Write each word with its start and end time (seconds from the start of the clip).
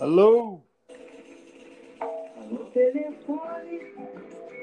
Alô? 0.00 0.62
Alô? 2.36 2.64
Telefone 2.72 3.80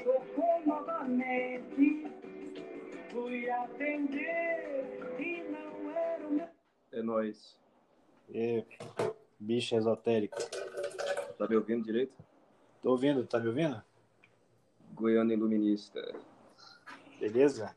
tocou 0.06 0.66
novamente. 0.66 2.08
Fui 3.12 3.50
atender 3.50 4.88
e 5.20 5.44
não 5.52 5.92
era 5.92 6.28
o 6.28 6.32
meu. 6.32 6.48
É 6.94 7.02
nóis. 7.02 7.60
E, 8.30 8.64
bicho 9.38 9.76
esotérico. 9.76 10.38
Tá 11.38 11.50
me 11.50 11.58
ouvindo 11.58 11.84
direito? 11.84 12.14
Tô 12.82 12.92
ouvindo, 12.92 13.28
tá 13.28 13.38
me 13.38 13.48
ouvindo? 13.48 13.84
Goiânia 14.94 15.34
Iluminista. 15.34 16.02
Beleza? 17.20 17.76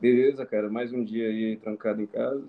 Beleza, 0.00 0.46
cara. 0.46 0.70
Mais 0.70 0.90
um 0.94 1.04
dia 1.04 1.28
aí 1.28 1.58
trancado 1.58 2.00
em 2.00 2.06
casa. 2.06 2.48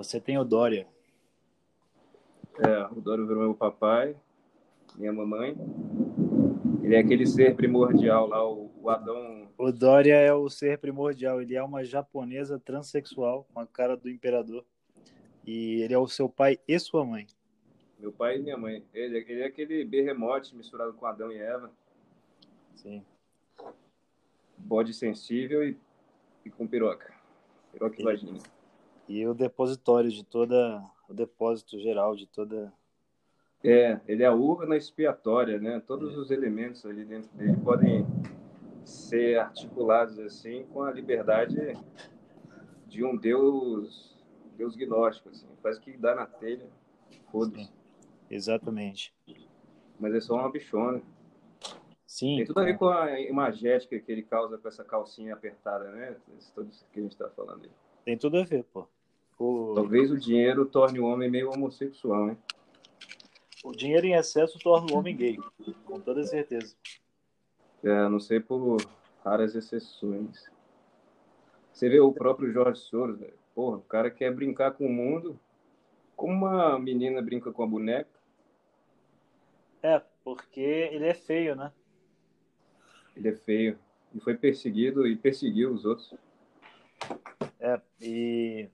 Você 0.00 0.18
tem 0.18 0.38
o 0.38 0.44
Dória. 0.44 0.86
É, 2.58 2.86
o 2.90 3.02
Dório 3.02 3.26
virou 3.26 3.42
meu 3.42 3.54
papai, 3.54 4.16
minha 4.96 5.12
mamãe. 5.12 5.54
Ele 6.82 6.94
é 6.94 7.00
aquele 7.00 7.26
ser 7.26 7.54
primordial 7.54 8.26
lá, 8.26 8.42
o, 8.42 8.70
o 8.80 8.88
Adão. 8.88 9.50
O 9.58 9.70
Dória 9.70 10.14
é 10.14 10.32
o 10.32 10.48
ser 10.48 10.78
primordial. 10.78 11.42
Ele 11.42 11.54
é 11.54 11.62
uma 11.62 11.84
japonesa 11.84 12.58
transexual 12.58 13.46
com 13.52 13.60
a 13.60 13.66
cara 13.66 13.94
do 13.94 14.08
imperador. 14.08 14.64
E 15.46 15.82
ele 15.82 15.92
é 15.92 15.98
o 15.98 16.08
seu 16.08 16.30
pai 16.30 16.58
e 16.66 16.78
sua 16.78 17.04
mãe. 17.04 17.26
Meu 17.98 18.10
pai 18.10 18.38
e 18.38 18.42
minha 18.42 18.56
mãe. 18.56 18.82
Ele, 18.94 19.18
ele 19.18 19.42
é 19.42 19.46
aquele 19.48 19.84
berremote 19.84 20.56
misturado 20.56 20.94
com 20.94 21.04
Adão 21.04 21.30
e 21.30 21.36
Eva. 21.36 21.70
Sim. 22.74 23.04
Bode 24.56 24.94
sensível 24.94 25.62
e, 25.62 25.76
e 26.42 26.48
com 26.48 26.66
piroca. 26.66 27.12
Piroca 27.70 28.00
E- 28.00 28.02
vagina. 28.02 28.38
E 29.10 29.26
o 29.26 29.34
depositório 29.34 30.08
de 30.08 30.22
toda. 30.22 30.80
O 31.08 31.12
depósito 31.12 31.76
geral 31.80 32.14
de 32.14 32.28
toda. 32.28 32.72
É, 33.64 34.00
ele 34.06 34.22
é 34.22 34.26
a 34.26 34.32
urna 34.32 34.76
expiatória, 34.76 35.58
né? 35.58 35.82
Todos 35.84 36.16
os 36.16 36.30
elementos 36.30 36.86
ali 36.86 37.04
dentro 37.04 37.28
dele 37.36 37.56
podem 37.56 38.06
ser 38.84 39.40
articulados 39.40 40.16
assim 40.20 40.64
com 40.66 40.84
a 40.84 40.92
liberdade 40.92 41.76
de 42.86 43.04
um 43.04 43.16
Deus, 43.16 44.16
Deus 44.56 44.76
gnóstico, 44.76 45.30
assim. 45.30 45.48
Faz 45.60 45.78
o 45.78 45.80
que 45.80 45.96
dá 45.96 46.14
na 46.14 46.26
telha, 46.26 46.68
foda-se. 47.32 47.64
Sim. 47.64 47.70
Exatamente. 48.30 49.12
Mas 49.98 50.14
é 50.14 50.20
só 50.20 50.36
uma 50.36 50.52
bichona. 50.52 51.02
Sim. 52.06 52.36
Tem 52.36 52.46
tudo 52.46 52.60
a 52.60 52.64
ver 52.64 52.78
com 52.78 52.88
a 52.88 53.20
imagética 53.20 53.98
que 53.98 54.12
ele 54.12 54.22
causa 54.22 54.56
com 54.56 54.68
essa 54.68 54.84
calcinha 54.84 55.34
apertada, 55.34 55.90
né? 55.90 56.16
Isso 56.38 56.52
tudo 56.54 56.70
isso 56.70 56.86
que 56.92 57.00
a 57.00 57.02
gente 57.02 57.16
tá 57.16 57.28
falando 57.30 57.64
aí. 57.64 57.70
Tem 58.04 58.16
tudo 58.16 58.38
a 58.38 58.44
ver, 58.44 58.62
pô. 58.62 58.86
O, 59.40 59.72
Talvez 59.74 60.10
o 60.10 60.18
dinheiro 60.18 60.66
torne 60.66 61.00
o 61.00 61.06
homem 61.06 61.30
meio 61.30 61.50
homossexual, 61.50 62.26
né? 62.26 62.36
o 63.64 63.72
dinheiro 63.72 64.06
em 64.06 64.14
excesso 64.14 64.58
torna 64.58 64.92
o 64.92 64.98
homem 64.98 65.16
gay. 65.16 65.38
Com 65.84 65.98
toda 65.98 66.22
certeza. 66.24 66.76
É, 67.82 67.90
a 67.90 68.08
não 68.08 68.20
sei 68.20 68.38
por 68.38 68.76
raras 69.24 69.54
exceções. 69.54 70.50
Você 71.72 71.88
vê 71.88 72.00
o 72.00 72.12
próprio 72.12 72.52
Jorge 72.52 72.80
Soros, 72.82 73.18
velho. 73.18 73.38
Porra, 73.54 73.78
o 73.78 73.82
cara 73.82 74.10
quer 74.10 74.30
brincar 74.34 74.72
com 74.72 74.86
o 74.86 74.92
mundo 74.92 75.40
como 76.14 76.32
uma 76.32 76.78
menina 76.78 77.22
brinca 77.22 77.50
com 77.50 77.62
a 77.62 77.66
boneca. 77.66 78.10
É, 79.82 80.02
porque 80.22 80.60
ele 80.60 81.06
é 81.06 81.14
feio, 81.14 81.56
né? 81.56 81.72
Ele 83.16 83.28
é 83.28 83.34
feio. 83.34 83.78
E 84.14 84.20
foi 84.20 84.36
perseguido 84.36 85.06
e 85.06 85.16
perseguiu 85.16 85.72
os 85.72 85.86
outros. 85.86 86.14
É, 87.58 87.80
e 88.00 88.68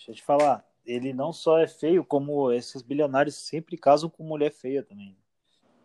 deixa 0.00 0.12
eu 0.12 0.14
te 0.14 0.22
falar, 0.22 0.66
ele 0.84 1.12
não 1.12 1.32
só 1.32 1.58
é 1.58 1.68
feio, 1.68 2.02
como 2.02 2.50
esses 2.50 2.80
bilionários 2.80 3.34
sempre 3.34 3.76
casam 3.76 4.08
com 4.08 4.24
mulher 4.24 4.50
feia 4.50 4.82
também. 4.82 5.14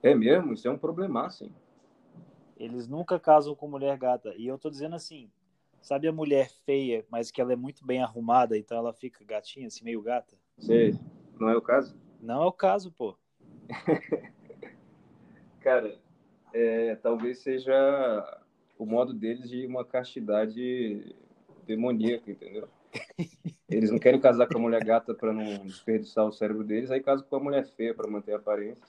É 0.02 0.16
mesmo? 0.16 0.54
Isso 0.54 0.68
é 0.68 0.72
um 0.72 0.78
problemaço, 0.78 1.44
hein? 1.44 1.54
Eles 2.58 2.88
nunca 2.88 3.20
casam 3.20 3.54
com 3.54 3.68
mulher 3.68 3.98
gata. 3.98 4.34
E 4.38 4.48
eu 4.48 4.58
tô 4.58 4.70
dizendo 4.70 4.96
assim, 4.96 5.30
sabe 5.82 6.08
a 6.08 6.14
mulher 6.14 6.50
feia, 6.66 7.06
mas 7.10 7.30
que 7.30 7.42
ela 7.42 7.52
é 7.52 7.56
muito 7.58 7.86
bem 7.86 8.02
arrumada, 8.02 8.58
então 8.58 8.78
ela 8.78 8.94
fica 8.94 9.26
gatinha, 9.26 9.68
assim, 9.68 9.84
meio 9.84 10.02
gata? 10.02 10.38
Sei. 10.60 10.98
Não 11.38 11.50
é 11.50 11.58
o 11.58 11.62
caso? 11.62 12.00
Não 12.22 12.44
é 12.44 12.46
o 12.46 12.54
caso, 12.54 12.92
pô. 12.94 13.18
Cara, 15.60 16.00
é, 16.54 16.96
talvez 16.96 17.40
seja 17.40 18.42
o 18.78 18.86
modo 18.86 19.14
deles 19.14 19.50
de 19.50 19.66
uma 19.66 19.84
castidade 19.84 21.14
demoníaca, 21.66 22.32
entendeu? 22.32 22.70
Eles 23.70 23.92
não 23.92 24.00
querem 24.00 24.20
casar 24.20 24.48
com 24.48 24.58
a 24.58 24.62
mulher 24.62 24.84
gata 24.84 25.14
para 25.14 25.34
não 25.34 25.66
desperdiçar 25.66 26.26
o 26.26 26.32
cérebro 26.32 26.64
deles, 26.64 26.92
aí 26.92 27.02
casam 27.02 27.26
com 27.28 27.36
a 27.36 27.40
mulher 27.40 27.66
feia 27.66 27.94
para 27.94 28.10
manter 28.10 28.34
a 28.34 28.38
aparência. 28.38 28.84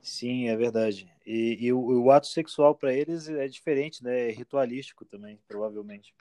Sim, 0.00 0.48
é 0.48 0.56
verdade. 0.56 1.12
E, 1.24 1.58
e 1.60 1.72
o, 1.72 2.02
o 2.02 2.10
ato 2.10 2.26
sexual 2.26 2.74
pra 2.74 2.92
eles 2.92 3.28
é 3.28 3.46
diferente, 3.46 4.02
né? 4.02 4.30
É 4.30 4.32
ritualístico 4.32 5.04
também, 5.04 5.38
provavelmente. 5.46 6.12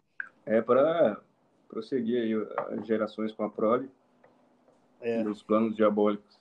É 0.46 0.62
para 0.62 1.20
prosseguir 1.68 2.22
aí 2.22 2.78
as 2.78 2.86
gerações 2.86 3.32
com 3.32 3.44
a 3.44 3.50
prole 3.50 3.90
É, 5.00 5.22
e 5.22 5.28
os 5.28 5.42
planos 5.42 5.76
diabólicos. 5.76 6.40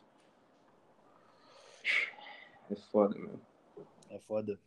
É 2.71 2.77
foda, 2.77 3.19
meu. 3.19 3.41
é 4.11 4.19
foda. 4.19 4.59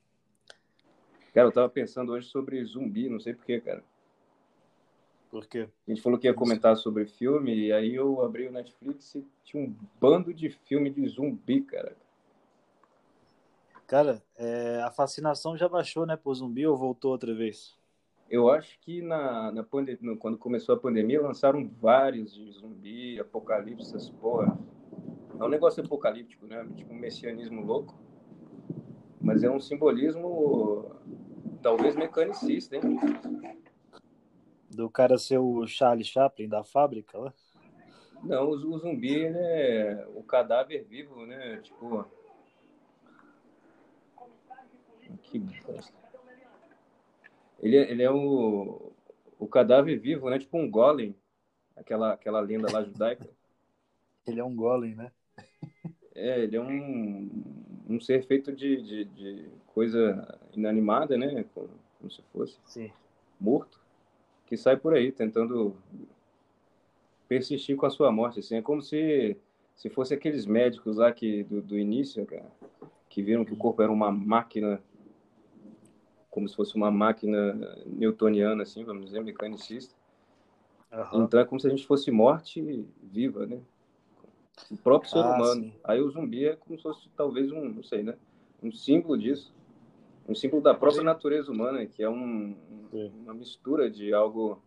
Cara, 1.33 1.47
eu 1.47 1.51
tava 1.51 1.69
pensando 1.69 2.11
hoje 2.13 2.27
sobre 2.27 2.63
zumbi, 2.63 3.09
não 3.09 3.19
sei 3.19 3.33
porquê, 3.33 3.59
cara. 3.59 3.83
Por 5.33 5.47
quê? 5.47 5.67
A 5.87 5.89
gente 5.89 5.99
falou 5.99 6.19
que 6.19 6.27
ia 6.27 6.33
comentar 6.35 6.77
sobre 6.77 7.07
filme, 7.07 7.55
e 7.55 7.73
aí 7.73 7.95
eu 7.95 8.21
abri 8.21 8.47
o 8.47 8.51
Netflix 8.51 9.15
e 9.15 9.25
tinha 9.43 9.63
um 9.63 9.75
bando 9.99 10.31
de 10.31 10.47
filme 10.47 10.91
de 10.91 11.07
zumbi, 11.07 11.61
cara. 11.61 11.97
Cara, 13.87 14.21
é, 14.37 14.79
a 14.83 14.91
fascinação 14.91 15.57
já 15.57 15.67
baixou, 15.67 16.05
né, 16.05 16.15
por 16.15 16.35
zumbi 16.35 16.67
ou 16.67 16.77
voltou 16.77 17.09
outra 17.09 17.33
vez? 17.33 17.75
Eu 18.29 18.47
acho 18.47 18.79
que 18.79 19.01
na, 19.01 19.51
na 19.51 19.63
quando 19.63 20.37
começou 20.37 20.75
a 20.75 20.79
pandemia 20.79 21.19
lançaram 21.19 21.67
vários 21.81 22.35
de 22.35 22.51
zumbi, 22.51 23.19
apocalipse, 23.19 23.87
essas 23.87 24.11
porra. 24.11 24.55
É 25.39 25.43
um 25.43 25.49
negócio 25.49 25.83
apocalíptico, 25.83 26.45
né? 26.45 26.63
Tipo 26.75 26.93
um 26.93 26.99
messianismo 26.99 27.65
louco. 27.65 27.97
Mas 29.19 29.41
é 29.41 29.49
um 29.49 29.59
simbolismo 29.59 30.95
talvez 31.63 31.95
mecanicista, 31.95 32.75
hein? 32.75 32.83
Do 34.75 34.89
cara 34.89 35.17
ser 35.17 35.37
o 35.37 35.65
Charlie 35.67 36.03
Chaplin 36.05 36.47
da 36.47 36.63
fábrica 36.63 37.17
lá? 37.17 37.33
Não, 38.23 38.45
o, 38.45 38.51
o 38.51 38.77
zumbi 38.77 39.13
ele 39.13 39.37
é 39.37 40.07
o 40.15 40.23
cadáver 40.23 40.83
vivo, 40.85 41.25
né? 41.25 41.57
Tipo. 41.57 42.05
Que 45.23 45.39
bosta. 45.39 45.93
Ele, 47.59 47.77
é- 47.77 47.91
ele 47.91 48.03
é 48.03 48.11
o, 48.11 48.91
o 49.39 49.47
cadáver 49.47 49.99
vivo, 49.99 50.29
né? 50.29 50.39
Tipo 50.39 50.57
um 50.57 50.69
golem. 50.69 51.15
Aquela, 51.75 52.13
aquela 52.13 52.39
lenda 52.39 52.71
lá 52.71 52.83
judaica. 52.83 53.27
Ele 54.27 54.39
é 54.39 54.43
um 54.43 54.55
golem, 54.55 54.95
né? 54.95 55.11
É, 56.15 56.39
ele 56.41 56.55
é 56.55 56.61
um, 56.61 57.29
um 57.89 57.99
ser 57.99 58.25
feito 58.25 58.51
de, 58.51 58.81
de, 58.81 59.05
de 59.05 59.49
coisa 59.67 60.39
inanimada, 60.53 61.17
né? 61.17 61.43
Como, 61.53 61.69
como 61.97 62.11
se 62.11 62.21
fosse 62.31 62.57
Sim. 62.65 62.91
morto, 63.39 63.82
que 64.45 64.57
sai 64.57 64.77
por 64.77 64.93
aí 64.93 65.11
tentando 65.11 65.75
persistir 67.27 67.75
com 67.75 67.85
a 67.85 67.89
sua 67.89 68.11
morte. 68.11 68.39
Assim, 68.39 68.55
é 68.55 68.61
como 68.61 68.81
se, 68.81 69.37
se 69.75 69.89
fosse 69.89 70.13
aqueles 70.13 70.45
médicos 70.45 70.97
lá 70.97 71.11
que, 71.11 71.43
do, 71.43 71.61
do 71.61 71.77
início, 71.77 72.25
cara, 72.25 72.51
que 73.09 73.21
viram 73.21 73.45
que 73.45 73.53
o 73.53 73.57
corpo 73.57 73.81
era 73.81 73.91
uma 73.91 74.11
máquina, 74.11 74.81
como 76.29 76.47
se 76.47 76.55
fosse 76.55 76.75
uma 76.75 76.91
máquina 76.91 77.53
newtoniana, 77.85 78.63
assim, 78.63 78.83
vamos 78.83 79.05
dizer, 79.05 79.21
mecanicista. 79.23 79.95
Aham. 80.91 81.23
Então 81.23 81.39
é 81.39 81.45
como 81.45 81.59
se 81.59 81.67
a 81.67 81.69
gente 81.69 81.87
fosse 81.87 82.11
morte 82.11 82.85
viva, 83.01 83.45
né? 83.47 83.59
O 84.69 84.77
próprio 84.77 85.09
ser 85.09 85.19
Ah, 85.19 85.31
humano. 85.31 85.63
sim. 85.63 85.73
Aí 85.83 85.99
o 85.99 86.09
zumbi 86.11 86.45
é 86.45 86.55
como 86.55 86.77
se 86.77 86.83
fosse 86.83 87.09
talvez 87.17 87.51
um, 87.51 87.69
não 87.69 87.83
sei, 87.83 88.03
né? 88.03 88.15
Um 88.61 88.71
símbolo 88.71 89.17
disso. 89.17 89.51
Um 90.27 90.35
símbolo 90.35 90.61
da 90.61 90.73
própria 90.73 91.03
natureza 91.03 91.51
humana, 91.51 91.85
que 91.85 92.01
é 92.01 92.09
um, 92.09 92.55
uma 93.23 93.33
mistura 93.33 93.89
de 93.89 94.13
algo 94.13 94.61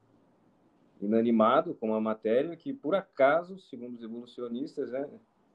inanimado 1.01 1.75
com 1.75 1.89
uma 1.89 2.01
matéria 2.01 2.57
que, 2.57 2.73
por 2.73 2.95
acaso, 2.95 3.59
segundo 3.59 3.97
os 3.97 4.03
evolucionistas, 4.03 4.91
né, 4.91 5.09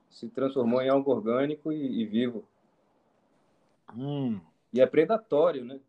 se 0.09 0.30
transformou 0.30 0.81
em 0.81 0.89
algo 0.89 1.12
orgânico 1.12 1.71
e, 1.71 2.01
e 2.01 2.06
vivo. 2.06 2.48
Hum, 3.95 4.39
E 4.74 4.80
é 4.80 4.86
predatório, 4.86 5.65
né? 5.65 5.80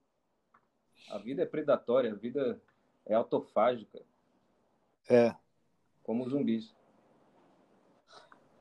A 1.10 1.18
vida 1.18 1.42
é 1.42 1.46
predatória, 1.46 2.12
a 2.12 2.14
vida 2.14 2.60
é 3.06 3.14
autofágica, 3.14 4.00
é. 5.08 5.34
como 6.02 6.28
zumbis. 6.28 6.74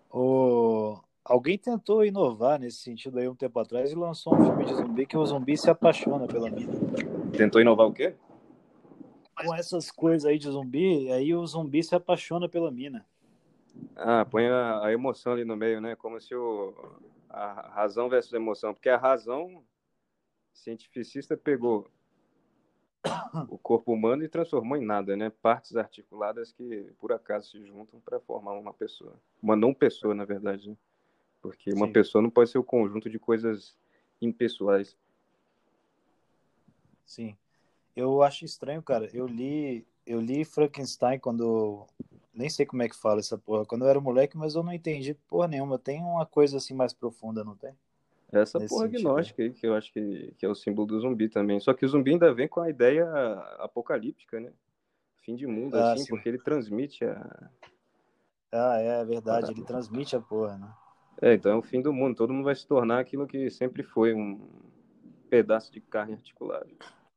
O... 0.09 0.99
Alguém 1.23 1.57
tentou 1.57 2.03
inovar 2.03 2.59
nesse 2.59 2.77
sentido 2.77 3.19
aí 3.19 3.27
um 3.27 3.35
tempo 3.35 3.59
atrás 3.59 3.91
e 3.91 3.95
lançou 3.95 4.35
um 4.35 4.43
filme 4.43 4.65
de 4.65 4.73
zumbi 4.73 5.05
que 5.05 5.17
o 5.17 5.25
zumbi 5.25 5.57
se 5.57 5.69
apaixona 5.69 6.27
pela 6.27 6.49
mina. 6.49 6.73
Tentou 7.37 7.61
inovar 7.61 7.87
o 7.87 7.93
quê? 7.93 8.15
com 9.35 9.55
essas 9.55 9.89
coisas 9.91 10.25
aí 10.25 10.37
de 10.37 10.49
zumbi, 10.49 11.11
aí 11.11 11.33
o 11.33 11.45
zumbi 11.45 11.83
se 11.83 11.95
apaixona 11.95 12.47
pela 12.47 12.71
mina. 12.71 13.05
Ah, 13.95 14.25
põe 14.25 14.47
a, 14.47 14.85
a 14.85 14.93
emoção 14.93 15.33
ali 15.33 15.43
no 15.43 15.55
meio, 15.55 15.81
né? 15.81 15.95
Como 15.95 16.19
se 16.19 16.35
o, 16.35 16.73
a 17.29 17.69
razão 17.73 18.09
versus 18.09 18.33
a 18.33 18.37
emoção. 18.37 18.73
Porque 18.73 18.89
a 18.89 18.97
razão 18.97 19.63
cientificista 20.53 21.35
pegou 21.35 21.89
o 23.49 23.57
corpo 23.57 23.93
humano 23.93 24.23
e 24.23 24.29
transformou 24.29 24.77
em 24.77 24.85
nada, 24.85 25.15
né? 25.15 25.31
Partes 25.41 25.75
articuladas 25.75 26.51
que 26.51 26.91
por 26.99 27.11
acaso 27.11 27.51
se 27.51 27.65
juntam 27.65 27.99
para 27.99 28.19
formar 28.19 28.53
uma 28.53 28.73
pessoa. 28.73 29.13
Uma 29.41 29.55
não 29.55 29.73
pessoa, 29.73 30.13
na 30.13 30.25
verdade. 30.25 30.77
Porque 31.41 31.73
uma 31.73 31.87
Sim. 31.87 31.93
pessoa 31.93 32.21
não 32.21 32.29
pode 32.29 32.49
ser 32.51 32.57
o 32.57 32.63
conjunto 32.63 33.09
de 33.09 33.17
coisas 33.17 33.75
impessoais. 34.21 34.95
Sim. 37.05 37.35
Eu 37.95 38.21
acho 38.23 38.45
estranho, 38.45 38.81
cara. 38.81 39.09
Eu 39.13 39.25
li, 39.27 39.85
eu 40.05 40.21
li 40.21 40.45
Frankenstein 40.45 41.19
quando 41.19 41.85
nem 42.33 42.49
sei 42.49 42.65
como 42.65 42.83
é 42.83 42.87
que 42.89 42.95
fala 42.95 43.19
essa 43.19 43.37
porra. 43.37 43.65
Quando 43.65 43.83
eu 43.83 43.89
era 43.89 43.99
moleque, 43.99 44.37
mas 44.37 44.55
eu 44.55 44.63
não 44.63 44.71
entendi 44.71 45.13
porra 45.27 45.47
nenhuma. 45.47 45.77
Tem 45.77 46.01
uma 46.01 46.25
coisa 46.25 46.57
assim 46.57 46.73
mais 46.73 46.93
profunda, 46.93 47.43
não 47.43 47.55
tem? 47.55 47.73
Essa 48.31 48.59
Nesse 48.59 48.73
porra 48.73 48.85
sentido. 48.87 49.09
agnóstica 49.09 49.43
aí, 49.43 49.51
que 49.51 49.67
eu 49.67 49.75
acho 49.75 49.91
que, 49.91 50.33
que 50.37 50.45
é 50.45 50.49
o 50.49 50.55
símbolo 50.55 50.87
do 50.87 51.01
zumbi 51.01 51.27
também. 51.27 51.59
Só 51.59 51.73
que 51.73 51.85
o 51.85 51.89
zumbi 51.89 52.11
ainda 52.11 52.33
vem 52.33 52.47
com 52.47 52.61
a 52.61 52.69
ideia 52.69 53.05
apocalíptica, 53.59 54.39
né? 54.39 54.53
Fim 55.17 55.35
de 55.35 55.45
mundo, 55.45 55.75
Ah, 55.77 55.91
assim, 55.93 56.03
sim. 56.03 56.09
porque 56.09 56.29
ele 56.29 56.37
transmite 56.39 57.03
a. 57.03 57.49
Ah, 58.53 58.77
é 58.79 59.03
verdade. 59.03 59.51
Ele 59.51 59.63
transmite 59.63 60.15
a 60.15 60.21
porra, 60.21 60.57
né? 60.57 60.73
É, 61.21 61.33
então 61.35 61.51
é 61.51 61.55
o 61.55 61.61
fim 61.61 61.81
do 61.81 61.93
mundo. 61.93 62.15
Todo 62.15 62.33
mundo 62.33 62.45
vai 62.45 62.55
se 62.55 62.67
tornar 62.67 62.99
aquilo 62.99 63.27
que 63.27 63.49
sempre 63.51 63.83
foi 63.83 64.13
um 64.13 64.39
pedaço 65.29 65.71
de 65.71 65.79
carne 65.79 66.13
articulada. 66.13 66.67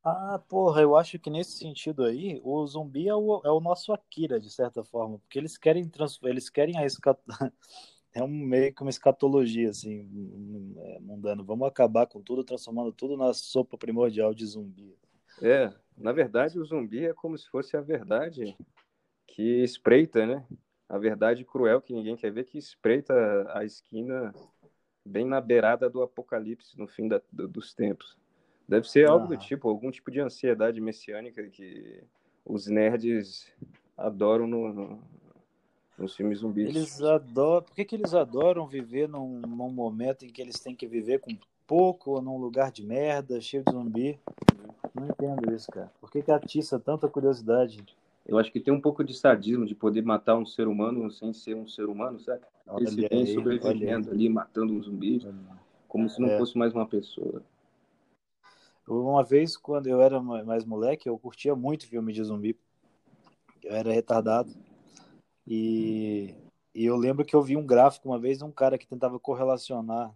Ah, 0.04 0.38
porra, 0.48 0.82
eu 0.82 0.94
acho 0.94 1.18
que 1.18 1.30
nesse 1.30 1.56
sentido 1.56 2.04
aí, 2.04 2.38
o 2.44 2.64
zumbi 2.66 3.08
é 3.08 3.14
o, 3.14 3.40
é 3.42 3.50
o 3.50 3.60
nosso 3.60 3.90
Akira, 3.90 4.38
de 4.38 4.50
certa 4.50 4.84
forma, 4.84 5.18
porque 5.18 5.38
eles 5.38 5.56
querem 5.56 5.88
trans, 5.88 6.20
eles 6.22 6.50
querem 6.50 6.76
a 6.76 6.84
escat... 6.84 7.18
é 8.14 8.22
um 8.22 8.28
meio 8.28 8.72
que 8.74 8.82
uma 8.82 8.90
escatologia 8.90 9.70
assim, 9.70 10.06
é, 10.76 11.00
mundano. 11.00 11.42
Vamos 11.42 11.66
acabar 11.66 12.06
com 12.06 12.20
tudo, 12.20 12.44
transformando 12.44 12.92
tudo 12.92 13.16
na 13.16 13.32
sopa 13.32 13.78
primordial 13.78 14.34
de 14.34 14.44
zumbi. 14.44 14.94
É, 15.42 15.72
na 15.96 16.12
verdade, 16.12 16.58
o 16.58 16.64
zumbi 16.64 17.06
é 17.06 17.14
como 17.14 17.38
se 17.38 17.48
fosse 17.48 17.74
a 17.74 17.80
verdade 17.80 18.56
que 19.26 19.64
espreita, 19.64 20.26
né? 20.26 20.46
A 20.88 20.98
verdade 20.98 21.44
cruel 21.44 21.80
que 21.80 21.92
ninguém 21.94 22.16
quer 22.16 22.30
ver, 22.30 22.44
que 22.44 22.58
espreita 22.58 23.14
a 23.56 23.64
esquina 23.64 24.34
bem 25.04 25.26
na 25.26 25.40
beirada 25.40 25.88
do 25.88 26.02
apocalipse, 26.02 26.78
no 26.78 26.86
fim 26.86 27.08
da- 27.08 27.20
do- 27.32 27.48
dos 27.48 27.74
tempos. 27.74 28.16
Deve 28.68 28.88
ser 28.88 29.06
algo 29.08 29.26
do 29.26 29.36
tipo, 29.36 29.68
algum 29.68 29.90
tipo 29.90 30.10
de 30.10 30.20
ansiedade 30.20 30.80
messiânica 30.80 31.42
que 31.48 32.02
os 32.44 32.66
nerds 32.66 33.52
adoram 33.96 34.46
no, 34.46 34.72
no- 34.72 35.02
nos 35.98 36.16
filmes 36.16 36.38
zumbis. 36.38 36.68
Eles 36.68 37.02
adoram, 37.02 37.62
por 37.62 37.74
que 37.74 37.84
que 37.84 37.94
eles 37.94 38.14
adoram 38.14 38.66
viver 38.66 39.08
num, 39.08 39.40
num 39.40 39.70
momento 39.70 40.24
em 40.24 40.28
que 40.28 40.40
eles 40.40 40.58
têm 40.60 40.74
que 40.74 40.86
viver 40.86 41.20
com 41.20 41.36
pouco, 41.66 42.12
ou 42.12 42.22
num 42.22 42.38
lugar 42.38 42.70
de 42.72 42.82
merda, 42.84 43.40
cheio 43.40 43.62
de 43.64 43.72
zumbi? 43.72 44.18
Não 44.94 45.08
entendo 45.08 45.52
isso, 45.54 45.70
cara. 45.70 45.90
Por 46.00 46.10
que 46.10 46.22
que 46.22 46.30
atiça 46.30 46.78
tanta 46.78 47.08
curiosidade? 47.08 47.84
Eu 48.26 48.38
acho 48.38 48.50
que 48.50 48.60
tem 48.60 48.72
um 48.72 48.80
pouco 48.80 49.04
de 49.04 49.14
sadismo 49.14 49.66
de 49.66 49.74
poder 49.74 50.02
matar 50.02 50.36
um 50.36 50.46
ser 50.46 50.66
humano 50.66 51.10
sem 51.10 51.32
ser 51.32 51.54
um 51.54 51.68
ser 51.68 51.84
humano, 51.86 52.18
sabe? 52.20 52.42
Eles 52.76 52.90
se 52.90 52.96
Olha 52.96 53.08
veem 53.08 53.22
aí, 53.22 53.34
sobrevivendo 53.34 54.10
ali, 54.10 54.28
matando 54.28 54.72
um 54.72 54.82
zumbi, 54.82 55.20
como 55.86 56.08
se 56.08 56.20
não 56.20 56.30
É. 56.30 56.38
fosse 56.38 56.56
mais 56.56 56.72
uma 56.74 56.86
pessoa. 56.86 57.42
Uma 58.86 59.22
vez, 59.22 59.56
quando 59.56 59.86
eu 59.86 60.00
era 60.00 60.20
ma- 60.20 60.44
mais 60.44 60.64
moleque, 60.64 61.08
eu 61.08 61.18
curtia 61.18 61.54
muito 61.54 61.86
filme 61.86 62.12
de 62.12 62.22
zumbi. 62.24 62.58
Eu 63.62 63.74
era 63.74 63.92
retardado. 63.92 64.54
E, 65.46 66.34
e 66.74 66.84
eu 66.84 66.96
lembro 66.96 67.24
que 67.24 67.36
eu 67.36 67.42
vi 67.42 67.56
um 67.56 67.66
gráfico 67.66 68.08
uma 68.08 68.18
vez 68.18 68.38
de 68.38 68.44
um 68.44 68.52
cara 68.52 68.78
que 68.78 68.86
tentava 68.86 69.18
correlacionar 69.20 70.14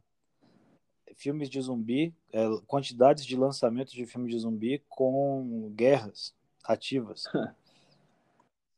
filmes 1.16 1.48
de 1.50 1.60
zumbi, 1.60 2.14
é, 2.32 2.46
quantidades 2.66 3.24
de 3.26 3.36
lançamentos 3.36 3.92
de 3.92 4.06
filmes 4.06 4.32
de 4.32 4.38
zumbi 4.38 4.82
com 4.88 5.72
guerras 5.74 6.34
ativas. 6.64 7.24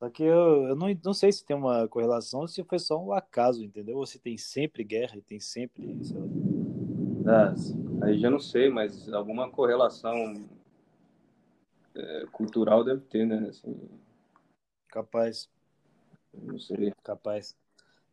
Só 0.00 0.08
que 0.08 0.22
eu, 0.22 0.68
eu 0.68 0.74
não, 0.74 0.88
não 1.04 1.12
sei 1.12 1.30
se 1.30 1.44
tem 1.44 1.54
uma 1.54 1.86
correlação 1.86 2.40
ou 2.40 2.48
se 2.48 2.64
foi 2.64 2.78
só 2.78 2.98
um 2.98 3.12
acaso, 3.12 3.62
entendeu? 3.62 3.98
Ou 3.98 4.06
se 4.06 4.18
tem 4.18 4.38
sempre 4.38 4.82
guerra 4.82 5.18
e 5.18 5.20
tem 5.20 5.38
sempre. 5.38 5.94
Ah, 7.26 7.54
aí 8.02 8.18
já 8.18 8.30
não 8.30 8.40
sei, 8.40 8.70
mas 8.70 9.12
alguma 9.12 9.50
correlação 9.50 10.42
é, 11.94 12.26
cultural 12.32 12.82
deve 12.82 13.02
ter, 13.02 13.26
né? 13.26 13.48
Assim, 13.50 13.76
capaz. 14.88 15.50
não 16.32 16.58
sei. 16.58 16.94
Capaz. 17.04 17.54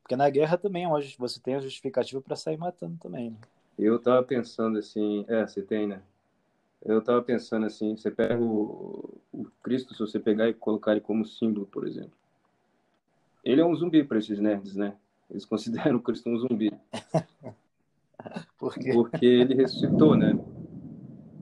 Porque 0.01 0.17
na 0.17 0.29
guerra 0.29 0.57
também 0.57 0.83
é 0.83 0.89
você 1.17 1.39
tem 1.39 1.55
a 1.55 1.61
justificativa 1.61 2.21
pra 2.21 2.35
sair 2.35 2.57
matando 2.57 2.97
também, 2.97 3.29
né? 3.29 3.37
Eu 3.79 3.97
tava 3.97 4.21
pensando 4.23 4.77
assim, 4.77 5.23
é, 5.29 5.47
você 5.47 5.61
tem, 5.61 5.87
né? 5.87 6.01
Eu 6.87 7.01
tava 7.01 7.21
pensando 7.21 7.65
assim, 7.65 7.97
você 7.97 8.09
pega 8.09 8.41
o, 8.41 9.19
o 9.33 9.45
Cristo, 9.61 9.93
se 9.93 9.99
você 9.99 10.17
pegar 10.17 10.47
e 10.47 10.53
colocar 10.53 10.93
ele 10.93 11.01
como 11.01 11.25
símbolo, 11.25 11.65
por 11.67 11.85
exemplo. 11.85 12.13
Ele 13.43 13.59
é 13.59 13.65
um 13.65 13.75
zumbi 13.75 14.05
para 14.05 14.17
esses 14.19 14.39
nerds, 14.39 14.73
né? 14.73 14.95
Eles 15.29 15.43
consideram 15.45 15.97
o 15.97 16.01
Cristo 16.01 16.29
um 16.29 16.37
zumbi. 16.37 16.71
Porque 18.57 18.93
Porque 18.93 19.25
ele 19.25 19.53
ressuscitou, 19.53 20.15
né? 20.15 20.33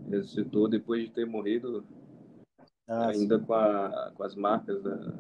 Ressuscitou 0.10 0.68
depois 0.68 1.04
de 1.04 1.12
ter 1.12 1.26
morrido 1.28 1.86
ah, 2.88 3.10
ainda 3.10 3.38
com, 3.40 3.54
a, 3.54 4.12
com 4.16 4.24
as 4.24 4.36
marcas 4.36 4.82
da, 4.82 5.14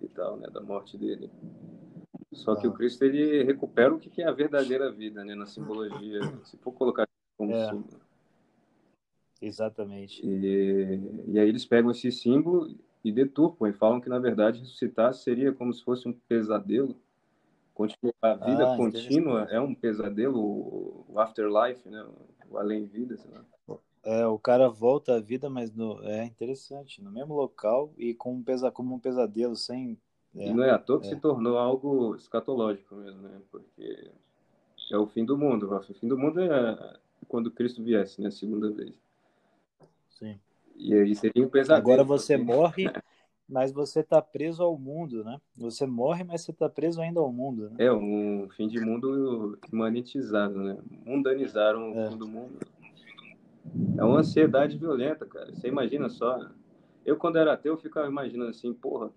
e 0.00 0.08
tal, 0.08 0.36
né, 0.38 0.48
da 0.48 0.60
morte 0.60 0.98
dele. 0.98 1.30
Só 2.32 2.56
que 2.56 2.66
Ah. 2.66 2.70
o 2.70 2.72
Cristo 2.72 3.04
ele 3.04 3.44
recupera 3.44 3.94
o 3.94 3.98
que 3.98 4.10
que 4.10 4.22
é 4.22 4.26
a 4.26 4.32
verdadeira 4.32 4.90
vida, 4.90 5.24
né, 5.24 5.36
na 5.36 5.46
simbologia. 5.46 6.20
Se 6.44 6.56
for 6.58 6.72
colocar 6.72 7.06
como 7.38 7.52
É. 7.52 7.68
símbolo. 7.68 7.99
Exatamente. 9.40 10.22
E, 10.22 11.00
e 11.28 11.38
aí 11.38 11.48
eles 11.48 11.64
pegam 11.64 11.90
esse 11.90 12.10
símbolo 12.12 12.74
e 13.02 13.10
deturpam 13.12 13.68
e 13.68 13.72
falam 13.72 14.00
que 14.00 14.08
na 14.08 14.18
verdade 14.18 14.60
ressuscitar 14.60 15.14
seria 15.14 15.52
como 15.52 15.72
se 15.72 15.82
fosse 15.82 16.06
um 16.08 16.12
pesadelo. 16.12 16.96
A 18.22 18.34
vida 18.34 18.66
Ah, 18.66 18.76
contínua 18.76 19.46
é 19.50 19.60
um 19.60 19.74
pesadelo, 19.74 21.04
o 21.08 21.18
afterlife, 21.20 21.88
né, 21.88 22.02
o 22.48 22.56
além-vida, 22.58 23.16
sei 23.18 23.30
lá. 23.30 23.44
É, 24.02 24.26
o 24.26 24.38
cara 24.38 24.68
volta 24.68 25.16
à 25.16 25.20
vida, 25.20 25.50
mas 25.50 25.72
no, 25.74 26.02
é 26.04 26.24
interessante, 26.24 27.02
no 27.02 27.10
mesmo 27.10 27.34
local 27.34 27.92
e 27.98 28.14
com 28.14 28.34
um 28.34 28.42
pesa, 28.42 28.70
como 28.70 28.94
um 28.94 28.98
pesadelo, 28.98 29.54
sem. 29.56 30.00
E 30.34 30.50
É, 30.50 30.52
não 30.52 30.64
é 30.64 30.70
à 30.70 30.78
toa 30.78 31.00
que 31.00 31.06
é. 31.06 31.08
se 31.08 31.16
tornou 31.16 31.58
algo 31.58 32.14
escatológico 32.16 32.94
mesmo, 32.96 33.22
né? 33.22 33.40
Porque 33.50 34.10
é 34.92 34.96
o 34.98 35.06
fim 35.06 35.24
do 35.24 35.38
mundo. 35.38 35.70
O 35.74 35.94
fim 35.94 36.08
do 36.08 36.18
mundo 36.18 36.40
é 36.40 37.00
quando 37.28 37.50
Cristo 37.50 37.82
viesse, 37.84 38.20
né? 38.22 38.30
Segunda 38.30 38.70
vez. 38.70 38.94
Sim. 40.20 40.38
E 40.76 40.94
aí 40.94 41.14
seria 41.14 41.44
um 41.44 41.48
pesadelo. 41.48 41.78
Agora 41.92 42.04
você 42.04 42.38
porque- 42.38 42.52
morre, 42.52 42.84
mas 43.48 43.72
você 43.72 44.02
tá 44.02 44.22
preso 44.22 44.62
ao 44.62 44.78
mundo, 44.78 45.24
né? 45.24 45.40
Você 45.56 45.84
morre, 45.86 46.22
mas 46.24 46.42
você 46.42 46.52
tá 46.52 46.68
preso 46.68 47.00
ainda 47.00 47.18
ao 47.20 47.32
mundo, 47.32 47.68
né? 47.70 47.76
É 47.84 47.92
um 47.92 48.48
fim 48.56 48.68
de 48.68 48.80
mundo 48.80 49.58
monetizado, 49.72 50.62
né? 50.62 50.78
Mundanizaram 51.04 51.92
É. 51.98 52.06
o 52.06 52.10
fim 52.12 52.16
do 52.16 52.28
mundo. 52.28 52.58
É 53.98 54.04
uma 54.04 54.20
ansiedade 54.20 54.78
violenta, 54.78 55.26
cara. 55.26 55.52
Você 55.54 55.68
imagina 55.68 56.08
só. 56.08 56.48
Eu, 57.04 57.16
quando 57.16 57.36
era 57.36 57.52
ateu, 57.52 57.74
eu 57.74 57.78
ficava 57.78 58.06
imaginando 58.08 58.50
assim, 58.50 58.72
porra, 58.72 59.10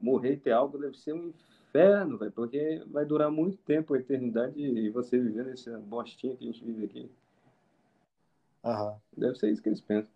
morrer 0.00 0.34
e 0.34 0.36
ter 0.36 0.52
algo 0.52 0.78
deve 0.78 0.96
ser 0.98 1.12
um 1.14 1.32
inferno, 1.68 2.16
velho, 2.18 2.32
porque 2.32 2.82
vai 2.86 3.04
durar 3.04 3.30
muito 3.30 3.56
tempo, 3.58 3.94
a 3.94 3.98
eternidade, 3.98 4.60
e 4.60 4.88
você 4.90 5.18
vivendo 5.18 5.50
essa 5.50 5.78
bostinha 5.78 6.34
que 6.36 6.44
a 6.44 6.46
gente 6.52 6.64
vive 6.64 6.84
aqui. 6.84 7.10
Aham. 8.64 8.96
Deve 9.16 9.36
ser 9.36 9.50
isso 9.50 9.62
que 9.62 9.68
eles 9.68 9.80
pensam. 9.80 10.12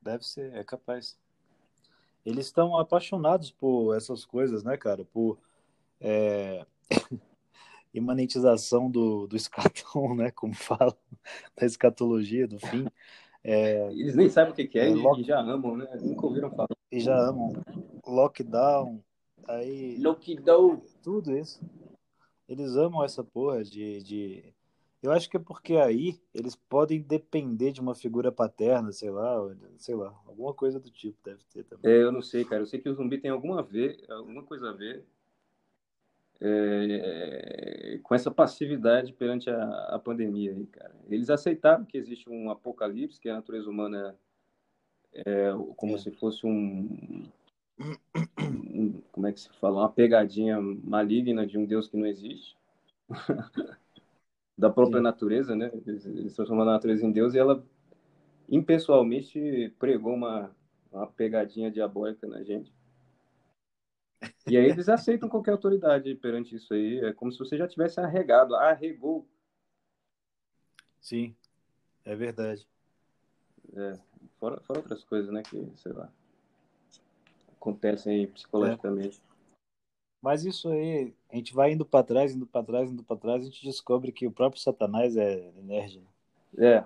Deve 0.00 0.24
ser, 0.24 0.54
é 0.54 0.64
capaz. 0.64 1.18
Eles 2.24 2.46
estão 2.46 2.76
apaixonados 2.76 3.50
por 3.50 3.94
essas 3.96 4.24
coisas, 4.24 4.62
né, 4.62 4.76
cara? 4.76 5.04
Por 5.04 5.38
é, 6.00 6.64
imanentização 7.92 8.90
do, 8.90 9.26
do 9.26 9.36
escatom, 9.36 10.14
né? 10.14 10.30
Como 10.30 10.54
fala, 10.54 10.96
da 11.58 11.66
escatologia, 11.66 12.46
do 12.46 12.58
fim. 12.58 12.86
É, 13.42 13.90
Eles 13.92 14.14
nem 14.14 14.28
sabem 14.28 14.52
o 14.52 14.56
que, 14.56 14.66
que 14.66 14.78
é, 14.78 14.86
É, 14.90 14.94
logo- 14.94 15.20
e 15.20 15.24
já 15.24 15.40
amam, 15.40 15.76
né? 15.76 15.86
Nunca 16.00 16.26
ouviram 16.26 16.50
falar. 16.50 16.68
e 16.92 17.00
já 17.00 17.16
amam 17.18 17.52
lockdown, 18.06 19.02
aí 19.48 19.98
Lockdown. 19.98 20.82
tudo 21.02 21.36
isso. 21.36 21.60
Eles 22.48 22.76
amam 22.76 23.04
essa 23.04 23.22
porra 23.24 23.62
de, 23.64 24.02
de. 24.02 24.54
Eu 25.02 25.12
acho 25.12 25.30
que 25.30 25.36
é 25.36 25.40
porque 25.40 25.76
aí 25.76 26.20
eles 26.34 26.54
podem 26.54 27.00
depender 27.00 27.72
de 27.72 27.80
uma 27.80 27.94
figura 27.94 28.30
paterna, 28.30 28.92
sei 28.92 29.10
lá, 29.10 29.34
sei 29.78 29.94
lá, 29.94 30.14
alguma 30.26 30.52
coisa 30.52 30.78
do 30.78 30.90
tipo 30.90 31.18
deve 31.24 31.40
ter 31.52 31.64
também. 31.64 31.90
É, 31.90 32.02
eu 32.02 32.12
não 32.12 32.20
sei, 32.20 32.44
cara. 32.44 32.62
Eu 32.62 32.66
sei 32.66 32.80
que 32.80 32.88
o 32.88 32.94
zumbi 32.94 33.16
tem 33.18 33.30
alguma, 33.30 33.62
ver, 33.62 34.04
alguma 34.10 34.42
coisa 34.42 34.68
a 34.68 34.72
ver 34.72 35.04
é, 36.40 37.98
com 38.02 38.14
essa 38.14 38.30
passividade 38.30 39.12
perante 39.12 39.48
a, 39.50 39.64
a 39.94 39.98
pandemia 39.98 40.52
aí, 40.52 40.66
cara. 40.66 40.94
Eles 41.08 41.30
aceitaram 41.30 41.84
que 41.84 41.98
existe 41.98 42.28
um 42.28 42.50
apocalipse, 42.50 43.20
que 43.20 43.28
a 43.28 43.36
natureza 43.36 43.68
humana 43.70 44.16
é, 45.12 45.50
como 45.76 45.94
É. 45.94 45.98
se 45.98 46.10
fosse 46.12 46.46
um, 46.46 47.26
um- 48.38 49.00
como 49.12 49.26
é 49.26 49.32
que 49.32 49.40
se 49.40 49.48
fala, 49.60 49.80
uma 49.82 49.88
pegadinha 49.92 50.60
maligna 50.60 51.46
de 51.46 51.58
um 51.58 51.64
Deus 51.64 51.88
que 51.88 51.96
não 51.96 52.06
existe, 52.06 52.56
da 54.60 54.68
própria 54.68 54.98
Sim. 54.98 55.04
natureza, 55.04 55.56
né? 55.56 55.70
Eles, 55.86 56.34
transformam 56.34 56.68
a 56.68 56.72
natureza 56.72 57.04
em 57.06 57.10
Deus 57.10 57.34
e 57.34 57.38
ela 57.38 57.64
impessoalmente 58.46 59.74
pregou 59.78 60.12
uma, 60.12 60.54
uma 60.92 61.06
pegadinha 61.06 61.70
diabólica 61.70 62.26
na 62.26 62.42
gente. 62.42 62.70
E 64.46 64.58
aí 64.58 64.66
eles 64.66 64.88
aceitam 64.90 65.30
qualquer 65.30 65.52
autoridade 65.52 66.14
perante 66.14 66.54
isso 66.56 66.74
aí. 66.74 67.00
É 67.00 67.12
como 67.12 67.32
se 67.32 67.38
você 67.38 67.56
já 67.56 67.66
tivesse 67.66 67.98
arregado, 68.00 68.54
arregou. 68.54 69.26
Sim, 71.00 71.34
é 72.04 72.14
verdade. 72.14 72.68
Fora, 74.38 74.60
fora 74.60 74.80
outras 74.80 75.02
coisas, 75.04 75.32
né? 75.32 75.42
Que, 75.42 75.72
sei 75.76 75.92
lá, 75.92 76.12
acontecem 77.56 78.14
aí 78.14 78.26
psicologicamente. 78.26 79.22
Mas 80.22 80.44
isso 80.44 80.68
aí, 80.68 81.14
a 81.30 81.36
gente 81.36 81.54
vai 81.54 81.72
indo 81.72 81.84
para 81.84 82.04
trás, 82.04 82.34
indo 82.34 82.46
para 82.46 82.64
trás, 82.64 82.90
indo 82.90 83.02
para 83.02 83.16
trás, 83.16 83.42
a 83.42 83.44
gente 83.46 83.64
descobre 83.64 84.12
que 84.12 84.26
o 84.26 84.32
próprio 84.32 84.60
Satanás 84.60 85.16
é 85.16 85.50
nerd. 85.62 86.00
né? 86.00 86.06
É. 86.58 86.84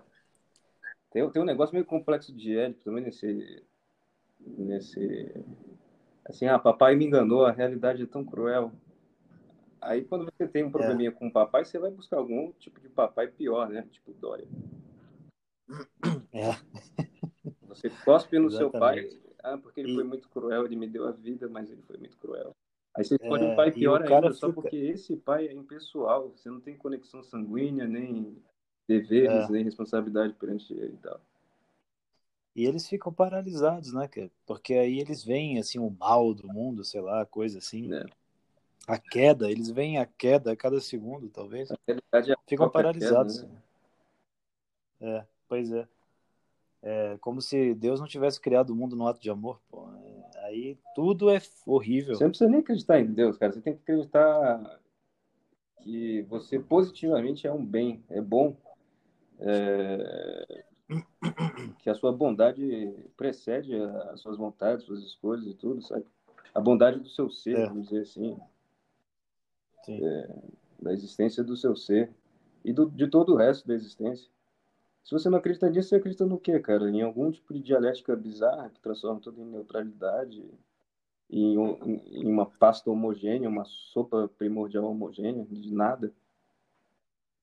Tem, 1.11 1.29
tem 1.31 1.43
um 1.43 1.47
negócio 1.47 1.75
meio 1.75 1.85
complexo 1.85 2.33
de 2.33 2.57
Édipo 2.57 2.85
também 2.85 3.05
nesse. 3.05 3.63
Nesse. 4.41 5.33
Assim, 6.25 6.47
ah, 6.47 6.59
papai 6.59 6.95
me 6.97 7.05
enganou, 7.05 7.45
a 7.45 7.53
realidade 7.53 8.03
é 8.03 8.07
tão 8.07 8.25
cruel. 8.25 8.73
Aí 9.81 10.03
quando 10.03 10.25
você 10.25 10.49
tem 10.49 10.65
um 10.65 10.71
probleminha 10.71 11.13
com 11.13 11.27
o 11.27 11.33
papai, 11.33 11.65
você 11.65 11.79
vai 11.79 11.91
buscar 11.91 12.17
algum 12.17 12.53
tipo 12.53 12.81
de 12.81 12.89
papai 12.89 13.29
pior, 13.29 13.69
né? 13.69 13.87
Tipo 13.91 14.13
Dória. 14.15 14.47
É. 16.33 16.57
Você 17.69 17.91
cospe 18.05 18.39
no 18.39 18.51
seu 18.51 18.71
pai, 18.71 19.01
Exatamente. 19.01 19.35
ah, 19.43 19.59
porque 19.59 19.81
ele 19.81 19.93
E- 19.93 19.95
foi 19.95 20.05
muito 20.05 20.29
cruel, 20.29 20.65
ele 20.65 20.77
me 20.77 20.89
deu 20.89 21.07
a 21.07 21.11
vida, 21.11 21.49
mas 21.49 21.71
ele 21.71 21.83
foi 21.83 21.99
muito 21.99 22.17
cruel. 22.17 22.55
Aí 22.97 23.05
você 23.05 23.17
escolhe 23.17 23.43
É, 23.45 23.47
um 23.47 23.57
pai 23.57 23.73
pior 23.73 24.03
ainda, 24.03 24.33
só 24.33 24.49
fica- 24.49 24.61
porque 24.61 24.77
esse 24.77 25.17
pai 25.17 25.49
é 25.49 25.53
impessoal, 25.53 26.29
você 26.31 26.49
não 26.49 26.61
tem 26.61 26.77
conexão 26.77 27.23
sanguínea, 27.23 27.87
nem 27.87 28.37
deveres, 28.87 29.49
É. 29.49 29.53
nem 29.53 29.65
responsabilidade 29.65 30.33
perante 30.35 30.73
ele 30.73 30.95
e 30.95 30.99
tal. 30.99 31.21
E 32.55 32.65
eles 32.65 32.87
ficam 32.89 33.13
paralisados, 33.13 33.93
né, 33.93 34.07
cara? 34.07 34.31
Porque 34.47 34.75
aí 34.75 35.01
eles 35.01 35.25
veem, 35.25 35.59
assim, 35.59 35.81
o 35.81 35.91
mal 35.91 36.33
do 36.33 36.47
mundo, 36.47 36.85
sei 36.85 37.01
lá, 37.01 37.27
coisa 37.27 37.59
assim. 37.59 37.89
né? 37.89 38.05
A 38.87 38.97
queda, 38.99 39.51
eles 39.51 39.71
veem 39.71 39.99
a 39.99 40.07
queda 40.07 40.53
a 40.53 40.57
cada 40.57 40.81
segundo, 40.81 41.29
talvez. 41.29 41.71
É 41.89 41.97
Ficam 42.47 42.71
paralisados. 42.71 43.41
queda, 43.41 43.49
né? 43.53 43.63
É, 45.01 45.27
pois 45.49 45.73
é. 45.73 45.89
É 46.83 47.17
como 47.19 47.41
se 47.41 47.75
Deus 47.75 47.99
não 47.99 48.07
tivesse 48.07 48.39
criado 48.41 48.71
o 48.71 48.77
mundo 48.77 48.95
no 48.95 49.09
ato 49.09 49.21
de 49.21 49.31
amor, 49.31 49.59
pô. 49.71 49.89
É, 50.55 50.57
Aí 50.57 50.79
tudo 50.95 51.31
é 51.31 51.41
horrível. 51.67 52.15
Você 52.15 52.25
não 52.25 52.31
precisa 52.31 52.51
nem 52.51 52.61
acreditar 52.61 53.01
em 53.01 53.07
Deus, 53.13 53.37
cara. 53.37 53.53
Você 53.53 53.61
tem 53.61 53.75
que 53.75 53.83
acreditar 53.83 54.81
que 55.83 56.23
você 56.23 56.59
positivamente 56.59 57.47
é 57.47 57.53
um 57.53 57.65
bem, 57.65 58.03
é 58.09 58.21
bom. 58.21 58.57
É, 59.41 60.65
Que 61.79 61.91
a 61.91 61.95
sua 61.95 62.13
bondade 62.13 62.95
precede 63.17 63.75
as 64.11 64.21
suas 64.21 64.37
vontades, 64.37 64.85
suas 64.85 65.03
escolhas 65.03 65.47
e 65.47 65.55
tudo, 65.55 65.83
sabe? 65.83 66.05
A 66.55 66.61
bondade 66.61 67.01
do 67.01 67.09
seu 67.09 67.29
ser, 67.31 67.57
É. 67.59 67.67
vamos 67.67 67.89
dizer 67.89 68.03
assim, 68.03 68.39
Sim. 69.85 70.01
da 70.81 70.93
existência 70.93 71.43
do 71.43 71.57
seu 71.57 71.75
ser 71.75 72.11
e 72.65 72.73
do, 72.73 72.89
de 72.91 73.09
todo 73.09 73.33
o 73.33 73.37
resto 73.37 73.67
da 73.67 73.75
existência. 73.75 74.31
Se 75.05 75.13
você 75.13 75.29
não 75.29 75.37
acredita 75.39 75.69
nisso, 75.69 75.91
você 75.91 75.97
acredita 75.97 76.25
no 76.25 76.39
quê, 76.39 76.59
cara? 76.59 76.89
Em 76.91 77.03
algum 77.03 77.31
tipo 77.31 77.53
de 77.53 77.61
dialética 77.61 78.17
bizarra 78.17 78.71
que 78.71 78.81
transforma 78.81 79.21
tudo 79.21 79.41
em 79.41 79.45
neutralidade, 79.45 80.43
em, 81.31 81.59
um- 81.59 82.01
em 82.07 82.27
uma 82.27 82.47
pasta 82.47 82.91
homogênea, 82.91 83.49
uma 83.49 83.65
sopa 83.67 84.29
primordial 84.39 84.85
homogênea, 84.85 85.45
de 85.45 85.73
nada. 85.75 86.13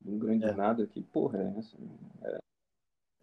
Um 0.03 0.17
grande 0.17 0.45
É. 0.45 0.53
nada. 0.53 0.87
Que 0.87 1.01
porra 1.01 1.37
é 1.39 1.59
essa? 1.59 1.77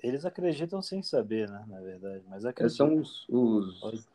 Eles 0.01 0.25
acreditam 0.25 0.81
sem 0.81 1.03
saber, 1.03 1.51
né, 1.51 1.65
na 1.67 1.81
verdade. 1.81 2.23
Mas 2.29 2.45
Esses 2.45 2.51
acreditam. 2.51 2.87
são 2.87 2.99
os, 3.01 3.27
os- 3.29 4.09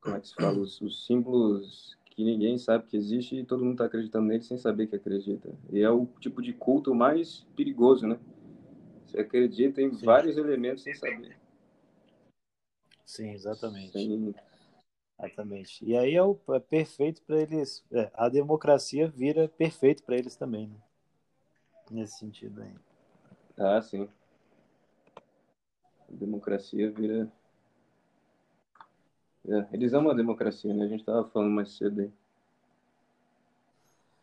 como 0.00 0.16
é 0.16 0.20
que 0.20 0.28
se 0.28 0.34
fala? 0.36 0.56
Os, 0.58 0.80
os 0.80 1.04
símbolos 1.04 1.98
que 2.04 2.22
ninguém 2.24 2.58
sabe 2.58 2.86
que 2.86 2.96
existe 2.96 3.36
e 3.36 3.44
todo 3.44 3.64
mundo 3.64 3.72
está 3.72 3.86
acreditando 3.86 4.26
neles 4.28 4.46
sem 4.46 4.56
saber 4.58 4.86
que 4.86 4.94
acredita. 4.94 5.50
E 5.72 5.80
é 5.80 5.90
o 5.90 6.06
tipo 6.20 6.40
de 6.40 6.52
culto 6.52 6.94
mais 6.94 7.40
perigoso, 7.56 8.06
né? 8.06 8.20
Você 9.12 9.20
acredita 9.20 9.82
em 9.82 9.92
Sim. 9.92 10.06
vários 10.06 10.38
elementos 10.38 10.82
sem 10.82 10.94
saber. 10.94 11.36
Sim, 13.04 13.30
exatamente. 13.32 13.92
Sem- 13.92 14.34
Exatamente. 15.18 15.84
E 15.84 15.94
aí 15.96 16.14
é, 16.14 16.22
o, 16.22 16.36
é 16.50 16.58
perfeito 16.58 17.22
para 17.22 17.40
eles. 17.42 17.84
é, 17.92 18.10
a 18.14 18.28
democracia 18.30 19.06
vira 19.08 19.46
perfeito 19.48 20.02
para 20.02 20.16
eles 20.16 20.34
também, 20.34 20.66
né? 20.68 20.76
Nesse 21.90 22.18
sentido 22.18 22.62
aí. 22.62 22.74
Ah, 23.58 23.82
sim. 23.82 24.08
A 26.08 26.12
democracia 26.12 26.90
vira. 26.90 27.30
É, 29.46 29.66
eles 29.72 29.92
amam 29.92 30.10
a 30.12 30.16
democracia, 30.16 30.72
né? 30.72 30.84
A 30.84 30.88
gente 30.88 31.00
estava 31.00 31.28
falando 31.28 31.50
mais 31.50 31.70
cedo 31.76 32.00
aí. 32.00 32.10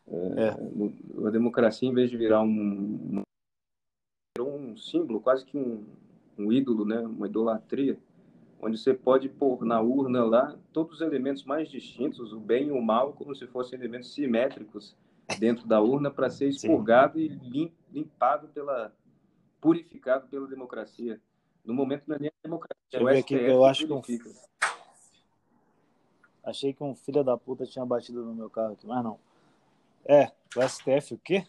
É, 0.08 0.52
No- 0.74 1.28
A 1.28 1.30
democracia, 1.30 1.88
em 1.88 1.94
vez 1.94 2.10
de 2.10 2.18
virar 2.18 2.42
um, 2.42 3.22
um 4.70 4.78
símbolo, 4.78 5.20
quase 5.20 5.46
que 5.46 5.58
um, 5.58 5.86
um 6.38 6.52
ídolo, 6.52 6.86
né? 6.86 7.00
Uma 7.00 7.28
idolatria, 7.28 7.98
onde 8.62 8.78
você 8.78 8.94
pode 8.94 9.30
pôr 9.30 9.64
na 9.66 9.80
urna 9.82 10.24
lá 10.24 10.58
todos 10.74 10.96
os 10.96 11.02
elementos 11.02 11.44
mais 11.44 11.70
distintos, 11.70 12.34
o 12.34 12.40
bem 12.40 12.68
e 12.68 12.72
o 12.72 12.82
mal, 12.82 13.14
como 13.14 13.36
se 13.36 13.48
fossem 13.48 13.80
elementos 13.80 14.14
simétricos 14.14 14.96
dentro 15.40 15.68
da 15.68 15.82
urna 15.82 16.10
para 16.12 16.30
ser 16.30 16.50
expurgado 16.50 17.20
e 17.20 17.28
lim- 17.28 17.72
limpado 17.92 18.48
pela 18.50 18.94
purificado 19.62 20.28
pela 20.28 20.48
democracia. 20.48 21.20
No 21.66 21.74
momento 21.74 22.04
não 22.08 22.16
é 22.16 22.20
nem 22.20 22.30
a 22.30 22.34
democracia, 22.44 22.78
é 22.94 23.00
eu 23.00 23.06
o 23.06 23.10
STF 23.10 23.28
que 23.28 23.36
eu 23.36 23.66
acho 23.66 23.86
que 23.86 23.94
um- 23.94 24.02
achei 26.44 26.74
que 26.74 26.84
um 26.84 26.96
filho 26.96 27.24
da 27.24 27.38
puta 27.38 27.66
tinha 27.66 27.86
batido 27.86 28.24
no 28.24 28.34
meu 28.34 28.50
carro 28.50 28.74
aqui, 28.74 28.88
mas 28.88 29.04
não. 29.04 29.20
É, 30.06 30.32
o 30.56 30.62
STF 30.62 31.14
o 31.14 31.18
quê? 31.18 31.46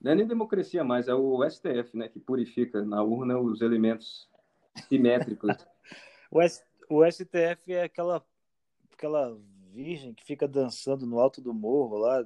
Não 0.00 0.12
é 0.12 0.14
nem 0.14 0.26
democracia 0.26 0.82
mais, 0.82 1.08
é 1.08 1.14
o 1.14 1.44
STF, 1.44 1.96
né, 1.96 2.08
que 2.08 2.18
purifica 2.18 2.82
na 2.84 3.02
urna 3.02 3.38
os 3.38 3.60
elementos 3.60 4.28
simétricos. 4.88 5.50
O, 6.32 6.40
S- 6.40 6.62
o 6.88 7.04
STF 7.04 7.72
é 7.72 7.82
aquela, 7.82 8.24
aquela 8.92 9.36
virgem 9.72 10.14
que 10.14 10.24
fica 10.24 10.46
dançando 10.46 11.04
no 11.04 11.18
alto 11.18 11.40
do 11.40 11.52
morro 11.52 11.98
lá 11.98 12.24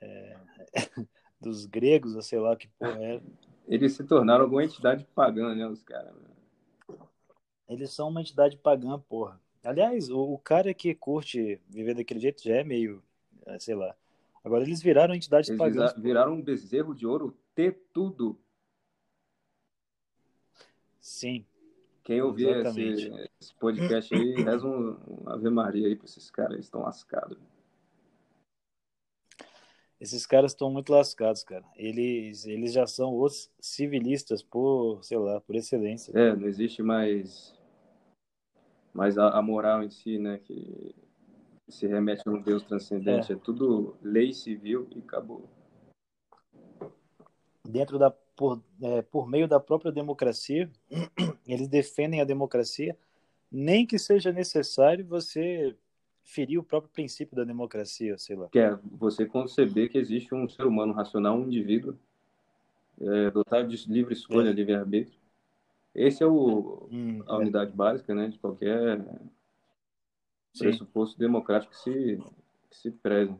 é, 0.00 0.36
dos 1.38 1.66
gregos, 1.66 2.16
ou 2.16 2.22
sei 2.22 2.38
lá 2.38 2.56
que 2.56 2.68
porra 2.68 3.04
é. 3.04 3.22
Eles 3.68 3.92
se 3.92 4.02
tornaram 4.04 4.44
alguma 4.44 4.64
entidade 4.64 5.06
pagã, 5.14 5.54
né, 5.54 5.66
os 5.66 5.82
caras. 5.82 6.14
Eles 7.68 7.90
são 7.92 8.08
uma 8.08 8.22
entidade 8.22 8.56
pagã, 8.56 8.98
porra. 8.98 9.38
Aliás, 9.62 10.08
o, 10.08 10.32
o 10.32 10.38
cara 10.38 10.72
que 10.72 10.94
curte 10.94 11.60
viver 11.68 11.94
daquele 11.94 12.20
jeito 12.20 12.42
já 12.42 12.56
é 12.56 12.64
meio, 12.64 13.02
é, 13.44 13.58
sei 13.58 13.74
lá. 13.74 13.94
Agora 14.44 14.64
eles 14.64 14.82
viraram 14.82 15.14
entidades 15.14 15.48
Eles 15.50 15.58
pagãs. 15.58 15.94
viraram 15.96 16.32
um 16.34 16.42
bezerro 16.42 16.94
de 16.94 17.06
ouro 17.06 17.36
ter 17.54 17.80
tudo. 17.92 18.38
Sim, 21.00 21.44
Quem 22.04 22.20
ouvir 22.22 22.48
esse, 22.48 22.80
Exatamente. 22.80 23.30
esse 23.40 23.54
podcast 23.56 24.14
aí, 24.14 24.34
reza 24.42 24.66
um, 24.66 24.90
um 25.24 25.28
Ave 25.28 25.50
Maria 25.50 25.86
aí 25.88 25.96
pra 25.96 26.04
esses 26.06 26.30
caras, 26.30 26.54
eles 26.54 26.66
estão 26.66 26.82
lascados. 26.82 27.38
esses 30.00 30.26
caras 30.26 30.50
estão 30.52 30.68
muito 30.70 30.92
lascados, 30.92 31.44
cara. 31.44 31.64
Eles, 31.76 32.44
eles 32.44 32.72
já 32.72 32.86
são 32.88 33.16
os 33.20 33.48
civilistas 33.60 34.42
por, 34.42 35.02
sei 35.04 35.16
lá, 35.18 35.40
por 35.40 35.54
excelência. 35.54 36.12
É, 36.18 36.34
não 36.34 36.48
existe 36.48 36.82
mais, 36.82 37.56
mais 38.92 39.16
a, 39.16 39.28
a 39.38 39.40
moral 39.42 39.82
em 39.84 39.90
si, 39.90 40.18
né, 40.18 40.38
que 40.38 40.92
se 41.72 41.86
remete 41.86 42.22
a 42.26 42.30
um 42.30 42.40
Deus 42.40 42.62
transcendente. 42.62 43.32
É, 43.32 43.36
tudo 43.36 43.96
lei 44.02 44.32
civil 44.32 44.86
e 44.94 44.98
acabou. 44.98 45.48
Dentro 47.64 47.98
da, 47.98 48.10
por, 48.10 48.62
é, 48.82 49.02
por 49.02 49.28
meio 49.28 49.48
da 49.48 49.58
própria 49.58 49.90
democracia, 49.90 50.70
eles 51.46 51.68
defendem 51.68 52.20
a 52.20 52.24
democracia, 52.24 52.96
nem 53.50 53.86
que 53.86 53.98
seja 53.98 54.32
necessário 54.32 55.04
você 55.06 55.74
ferir 56.22 56.58
o 56.58 56.62
próprio 56.62 56.92
princípio 56.92 57.34
da 57.34 57.44
democracia, 57.44 58.18
sei 58.18 58.36
lá. 58.36 58.48
Que 58.48 58.58
é 58.58 58.78
você 58.84 59.24
conceber 59.26 59.88
que 59.88 59.98
existe 59.98 60.34
um 60.34 60.48
ser 60.48 60.66
humano 60.66 60.92
racional, 60.92 61.36
um 61.36 61.46
indivíduo, 61.46 61.96
é, 63.00 63.30
dotado 63.30 63.68
de 63.68 63.90
livre 63.90 64.12
escolha, 64.12 64.50
É. 64.50 64.52
livre-arbítrio. 64.52 65.18
Esse 65.94 66.22
é 66.22 66.26
o, 66.26 66.88
Hum, 66.90 67.22
a 67.26 67.34
é. 67.34 67.38
unidade 67.38 67.72
básica, 67.72 68.14
né, 68.14 68.28
de 68.28 68.38
qualquer 68.38 69.04
Sim. 70.52 70.64
pressuposto 70.64 71.18
democrático 71.18 71.72
que 71.72 71.78
se, 71.78 72.22
que 72.70 72.76
se 72.76 72.90
preze. 72.90 73.34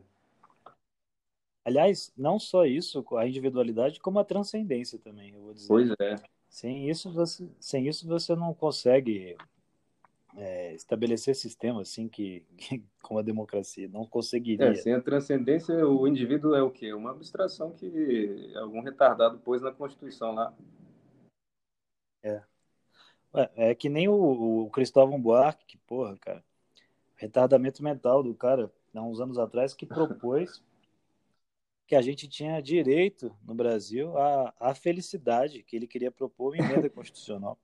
Aliás, 1.65 2.11
não 2.17 2.39
só 2.39 2.65
isso, 2.65 3.05
a 3.15 3.27
individualidade, 3.27 3.99
como 3.99 4.19
a 4.19 4.25
transcendência 4.25 4.99
também, 4.99 5.31
eu 5.33 5.41
vou 5.41 5.53
dizer. 5.53 5.67
Pois 5.67 5.89
é. 6.01 6.15
Sem 6.49 6.89
isso 6.89 7.11
você, 7.11 7.49
sem 7.59 7.87
isso 7.87 8.07
você 8.07 8.35
não 8.35 8.53
consegue 8.53 9.35
é, 10.35 10.73
estabelecer 10.73 11.35
sistemas 11.35 11.89
assim 11.89 12.07
que, 12.07 12.45
que, 12.57 12.83
com 13.01 13.17
a 13.17 13.21
democracia 13.21 13.87
não 13.87 14.05
conseguiria. 14.05 14.67
É, 14.67 14.75
sem 14.75 14.93
a 14.93 15.01
transcendência, 15.01 15.87
o 15.87 16.07
indivíduo 16.07 16.53
é 16.53 16.61
o 16.61 16.69
quê? 16.69 16.93
Uma 16.93 17.11
abstração 17.11 17.71
que 17.71 18.51
algum 18.55 18.81
retardado 18.81 19.39
pôs 19.39 19.61
na 19.61 19.71
Constituição 19.71 20.33
lá. 20.33 20.53
É. 22.21 22.41
Ué, 23.33 23.51
é 23.55 23.75
que 23.75 23.89
nem 23.89 24.07
o, 24.07 24.65
o 24.65 24.69
Cristóvão 24.69 25.19
Buarque, 25.19 25.65
que 25.65 25.77
porra, 25.79 26.15
cara, 26.17 26.43
retardamento 27.23 27.81
mental 27.81 28.21
do 28.21 28.35
cara, 28.35 28.71
há 28.93 29.01
uns 29.01 29.19
anos 29.19 29.37
atrás, 29.37 29.73
que 29.73 29.85
propôs 29.85 30.61
que 31.87 31.95
a 31.95 32.01
gente 32.01 32.27
tinha 32.27 32.61
direito 32.61 33.33
no 33.45 33.55
Brasil 33.55 34.17
à, 34.17 34.53
à 34.59 34.75
felicidade, 34.75 35.63
que 35.63 35.75
ele 35.75 35.87
queria 35.87 36.11
propor 36.11 36.53
uma 36.53 36.63
emenda 36.63 36.89
constitucional. 36.91 37.57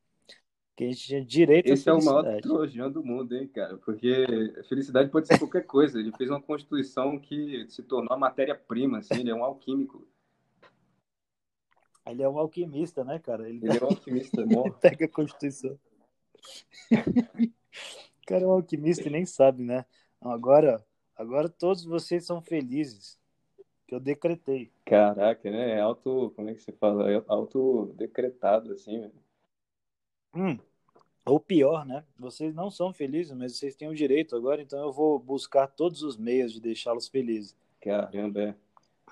Que 0.75 0.85
a 0.85 0.87
gente 0.87 1.05
tinha 1.05 1.25
direito 1.25 1.67
Esse 1.67 1.89
à 1.89 1.91
é 1.91 1.95
o 1.95 1.99
felicidade. 1.99 2.25
maior 2.25 2.41
trojão 2.41 2.89
do 2.89 3.03
mundo, 3.03 3.35
hein, 3.35 3.47
cara? 3.49 3.77
Porque 3.79 4.25
felicidade 4.69 5.09
pode 5.11 5.27
ser 5.27 5.37
qualquer 5.37 5.65
coisa. 5.65 5.99
Ele 5.99 6.13
fez 6.13 6.29
uma 6.29 6.41
Constituição 6.41 7.19
que 7.19 7.65
se 7.69 7.83
tornou 7.83 8.13
a 8.13 8.17
matéria-prima, 8.17 8.99
assim, 8.99 9.19
ele 9.19 9.29
é 9.29 9.35
um 9.35 9.43
alquímico. 9.43 10.07
Ele 12.05 12.23
é 12.23 12.29
um 12.29 12.39
alquimista, 12.39 13.03
né, 13.03 13.19
cara? 13.19 13.49
Ele, 13.49 13.57
Ele 13.57 13.77
é 13.77 13.83
um 13.83 13.89
alquimista, 13.89 14.43
bom. 14.47 14.71
pega 14.71 15.05
a 15.05 15.09
Constituição. 15.09 15.77
O 18.29 18.33
cara 18.33 18.43
é 18.43 18.47
um 18.47 18.51
alquimista 18.51 19.07
e 19.07 19.11
nem 19.11 19.25
sabe, 19.25 19.63
né? 19.63 19.83
Agora, 20.21 20.85
agora 21.15 21.49
todos 21.49 21.83
vocês 21.83 22.25
são 22.25 22.39
felizes. 22.41 23.17
Que 23.87 23.95
eu 23.95 23.99
decretei. 23.99 24.71
Caraca, 24.85 25.49
né? 25.49 25.71
É 25.71 25.81
auto, 25.81 26.31
como 26.35 26.47
é 26.47 26.53
que 26.53 26.61
se 26.61 26.71
fala? 26.73 27.11
É 27.11 27.23
autodecretado, 27.27 28.71
assim, 28.71 28.99
velho. 28.99 29.13
Hum, 30.35 30.59
ou 31.25 31.39
pior, 31.39 31.83
né? 31.87 32.03
Vocês 32.19 32.53
não 32.53 32.69
são 32.69 32.93
felizes, 32.93 33.35
mas 33.35 33.57
vocês 33.57 33.75
têm 33.75 33.87
o 33.89 33.95
direito 33.95 34.35
agora, 34.35 34.61
então 34.61 34.79
eu 34.79 34.91
vou 34.93 35.17
buscar 35.17 35.65
todos 35.65 36.03
os 36.03 36.15
meios 36.15 36.53
de 36.53 36.61
deixá-los 36.61 37.07
felizes. 37.07 37.57
Caramba, 37.81 38.41
é. 38.41 38.55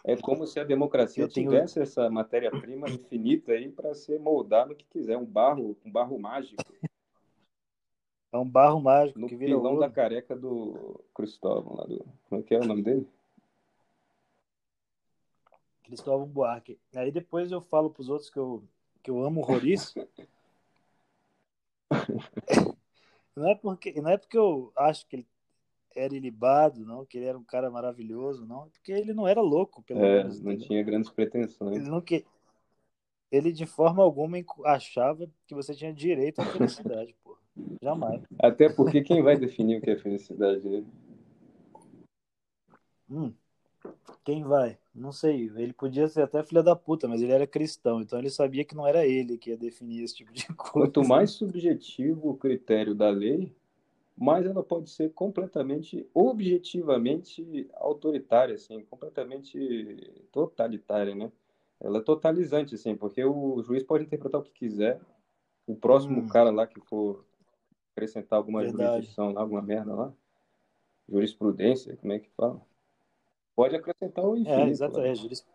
É 0.03 0.15
como 0.15 0.45
se 0.45 0.59
a 0.59 0.63
democracia 0.63 1.23
Eu 1.23 1.27
tenho- 1.27 1.49
tivesse 1.49 1.81
essa 1.81 2.07
matéria-prima 2.07 2.87
infinita 2.87 3.53
aí 3.53 3.67
para 3.67 3.95
ser 3.95 4.19
moldado 4.19 4.69
no 4.69 4.75
que 4.75 4.85
quiser, 4.85 5.17
um 5.17 5.25
barro, 5.25 5.75
um 5.83 5.91
barro 5.91 6.19
mágico, 6.19 6.63
É 8.37 8.39
um 8.39 8.47
barro 8.47 8.79
mágico 8.79 9.19
no 9.19 9.27
que 9.27 9.35
vira 9.35 9.55
pilão 9.55 9.71
ouro. 9.73 9.79
da 9.79 9.89
careca 9.89 10.35
do 10.35 11.03
Cristóvão 11.15 11.75
lá 11.75 11.85
do, 11.85 12.05
como 12.29 12.41
é 12.41 12.43
que 12.43 12.53
é 12.53 12.59
o 12.59 12.65
nome 12.65 12.83
dele? 12.83 13.07
Cristóvão 15.83 16.27
Buarque. 16.27 16.77
Aí 16.95 17.11
depois 17.11 17.51
eu 17.51 17.61
falo 17.61 17.89
pros 17.89 18.09
outros 18.09 18.29
que 18.29 18.37
eu, 18.37 18.63
que 19.01 19.09
eu 19.09 19.23
amo 19.23 19.39
horroriço. 19.41 19.95
não, 23.35 23.49
é 23.49 23.55
porque, 23.55 23.99
não 24.01 24.09
é 24.09 24.17
porque 24.17 24.37
eu 24.37 24.71
acho 24.75 25.07
que 25.07 25.15
ele 25.15 25.27
era 25.95 26.15
ilibado, 26.15 26.85
não, 26.85 27.05
que 27.05 27.17
ele 27.17 27.25
era 27.25 27.37
um 27.37 27.43
cara 27.43 27.71
maravilhoso, 27.71 28.45
não. 28.45 28.65
É 28.65 28.69
porque 28.69 28.91
ele 28.91 29.13
não 29.13 29.27
era 29.27 29.41
louco, 29.41 29.81
pelo 29.81 29.99
É, 29.99 30.23
menos. 30.23 30.41
não 30.41 30.55
tinha 30.57 30.83
grandes 30.83 31.09
pretensões. 31.09 31.77
Ele 31.77 31.89
não 31.89 32.01
que 32.01 32.23
ele 33.31 33.51
de 33.51 33.65
forma 33.65 34.03
alguma 34.03 34.37
achava 34.65 35.27
que 35.47 35.55
você 35.55 35.73
tinha 35.73 35.93
direito 35.93 36.39
à 36.39 36.45
felicidade, 36.45 37.15
pô. 37.23 37.37
Jamais. 37.81 38.21
Até 38.41 38.69
porque 38.69 39.01
quem 39.01 39.21
vai 39.21 39.37
definir 39.37 39.77
o 39.77 39.81
que 39.81 39.89
é 39.91 39.97
felicidade? 39.97 40.67
né? 40.67 40.83
Hum. 43.09 43.33
Quem 44.23 44.43
vai? 44.43 44.77
Não 44.93 45.11
sei. 45.11 45.49
Ele 45.55 45.73
podia 45.73 46.07
ser 46.07 46.23
até 46.23 46.43
filha 46.43 46.61
da 46.61 46.75
puta, 46.75 47.07
mas 47.07 47.21
ele 47.21 47.31
era 47.31 47.47
cristão, 47.47 48.01
então 48.01 48.19
ele 48.19 48.29
sabia 48.29 48.65
que 48.65 48.75
não 48.75 48.85
era 48.85 49.05
ele 49.05 49.37
que 49.37 49.51
ia 49.51 49.57
definir 49.57 50.03
esse 50.03 50.15
tipo 50.15 50.33
de 50.33 50.45
coisa. 50.53 50.71
Quanto 50.71 51.07
mais 51.07 51.31
subjetivo 51.31 52.29
o 52.31 52.37
critério 52.37 52.93
da 52.93 53.09
lei, 53.09 53.55
mais 54.17 54.45
ela 54.45 54.63
pode 54.63 54.89
ser 54.89 55.13
completamente, 55.13 56.05
objetivamente 56.13 57.69
autoritária, 57.75 58.55
assim, 58.55 58.83
completamente 58.89 60.27
totalitária, 60.31 61.15
né? 61.15 61.31
Ela 61.79 61.99
é 61.99 62.01
totalizante, 62.01 62.73
assim, 62.75 62.95
porque 62.95 63.23
o 63.23 63.61
juiz 63.61 63.83
pode 63.83 64.03
interpretar 64.03 64.41
o 64.41 64.43
que 64.43 64.51
quiser. 64.51 64.99
O 65.67 65.75
próximo 65.75 66.21
Hum. 66.21 66.27
cara 66.27 66.49
lá 66.49 66.65
que 66.65 66.79
for 66.81 67.23
acrescentar 67.97 68.37
alguma 68.37 68.61
Verdade. 68.61 68.91
jurisdição 68.93 69.33
lá, 69.33 69.41
alguma 69.41 69.61
merda 69.61 69.93
lá, 69.93 70.13
jurisprudência, 71.09 71.97
como 71.97 72.13
é 72.13 72.19
que 72.19 72.29
fala? 72.37 72.61
Pode 73.55 73.75
acrescentar 73.75 74.23
o 74.23 74.35
É, 74.35 74.39
infinito. 74.39 74.69
exato. 74.69 74.97
lá. 74.99 75.07
É, 75.07 75.15
juris... 75.15 75.45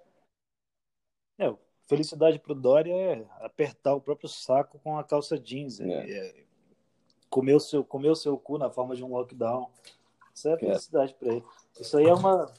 é, 1.39 1.55
felicidade 1.87 2.39
pro 2.41 2.55
Dória 2.55 2.93
é 2.93 3.27
apertar 3.41 3.95
o 3.95 4.01
próprio 4.01 4.29
saco 4.29 4.81
com 4.81 4.99
a 4.99 5.05
calça 5.05 5.39
jeans. 5.39 5.81
É. 5.81 5.87
É. 5.87 6.29
é 6.41 6.45
comer, 7.31 7.55
o 7.55 7.61
seu, 7.61 7.85
comer 7.85 8.11
o 8.11 8.17
seu 8.17 8.37
cu 8.37 8.59
na 8.59 8.71
forma 8.71 8.97
de 8.97 9.05
um 9.05 9.13
lockdown. 9.13 9.71
Isso 10.35 10.49
é 10.49 10.59
felicidade 10.59 11.15
pra 11.15 11.35
ele. 11.35 11.45
Isso 11.81 11.97
aí 11.97 12.07
é 12.07 12.13
uma. 12.13 12.53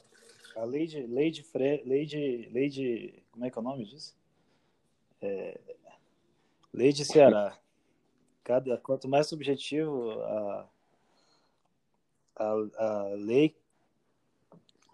A 0.56 0.64
lei 0.64 0.88
de. 0.88 1.06
Lei 1.06 1.30
de, 1.30 1.44
fre... 1.44 1.84
lei 1.86 2.06
de, 2.06 2.50
lei 2.52 2.70
de. 2.70 3.24
Como 3.32 3.46
é 3.46 3.50
que 3.52 3.58
é 3.58 3.62
o 3.62 3.64
nome 3.64 3.86
disso? 3.86 4.16
É, 5.22 5.60
Lei 6.74 6.92
de 6.92 7.06
Ceará. 7.06 7.58
Cada, 8.44 8.78
quanto 8.78 9.08
mais 9.08 9.28
subjetivo 9.28 10.12
a, 10.22 10.70
a, 12.36 12.52
a 12.78 13.04
lei, 13.16 13.56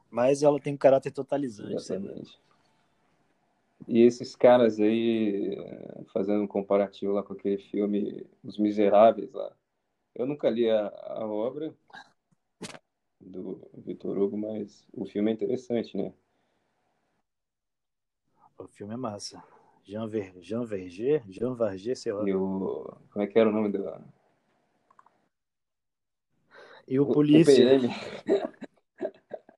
mais 0.09 0.43
ela 0.43 0.59
tem 0.59 0.73
um 0.73 0.77
caráter 0.77 1.11
totalizante. 1.11 1.73
Exatamente. 1.73 2.39
E 3.87 4.01
esses 4.01 4.35
caras 4.35 4.79
aí, 4.79 5.55
eh, 5.57 6.03
fazendo 6.13 6.43
um 6.43 6.47
comparativo 6.47 7.13
lá 7.13 7.23
com 7.23 7.33
aquele 7.33 7.57
filme 7.57 8.27
Os 8.43 8.57
Miseráveis 8.57 9.31
lá. 9.33 9.51
Eu 10.13 10.27
nunca 10.27 10.49
li 10.49 10.69
a, 10.69 10.87
a 10.87 11.25
obra 11.25 11.73
do 13.19 13.61
Vitor 13.73 14.17
Hugo, 14.17 14.37
mas 14.37 14.87
o 14.93 15.05
filme 15.05 15.31
é 15.31 15.33
interessante, 15.33 15.97
né? 15.97 16.13
O 18.57 18.67
filme 18.67 18.93
é 18.93 18.97
massa. 18.97 19.43
Jean, 19.83 20.07
Ver, 20.07 20.33
Jean 20.41 20.65
Verger, 20.65 21.23
Jean 21.29 21.53
Verger, 21.55 21.95
sei 21.95 22.11
lá. 22.13 22.27
E 22.27 22.33
o. 22.33 22.97
Como 23.11 23.23
é 23.23 23.27
que 23.27 23.39
era 23.39 23.49
o 23.49 23.51
nome 23.51 23.69
do. 23.69 23.83
E 26.87 26.99
o, 26.99 27.03
o 27.03 27.13
polícia. 27.13 27.79
PM. 27.79 27.89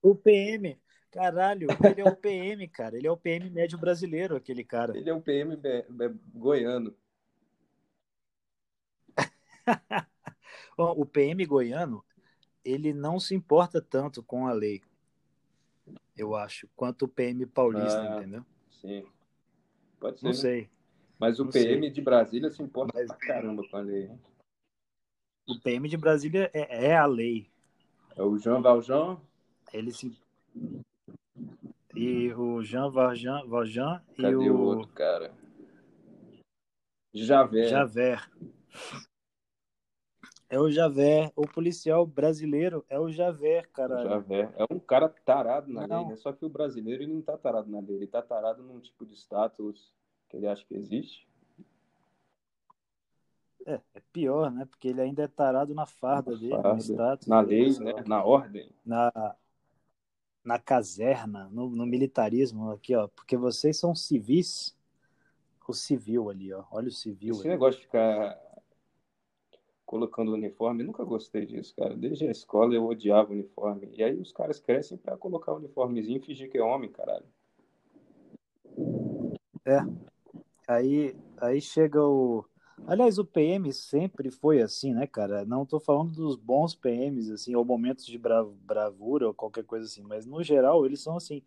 O 0.04 0.16
PM. 0.16 0.80
Caralho, 1.12 1.68
ele 1.84 2.02
é 2.02 2.06
o 2.06 2.16
PM, 2.16 2.68
cara. 2.68 2.98
Ele 2.98 3.06
é 3.06 3.12
o 3.12 3.18
PM 3.18 3.50
médio 3.52 3.78
brasileiro, 3.78 4.36
aquele 4.36 4.64
cara. 4.64 4.98
Ele 4.98 5.10
é 5.10 5.14
o 5.14 5.22
PM 5.22 5.56
be- 5.56 5.86
be- 5.88 6.16
goiano. 6.34 6.96
Bom, 10.76 10.92
o 10.98 11.06
PM 11.06 11.46
goiano, 11.46 12.04
ele 12.66 12.94
não 12.94 13.20
se 13.20 13.36
importa 13.36 13.80
tanto 13.82 14.24
com 14.24 14.48
a 14.48 14.54
lei, 14.54 14.82
eu 16.18 16.36
acho, 16.36 16.68
quanto 16.76 17.06
o 17.06 17.08
PM 17.08 17.46
paulista, 17.46 18.02
Ah, 18.02 18.16
entendeu? 18.18 18.46
Sim. 18.70 19.06
Pode 20.02 20.20
ser. 20.20 20.26
Não 20.26 20.32
né? 20.32 20.38
sei. 20.38 20.70
Mas 21.20 21.40
o 21.40 21.46
não 21.46 21.52
PM 21.52 21.82
sei. 21.82 21.90
de 21.92 22.02
Brasília 22.02 22.50
se 22.50 22.62
importa 22.64 22.92
Mas- 22.94 23.08
pra 23.08 23.16
caramba 23.18 23.64
com 23.70 23.78
a 23.78 23.82
lei. 23.82 24.08
né? 24.08 24.18
O 25.48 25.60
PM 25.60 25.88
de 25.88 25.96
Brasília 25.98 26.50
é, 26.54 26.88
é 26.88 26.98
a 26.98 27.06
lei. 27.06 27.50
É 28.16 28.24
o 28.24 28.38
Jean 28.38 28.62
Valjean. 28.62 29.20
Ele 29.72 29.92
se. 29.92 30.18
E 31.96 32.34
o 32.34 32.64
Jean 32.64 32.90
Valjean, 32.90 33.46
Valjean 33.48 34.02
e 34.18 34.22
Cadê 34.22 34.36
o 34.36 34.56
o 34.56 34.62
outro 34.62 34.88
cara? 34.90 35.32
Javé. 37.14 37.66
Javert. 37.68 38.30
É 40.52 40.60
o 40.60 40.70
Javert. 40.70 41.32
O 41.34 41.48
policial 41.48 42.06
brasileiro 42.06 42.86
é 42.90 43.00
o 43.00 43.10
Javert, 43.10 43.70
caralho. 43.72 44.10
Javé. 44.10 44.54
É 44.58 44.66
um 44.70 44.78
cara 44.78 45.08
tarado 45.08 45.72
na 45.72 45.88
Não. 45.88 46.02
lei, 46.02 46.10
né? 46.10 46.16
Só 46.18 46.34
que 46.34 46.44
o 46.46 46.50
brasileiro 46.50 47.04
ele 47.04 47.14
não 47.14 47.22
tá 47.22 47.38
tarado 47.38 47.72
na 47.72 47.80
lei, 47.80 47.96
ele 47.96 48.06
tá 48.08 48.22
tarado 48.22 48.62
num 48.62 48.82
tipo 48.82 49.06
de 49.06 49.16
status 49.16 49.94
que 50.28 50.36
ele 50.36 50.48
acha 50.48 50.66
que 50.66 50.76
existe. 50.76 51.26
É, 53.66 53.80
é 53.94 54.02
pior, 54.12 54.52
né? 54.52 54.66
Porque 54.66 54.90
ele 54.90 55.00
ainda 55.00 55.24
é 55.24 55.28
tarado 55.28 55.74
na 55.74 55.86
farda 55.86 56.36
dele, 56.38 56.50
farda, 56.50 56.74
no 56.74 56.80
status. 56.80 57.28
Na 57.28 57.44
dele, 57.44 57.80
lei, 57.80 57.94
né? 57.94 58.04
Na 58.06 58.22
ordem. 58.22 58.70
na, 58.86 59.36
na 60.44 60.60
caserna, 60.60 61.48
no, 61.50 61.70
no 61.70 61.86
militarismo 61.86 62.72
aqui, 62.72 62.94
ó, 62.94 63.08
porque 63.08 63.38
vocês 63.38 63.78
são 63.78 63.96
civis, 63.96 64.76
o 65.66 65.74
civil 65.74 66.30
ali, 66.30 66.52
ó, 66.52 66.66
olha 66.72 66.90
o 66.90 66.92
civil 66.92 67.32
Esse 67.32 67.42
ali. 67.44 67.50
negócio 67.52 67.80
de 67.80 67.86
ficar 67.86 68.38
colocando 69.92 70.32
uniforme, 70.32 70.84
nunca 70.84 71.04
gostei 71.04 71.46
disso, 71.46 71.76
cara. 71.76 71.98
Desde 71.98 72.26
a 72.26 72.32
escola 72.32 72.74
eu 72.74 72.86
odiava 72.86 73.34
uniforme. 73.34 73.90
E 73.92 74.02
aí 74.02 74.18
os 74.18 74.32
caras 74.32 74.58
crescem 74.58 74.98
pra 74.98 75.18
colocar 75.18 75.52
uniformezinho 75.54 76.18
e 76.18 76.22
fingir 76.26 76.50
que 76.50 76.58
é 76.58 76.64
homem, 76.64 76.90
caralho. 76.90 77.26
Aí, 80.66 81.14
aí 81.42 81.60
chega 81.60 82.02
o, 82.02 82.46
aliás, 82.88 83.20
o 83.20 83.26
PM 83.26 83.74
sempre 83.74 84.32
foi 84.32 84.62
assim, 84.62 84.94
né, 84.94 85.06
cara? 85.06 85.44
Não 85.44 85.66
tô 85.66 85.78
falando 85.78 86.14
dos 86.14 86.38
bons 86.38 86.74
PMs 86.74 87.30
assim, 87.30 87.54
ou 87.54 87.66
momentos 87.66 88.06
de 88.06 88.18
bra- 88.18 88.46
bravura 88.46 89.28
ou 89.28 89.34
qualquer 89.34 89.66
coisa 89.66 89.86
assim, 89.86 90.04
mas 90.04 90.26
no 90.26 90.42
geral 90.42 90.86
eles 90.86 91.02
são 91.02 91.18
assim. 91.18 91.44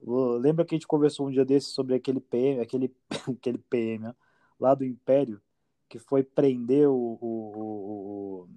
Lembra 0.00 0.64
que 0.64 0.74
a 0.74 0.78
gente 0.78 0.86
conversou 0.86 1.28
um 1.28 1.30
dia 1.30 1.44
desses 1.44 1.74
sobre 1.74 1.94
aquele 1.94 2.20
PM, 2.20 2.60
aquele, 2.62 2.94
aquele 3.36 3.58
PM, 3.58 4.14
lá 4.58 4.74
do 4.74 4.82
Império, 4.82 5.42
que 5.88 5.98
foi 5.98 6.22
prender 6.22 6.88
o, 6.88 7.18
o, 7.20 8.48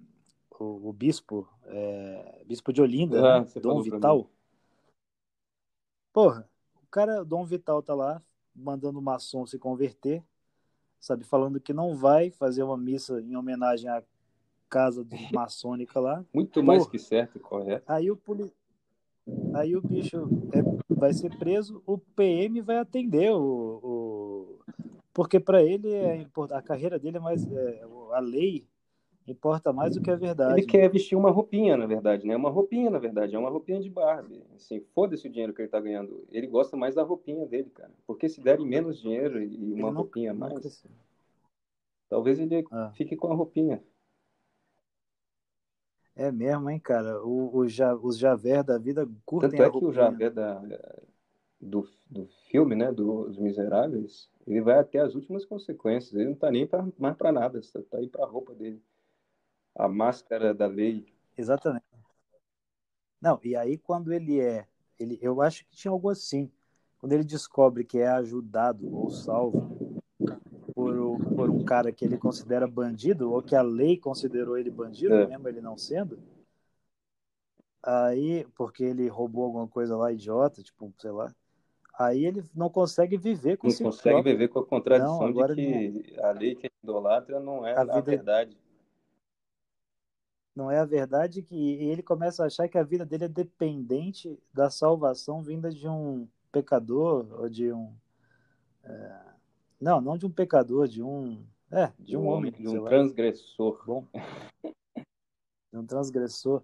o, 0.59 0.89
o, 0.89 0.93
bispo, 0.93 1.47
é, 1.65 2.43
bispo 2.45 2.73
de 2.73 2.81
Olinda, 2.81 3.19
Ah, 3.19 3.39
né? 3.41 3.47
Dom 3.61 3.81
Vital. 3.81 4.29
Porra, 6.11 6.49
o 6.83 6.87
cara, 6.87 7.23
Dom 7.23 7.45
Vital 7.45 7.81
tá 7.83 7.93
lá, 7.93 8.21
mandando 8.55 8.99
o 8.99 9.01
maçom 9.01 9.45
se 9.45 9.59
converter, 9.59 10.23
sabe, 10.99 11.23
falando 11.23 11.59
que 11.59 11.71
não 11.71 11.95
vai 11.95 12.31
fazer 12.31 12.63
uma 12.63 12.77
missa 12.77 13.21
em 13.21 13.35
homenagem 13.35 13.89
à 13.89 14.03
casa 14.67 15.03
do- 15.03 15.15
maçônica 15.33 15.99
lá. 15.99 16.25
Muito 16.33 16.63
mais 16.63 16.83
Pô. 16.83 16.91
que 16.91 16.99
certo 16.99 17.37
e 17.37 17.39
correto. 17.39 17.91
Aí 17.91 18.09
o, 18.09 18.17
poli... 18.17 18.51
Aí 19.53 19.75
o 19.75 19.81
bicho 19.81 20.27
é- 20.51 20.79
vai 20.89 21.13
ser 21.13 21.35
preso, 21.37 21.81
o 21.85 21.97
PM 21.97 22.61
vai 22.61 22.77
atender 22.77 23.31
o. 23.31 23.39
o... 23.39 23.98
Porque 25.19 25.37
para 25.37 25.61
ele 25.61 25.91
é 25.91 26.25
a 26.51 26.61
carreira 26.61 26.97
dele 26.97 27.17
é 27.17 27.19
mais. 27.19 27.45
é, 27.51 27.83
a 28.13 28.19
lei 28.21 28.65
importa 29.27 29.73
mais 29.73 29.93
do 29.93 30.01
que 30.01 30.09
a 30.09 30.15
verdade. 30.15 30.53
Ele 30.61 30.65
quer 30.65 30.89
vestir 30.89 31.17
uma 31.17 31.29
roupinha, 31.29 31.75
na 31.75 31.85
verdade, 31.85 32.25
né? 32.25 32.37
Uma 32.37 32.49
roupinha, 32.49 32.89
na 32.89 32.99
verdade, 32.99 33.35
é 33.35 33.37
uma 33.37 33.49
roupinha 33.49 33.81
de 33.81 33.89
Barbie. 33.89 34.41
Assim, 34.55 34.79
foda-se 34.95 35.27
o 35.27 35.29
dinheiro 35.29 35.53
que 35.53 35.61
ele 35.61 35.67
tá 35.67 35.81
ganhando. 35.81 36.23
Ele 36.31 36.47
gosta 36.47 36.77
mais 36.77 36.95
da 36.95 37.03
roupinha 37.03 37.45
dele, 37.45 37.69
cara. 37.69 37.91
Porque 38.07 38.29
se 38.29 38.39
derem 38.39 38.65
menos 38.65 38.97
dinheiro 38.97 39.43
e 39.43 39.73
uma 39.73 39.91
não- 39.91 40.03
roupinha 40.03 40.31
a 40.31 40.33
mais, 40.33 40.53
precisa. 40.53 40.87
talvez 42.07 42.39
ele 42.39 42.65
Ah. 42.71 42.93
fique 42.95 43.17
com 43.17 43.29
a 43.29 43.35
roupinha. 43.35 43.83
É 46.15 46.31
mesmo, 46.31 46.69
hein, 46.69 46.79
cara? 46.79 47.21
O, 47.25 47.57
o 47.57 47.67
ja, 47.67 47.93
os 47.93 48.17
Javer 48.17 48.63
da 48.63 48.77
vida 48.77 49.05
curtem 49.25 49.49
Tanto 49.51 49.63
é 49.63 49.69
que 49.69 49.75
o 49.75 49.79
roupinha. 49.81 49.93
Javé 49.93 50.29
da, 50.29 50.63
do, 51.59 51.87
do 52.09 52.27
filme, 52.49 52.75
né, 52.75 52.91
dos 52.91 53.37
Miseráveis, 53.37 54.29
ele 54.47 54.61
vai 54.61 54.79
até 54.79 54.99
as 54.99 55.15
últimas 55.15 55.45
consequências. 55.45 56.13
Ele 56.13 56.29
não 56.29 56.35
tá 56.35 56.49
nem 56.51 56.65
pra, 56.65 56.87
mais 56.97 57.15
pra 57.15 57.31
nada, 57.31 57.61
só 57.61 57.81
tá 57.83 57.97
aí 57.97 58.07
pra 58.07 58.25
roupa 58.25 58.53
dele. 58.53 58.81
A 59.75 59.87
máscara 59.87 60.53
da 60.53 60.67
lei. 60.67 61.13
Exatamente. 61.37 61.85
Não, 63.21 63.39
e 63.43 63.55
aí 63.55 63.77
quando 63.77 64.13
ele 64.13 64.39
é, 64.39 64.65
ele, 64.97 65.19
eu 65.21 65.41
acho 65.41 65.65
que 65.65 65.75
tinha 65.75 65.91
algo 65.91 66.09
assim. 66.09 66.49
Quando 66.99 67.13
ele 67.13 67.23
descobre 67.23 67.83
que 67.85 67.97
é 67.99 68.07
ajudado 68.07 68.93
ou 68.93 69.09
salvo 69.09 69.77
por, 70.73 70.97
o- 70.97 71.19
por 71.35 71.49
um 71.49 71.63
cara 71.63 71.91
que 71.91 72.03
ele 72.03 72.17
considera 72.17 72.67
bandido, 72.67 73.31
ou 73.31 73.41
que 73.41 73.55
a 73.55 73.61
lei 73.61 73.97
considerou 73.97 74.57
ele 74.57 74.69
bandido, 74.69 75.13
É. 75.13 75.27
mesmo 75.27 75.47
ele 75.47 75.61
não 75.61 75.77
sendo, 75.77 76.19
aí, 77.83 78.45
porque 78.55 78.83
ele 78.83 79.07
roubou 79.07 79.45
alguma 79.45 79.67
coisa 79.67 79.95
lá 79.95 80.11
idiota, 80.11 80.61
tipo, 80.61 80.93
sei 80.99 81.11
lá, 81.11 81.33
aí 81.99 82.25
ele 82.25 82.43
não 82.55 82.69
consegue 82.69 83.17
viver 83.17 83.51
Não 83.51 83.57
consigo 83.57 83.89
consegue 83.89 84.09
próprio. 84.15 84.33
viver 84.33 84.47
com 84.47 84.59
a 84.59 84.65
contradição 84.65 85.19
Não, 85.19 85.33
de 85.33 85.55
que 85.55 86.19
a 86.21 86.31
lei 86.31 86.55
que 86.55 86.71
idolatra 86.83 87.39
não 87.39 87.65
é 87.67 87.73
A 87.73 87.81
a, 87.81 88.01
verdade. 88.01 88.57
Não 90.55 90.71
é 90.71 90.79
a 90.79 90.85
verdade 90.85 91.41
que 91.41 91.73
ele 91.73 92.01
começa 92.01 92.43
a 92.43 92.47
achar 92.47 92.67
que 92.67 92.77
a 92.77 92.83
vida 92.83 93.05
dele 93.05 93.25
é 93.25 93.29
dependente 93.29 94.37
da 94.53 94.69
salvação 94.69 95.41
vinda 95.43 95.69
de 95.69 95.87
um 95.87 96.27
pecador 96.51 97.27
ou 97.39 97.49
de 97.49 97.71
um 97.71 97.93
é, 98.83 99.21
não, 99.79 100.01
não 100.01 100.17
de 100.17 100.25
um 100.25 100.31
pecador, 100.31 100.87
de 100.87 101.01
um 101.03 101.45
é, 101.71 101.91
de, 101.99 102.17
um 102.17 102.27
homem, 102.27 102.51
de 102.51 102.67
um 102.67 102.81
lá, 102.81 102.89
transgressor. 102.89 103.83
bom, 103.85 104.07
de 105.71 105.77
um 105.77 105.85
transgressor. 105.85 106.63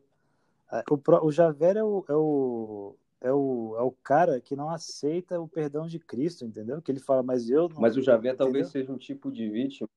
Ah, 0.70 0.84
O, 0.90 1.28
o 1.28 1.32
Javer 1.32 1.78
é 1.78 1.84
o, 1.84 2.04
é 2.10 2.14
o 2.16 2.96
é 3.26 3.34
o 3.34 3.76
é 3.78 3.82
o 3.82 3.92
cara 3.92 4.40
que 4.42 4.56
não 4.56 4.70
aceita 4.70 5.40
o 5.40 5.48
perdão 5.48 5.88
de 5.88 6.00
Cristo, 6.00 6.46
entendeu? 6.46 6.82
Que 6.82 6.92
ele 6.92 7.00
fala, 7.00 7.24
mas 7.24 7.50
eu 7.50 7.68
não, 7.70 7.82
Mas 7.82 7.98
o 7.98 8.02
Javé 8.02 8.34
talvez 8.34 8.68
entendeu? 8.70 8.88
seja 8.88 8.94
um 8.94 8.98
tipo 8.98 9.32
de 9.32 9.50
vítima, 9.50 9.90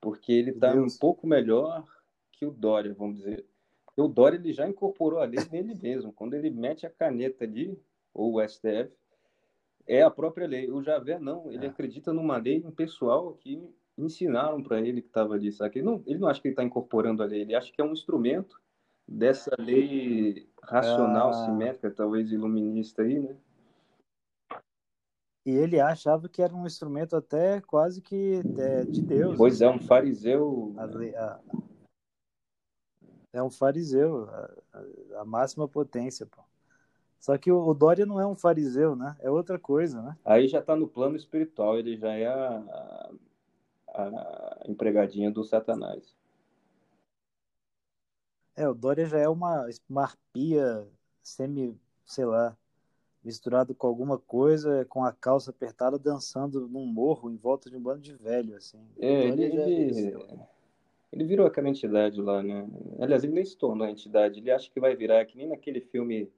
porque 0.00 0.32
ele 0.32 0.50
está 0.50 0.72
um 0.74 0.86
pouco 1.00 1.26
melhor 1.26 1.84
que 2.32 2.44
o 2.46 2.50
Dória, 2.50 2.94
vamos 2.94 3.18
dizer. 3.18 3.46
Porque 3.84 4.00
o 4.00 4.08
Dória 4.08 4.36
ele 4.36 4.52
já 4.52 4.68
incorporou 4.68 5.20
a 5.20 5.24
lei 5.24 5.40
nele 5.50 5.74
mesmo. 5.74 6.12
Quando 6.12 6.34
ele 6.34 6.50
mete 6.50 6.86
a 6.86 6.90
caneta 6.90 7.44
ali, 7.44 7.80
ou 8.12 8.34
o 8.34 8.40
STF, 8.48 8.92
é 9.86 10.02
a 10.02 10.10
própria 10.10 10.46
lei. 10.46 10.70
O 10.70 10.82
Javé 10.82 11.18
não, 11.18 11.50
ele 11.52 11.66
É. 11.66 11.68
acredita 11.68 12.12
numa 12.12 12.36
lei 12.36 12.56
impessoal 12.56 13.34
que 13.34 13.62
ensinaram 13.96 14.62
para 14.62 14.80
ele 14.80 15.00
que 15.00 15.08
estava 15.08 15.34
ali, 15.34 15.50
sabe? 15.52 15.78
Ele 15.78 15.86
não, 15.86 16.02
ele 16.06 16.18
não 16.18 16.28
acha 16.28 16.40
que 16.40 16.48
ele 16.48 16.52
está 16.52 16.64
incorporando 16.64 17.22
a 17.22 17.26
lei, 17.26 17.42
ele 17.42 17.54
acha 17.54 17.72
que 17.72 17.80
é 17.80 17.84
um 17.84 17.92
instrumento 17.92 18.60
dessa 19.08 19.54
lei 19.58 20.48
racional, 20.66 21.30
Ah. 21.30 21.44
simétrica, 21.44 21.90
talvez 21.90 22.30
iluminista 22.30 23.02
aí, 23.02 23.18
né? 23.18 23.36
E 25.46 25.50
ele 25.50 25.78
achava 25.78 26.28
que 26.28 26.42
era 26.42 26.52
um 26.54 26.66
instrumento 26.66 27.14
até 27.16 27.60
quase 27.60 28.02
que 28.02 28.42
é, 28.58 28.84
de 28.84 29.00
Deus. 29.00 29.36
Pois 29.36 29.60
é, 29.60 29.68
um 29.70 29.80
fariseu. 29.80 30.74
A 30.76 30.84
lei- 30.84 31.14
a- 31.14 31.40
É 33.32 33.42
um 33.42 33.50
fariseu, 33.50 34.28
a, 34.30 35.20
a- 35.20 35.24
máxima 35.24 35.68
potência, 35.68 36.26
pô. 36.26 36.42
Só 37.20 37.36
que 37.38 37.50
o, 37.52 37.58
o 37.66 37.74
Dória 37.74 38.06
não 38.06 38.20
é 38.20 38.26
um 38.26 38.34
fariseu, 38.34 38.96
né? 38.96 39.14
É 39.20 39.30
outra 39.30 39.58
coisa, 39.58 40.00
né? 40.02 40.16
Aí 40.24 40.48
já 40.48 40.58
está 40.60 40.74
no 40.74 40.88
plano 40.88 41.16
espiritual, 41.16 41.78
ele 41.78 41.96
já 41.96 42.12
é 42.12 42.26
a, 42.26 43.10
a 43.88 44.62
empregadinha 44.66 45.30
do 45.30 45.44
Satanás. 45.44 46.16
É, 48.56 48.66
o 48.66 48.74
Dória 48.74 49.04
já 49.06 49.18
é 49.18 49.28
uma, 49.28 49.68
uma 49.88 50.02
arpia 50.04 50.88
semi, 51.22 51.78
sei 52.06 52.24
lá, 52.24 52.56
misturado 53.22 53.74
com 53.74 53.86
alguma 53.86 54.18
coisa, 54.18 54.84
com 54.86 55.04
a 55.04 55.12
calça 55.12 55.50
apertada, 55.50 55.98
dançando 55.98 56.66
num 56.66 56.86
morro 56.86 57.30
em 57.30 57.36
volta 57.36 57.68
de 57.68 57.76
um 57.76 57.80
bando 57.80 58.00
de 58.00 58.14
velho, 58.14 58.56
assim. 58.56 58.78
É, 58.98 59.28
ele, 59.28 59.50
já 59.50 59.62
é 59.62 59.68
ele, 59.68 59.90
isso. 59.90 60.38
ele 61.12 61.24
virou 61.24 61.46
aquela 61.46 61.68
entidade 61.68 62.20
lá, 62.22 62.42
né? 62.42 62.66
Aliás, 62.98 63.24
ele 63.24 63.34
nem 63.34 63.44
se 63.44 63.56
tornou 63.58 63.86
a 63.86 63.90
entidade, 63.90 64.40
ele 64.40 64.50
acha 64.50 64.70
que 64.70 64.80
vai 64.80 64.96
virar, 64.96 65.24
que 65.26 65.36
nem 65.36 65.48
naquele 65.48 65.80
filme, 65.80 66.32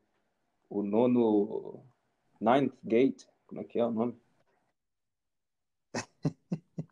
o 0.68 0.82
nono 0.82 1.80
Ninth 2.40 2.74
Gate, 2.82 3.26
como 3.46 3.60
é 3.60 3.64
que 3.64 3.78
é 3.78 3.84
o 3.84 3.92
nome? 3.92 4.16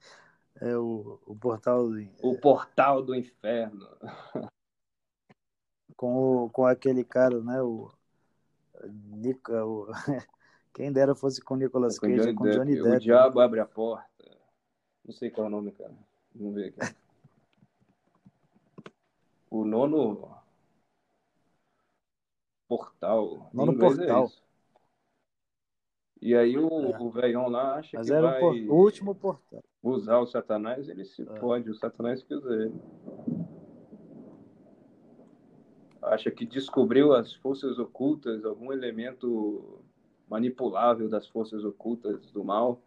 É 0.58 0.74
o, 0.74 1.20
o 1.26 1.36
portal 1.36 1.86
do- 1.90 2.08
O 2.22 2.34
Portal 2.38 3.02
do 3.02 3.14
Inferno. 3.14 3.86
com, 5.96 6.44
o, 6.44 6.50
com 6.50 6.66
aquele 6.66 7.02
cara, 7.04 7.40
né? 7.42 7.62
O, 7.62 7.90
Nica, 8.84 9.64
o, 9.64 9.86
quem 10.74 10.92
dera 10.92 11.14
fosse 11.14 11.40
com 11.40 11.54
o 11.54 11.56
Nicolas 11.56 11.98
Com 11.98 12.06
Cage, 12.06 12.20
é 12.20 12.22
Johnny 12.24 12.34
com 12.34 12.44
Depp. 12.44 12.56
Johnny 12.58 12.72
O 12.72 12.82
Depp. 12.84 12.88
né? 12.90 12.98
Diabo 12.98 13.40
Abre 13.40 13.60
a 13.60 13.66
Porta. 13.66 14.06
Não 15.04 15.12
sei 15.12 15.30
qual 15.30 15.46
é 15.46 15.48
o 15.48 15.50
nome, 15.50 15.72
cara. 15.72 15.94
Vamos 16.34 16.54
ver 16.54 16.74
aqui. 16.76 16.94
O 19.50 19.64
nono 19.64 20.36
portal. 22.68 23.48
Nono 23.54 23.72
é 23.72 23.76
portal. 23.78 24.24
isso. 24.26 24.44
E 26.20 26.34
aí 26.34 26.58
o, 26.58 26.68
É. 26.92 26.98
o 26.98 27.10
velhão 27.10 27.48
lá 27.48 27.76
acha 27.76 27.96
Mas 27.98 28.08
que 28.08 28.12
era 28.12 28.26
o, 28.26 28.40
vai 28.40 28.66
o 28.66 28.74
último 28.74 29.14
portal. 29.14 29.62
usar 29.82 30.18
o 30.18 30.26
Satanás, 30.26 30.88
ele 30.88 31.04
se 31.04 31.22
É. 31.22 31.24
pode, 31.38 31.70
o 31.70 31.74
Satanás 31.74 32.22
que 32.22 32.34
usa 32.34 32.52
ele. 32.54 32.74
Acha 36.06 36.30
que 36.30 36.46
descobriu 36.46 37.12
as 37.12 37.34
forças 37.34 37.78
ocultas, 37.78 38.44
algum 38.44 38.72
elemento 38.72 39.80
manipulável 40.28 41.08
das 41.08 41.26
forças 41.26 41.64
ocultas 41.64 42.30
do 42.30 42.44
mal. 42.44 42.80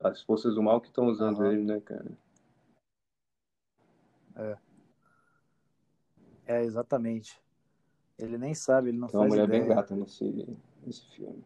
As 0.00 0.22
forças 0.22 0.54
do 0.54 0.62
mal 0.62 0.80
que 0.80 0.88
estão 0.88 1.06
usando 1.06 1.42
Aham. 1.42 1.52
ele, 1.52 1.62
né, 1.62 1.80
cara? 1.80 2.10
É, 6.46 6.62
exatamente. 6.62 7.38
Ele 8.18 8.38
nem 8.38 8.54
sabe, 8.54 8.88
ele 8.88 8.98
não 8.98 9.08
uma 9.08 9.20
faz 9.20 9.30
mulher 9.30 9.46
bem 9.46 9.62
ideia. 9.62 9.76
gata 9.76 9.94
nesse, 9.94 10.24
nesse 10.84 11.04
filme. 11.14 11.44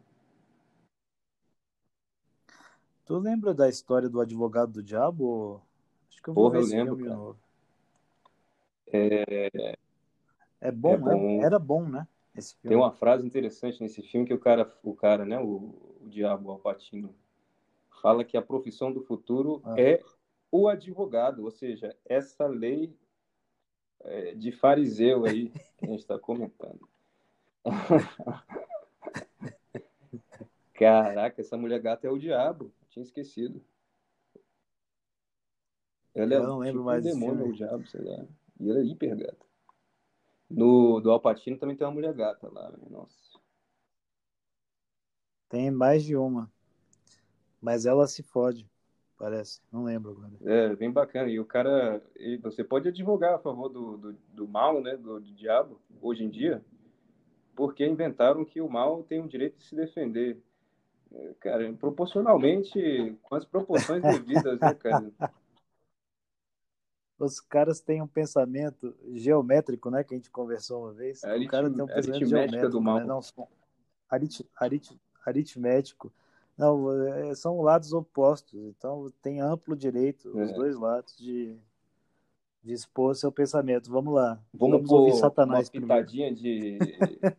Tu 3.06 3.18
lembra 3.18 3.52
da 3.52 3.68
história 3.68 4.08
do 4.08 4.20
advogado 4.20 4.72
do 4.72 4.82
diabo? 4.82 5.60
Acho 6.08 6.22
que 6.22 6.30
eu 6.30 6.34
vou 6.34 6.44
Porra, 6.44 6.58
ver 6.58 6.62
eu 6.62 6.66
lembro, 6.66 6.96
de 6.96 7.02
cara. 7.02 7.16
novo. 7.16 7.38
É, 8.92 9.76
É 10.60 10.70
bom, 10.70 10.92
É 10.92 10.96
bom. 10.96 11.40
é- 11.40 11.44
era 11.44 11.58
bom, 11.58 11.88
né? 11.88 12.06
Tem 12.62 12.76
uma 12.76 12.92
frase 12.92 13.26
interessante 13.26 13.80
nesse 13.82 14.02
filme 14.02 14.26
que 14.26 14.34
o 14.34 14.38
cara, 14.38 14.70
o 14.82 14.94
cara, 14.94 15.24
né, 15.24 15.38
o, 15.38 15.74
o 16.00 16.08
diabo, 16.08 16.48
o 16.48 16.52
Alpatino, 16.52 17.14
fala 18.00 18.24
que 18.24 18.36
a 18.36 18.42
profissão 18.42 18.92
do 18.92 19.02
futuro 19.02 19.60
Ah. 19.64 19.74
é 19.78 20.00
o 20.50 20.68
advogado, 20.68 21.44
ou 21.44 21.50
seja, 21.50 21.96
essa 22.04 22.46
lei 22.46 22.94
é, 24.00 24.34
de 24.34 24.52
fariseu 24.52 25.24
aí 25.24 25.50
que 25.76 25.84
a 25.84 25.88
gente 25.88 26.00
está 26.00 26.18
comentando. 26.18 26.88
Caraca, 30.74 31.40
essa 31.40 31.56
mulher 31.58 31.80
gata 31.80 32.06
é 32.06 32.10
o 32.10 32.18
diabo, 32.18 32.72
tinha 32.88 33.02
esquecido. 33.02 33.62
Ela 36.14 36.34
é 36.34 36.38
não 36.38 36.58
lembro 36.58 36.80
tipo 36.80 36.84
mais 36.84 37.04
um 37.04 37.08
demônio, 37.08 37.48
o 37.48 37.52
diabo, 37.52 37.86
sei 37.86 38.02
lá. 38.02 38.24
E 38.58 38.70
ela 38.70 38.80
é 38.80 38.84
hiper 38.84 39.16
gata. 39.16 39.49
No 40.50 41.00
do 41.00 41.10
Alpatino 41.12 41.56
também 41.56 41.76
tem 41.76 41.86
uma 41.86 41.92
mulher 41.92 42.12
gata 42.12 42.48
lá, 42.50 42.70
né? 42.70 42.78
nossa. 42.90 43.38
Tem 45.48 45.70
mais 45.70 46.04
de 46.04 46.16
uma. 46.16 46.50
Mas 47.60 47.86
ela 47.86 48.06
se 48.06 48.22
fode. 48.22 48.68
parece. 49.18 49.60
Não 49.70 49.84
lembro 49.84 50.12
agora. 50.12 50.32
É, 50.44 50.74
bem 50.74 50.90
bacana. 50.90 51.28
E 51.28 51.38
o 51.38 51.44
cara, 51.44 52.02
e 52.16 52.36
você 52.38 52.64
pode 52.64 52.88
advogar 52.88 53.34
a 53.34 53.38
favor 53.38 53.68
do, 53.68 53.96
do, 53.96 54.12
do 54.32 54.48
mal, 54.48 54.80
né, 54.80 54.96
do, 54.96 55.20
do, 55.20 55.32
diabo, 55.34 55.80
hoje 56.00 56.24
em 56.24 56.30
dia, 56.30 56.64
porque 57.54 57.86
inventaram 57.86 58.44
que 58.44 58.60
o 58.60 58.68
mal 58.68 59.02
tem 59.02 59.20
o 59.20 59.28
direito 59.28 59.58
de 59.58 59.64
se 59.64 59.74
defender. 59.74 60.40
É, 61.12 61.34
cara, 61.40 61.72
proporcionalmente, 61.74 63.18
com 63.22 63.34
as 63.34 63.44
proporções 63.44 64.02
devidas, 64.02 64.58
né, 64.60 64.74
cara? 64.74 65.10
Os 67.20 67.38
caras 67.38 67.80
têm 67.80 68.00
um 68.00 68.06
pensamento 68.06 68.96
geométrico, 69.12 69.90
né, 69.90 70.02
que 70.02 70.14
a 70.14 70.16
gente 70.16 70.30
conversou 70.30 70.84
uma 70.84 70.92
vez. 70.94 71.22
Arit, 71.22 71.46
o 71.46 71.50
cara 71.50 71.70
tem 71.70 71.84
um 71.84 71.86
pensamento 71.86 72.26
geométrico, 72.26 72.68
do 72.70 72.80
mal. 72.80 72.98
Né? 72.98 73.04
Não, 73.04 73.20
arit, 74.08 74.48
arit, 74.56 74.98
aritmético. 75.26 76.10
Não, 76.56 76.90
é, 77.08 77.34
são 77.34 77.60
lados 77.60 77.92
opostos, 77.92 78.64
então 78.64 79.12
tem 79.20 79.38
amplo 79.38 79.76
direito, 79.76 80.30
é. 80.38 80.44
os 80.44 80.52
dois 80.52 80.76
lados, 80.76 81.14
de, 81.18 81.58
de 82.64 82.72
expor 82.72 83.14
seu 83.14 83.30
pensamento. 83.30 83.90
Vamos 83.90 84.14
lá. 84.14 84.42
Vamos, 84.54 84.76
Vamos 84.76 84.90
ouvir 84.90 85.12
Satanás 85.12 85.68
uma 85.68 85.80
pitadinha 85.82 86.32
de, 86.32 86.78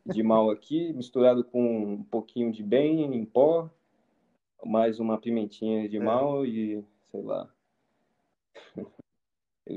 de 0.06 0.22
mal 0.22 0.52
aqui, 0.52 0.94
misturado 0.94 1.44
com 1.44 1.94
um 1.94 2.04
pouquinho 2.04 2.52
de 2.52 2.62
bem 2.62 3.15
em 3.15 3.26
pó, 3.26 3.67
mais 4.63 5.00
uma 5.00 5.20
pimentinha 5.20 5.89
de 5.89 5.98
é. 5.98 6.00
mal 6.00 6.46
e, 6.46 6.86
sei 7.12 7.24
lá, 7.24 7.50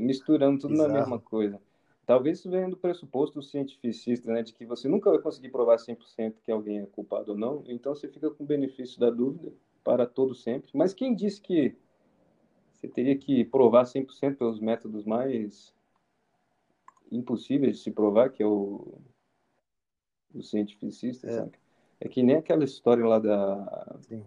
misturando 0.01 0.61
tudo 0.61 0.75
Exato. 0.75 0.93
na 0.93 0.99
mesma 0.99 1.19
coisa. 1.19 1.61
Talvez 2.07 2.39
isso 2.39 2.51
venha 2.51 2.69
do 2.69 2.77
pressuposto 2.77 3.43
cientificista, 3.43 4.31
né, 4.31 4.43
de 4.43 4.53
que 4.53 4.67
você 4.67 4.89
nunca 4.89 5.11
vai 5.11 5.19
conseguir 5.21 5.49
provar 5.49 5.77
100% 5.77 6.35
que 6.43 6.53
alguém 6.53 6.81
é 6.81 6.87
culpado 6.87 7.33
ou 7.33 7.39
não, 7.39 7.65
então 7.67 7.95
você 7.95 8.09
fica 8.09 8.31
com 8.31 8.45
o 8.45 8.47
benefício 8.47 9.01
da 9.01 9.09
dúvida 9.09 9.53
para 9.83 10.07
todo 10.07 10.35
sempre. 10.35 10.71
Mas 10.75 10.93
quem 10.93 11.15
disse 11.15 11.41
que 11.41 11.75
você 12.73 12.89
teria 12.89 13.17
que 13.17 13.45
provar 13.45 13.85
100% 13.85 14.37
pelos 14.37 14.61
métodos 14.61 15.05
mais 15.05 15.75
impossíveis 17.11 17.79
de 17.79 17.83
se 17.83 17.91
provar, 17.91 18.31
que 18.31 18.43
é 18.43 18.47
o, 18.47 18.99
o 20.35 20.43
cientificista, 20.43 21.27
é. 21.27 21.39
Sabe? 21.39 21.53
É 22.01 22.09
que 22.09 22.23
nem 22.23 22.37
aquela 22.37 22.65
história 22.65 23.07
lá 23.07 23.19
da... 23.19 23.97
Sim. 24.03 24.25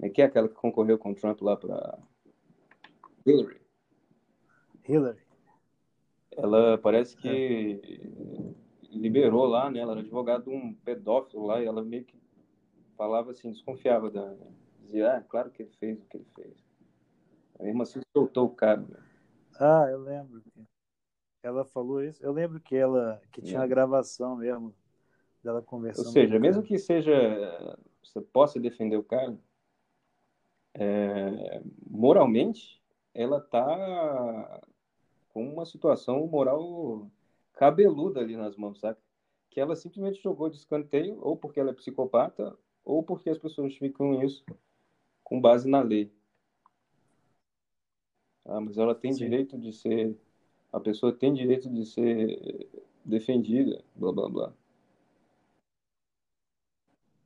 É 0.00 0.08
que 0.08 0.20
é 0.20 0.24
aquela 0.24 0.48
que 0.48 0.54
concorreu 0.54 0.98
com 0.98 1.12
o 1.12 1.14
Trump 1.14 1.40
lá 1.42 1.56
para 1.56 1.98
Hillary. 3.24 3.63
Hillary 4.86 5.24
ela 6.36 6.78
parece 6.78 7.16
que 7.16 7.80
é. 8.92 8.96
liberou 8.96 9.46
lá, 9.46 9.70
né? 9.70 9.80
Ela 9.80 9.92
era 9.92 10.00
advogada 10.00 10.44
de 10.44 10.50
um 10.50 10.74
pedófilo 10.74 11.46
lá 11.46 11.62
e 11.62 11.66
ela 11.66 11.82
meio 11.82 12.04
que 12.04 12.16
falava 12.96 13.30
assim, 13.30 13.50
desconfiava 13.50 14.10
da. 14.10 14.34
Dizia, 14.80 15.16
ah, 15.16 15.22
claro 15.22 15.50
que 15.50 15.62
ele 15.62 15.72
fez 15.78 16.00
o 16.00 16.06
que 16.06 16.16
ele 16.18 16.26
fez. 16.34 16.54
Aí, 17.58 17.66
mesmo 17.66 17.82
assim 17.82 18.00
soltou 18.12 18.46
o 18.46 18.54
cara. 18.54 18.80
Né? 18.80 18.98
Ah, 19.58 19.86
eu 19.90 20.00
lembro. 20.00 20.42
Ela 21.42 21.64
falou 21.64 22.02
isso. 22.02 22.24
Eu 22.24 22.32
lembro 22.32 22.60
que 22.60 22.74
ela 22.74 23.20
que 23.30 23.40
tinha 23.40 23.60
é. 23.60 23.62
a 23.62 23.66
gravação 23.66 24.36
mesmo 24.36 24.74
dela 25.42 25.62
conversando. 25.62 26.06
Ou 26.06 26.12
seja, 26.12 26.38
mesmo 26.38 26.62
que 26.62 26.78
seja 26.78 27.78
você 28.02 28.20
possa 28.20 28.60
defender 28.60 28.96
o 28.96 29.02
cara, 29.02 29.36
é, 30.74 31.62
moralmente 31.86 32.82
ela 33.14 33.40
tá 33.40 34.60
com 35.34 35.44
uma 35.44 35.66
situação 35.66 36.24
moral 36.28 37.10
cabeluda 37.54 38.20
ali 38.20 38.36
nas 38.36 38.56
mãos, 38.56 38.78
sabe? 38.78 38.96
Que 39.50 39.60
ela 39.60 39.74
simplesmente 39.74 40.22
jogou 40.22 40.48
de 40.48 40.56
escanteio, 40.56 41.18
ou 41.20 41.36
porque 41.36 41.58
ela 41.58 41.70
é 41.70 41.74
psicopata, 41.74 42.56
ou 42.84 43.02
porque 43.02 43.28
as 43.28 43.38
pessoas 43.38 43.72
justificam 43.72 44.22
isso 44.22 44.44
com 45.24 45.40
base 45.40 45.68
na 45.68 45.82
lei. 45.82 46.12
Ah, 48.44 48.60
mas 48.60 48.78
ela 48.78 48.94
tem 48.94 49.12
Sim. 49.12 49.24
direito 49.24 49.58
de 49.58 49.72
ser. 49.72 50.16
A 50.72 50.78
pessoa 50.78 51.12
tem 51.12 51.32
direito 51.32 51.68
de 51.68 51.84
ser 51.84 52.68
defendida, 53.04 53.82
blá 53.96 54.12
blá 54.12 54.28
blá. 54.28 54.52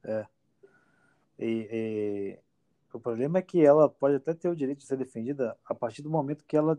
É. 0.05 0.27
E, 1.39 1.69
e, 1.71 2.39
o 2.93 3.01
problema 3.01 3.39
é 3.39 3.43
que 3.43 3.65
ela 3.65 3.89
pode 3.89 4.17
até 4.17 4.33
ter 4.33 4.49
o 4.49 4.57
direito 4.57 4.79
de 4.79 4.87
ser 4.87 4.97
defendida 4.97 5.59
a 5.65 5.75
partir 5.75 6.03
do 6.03 6.11
momento 6.11 6.45
que 6.45 6.57
ela 6.57 6.79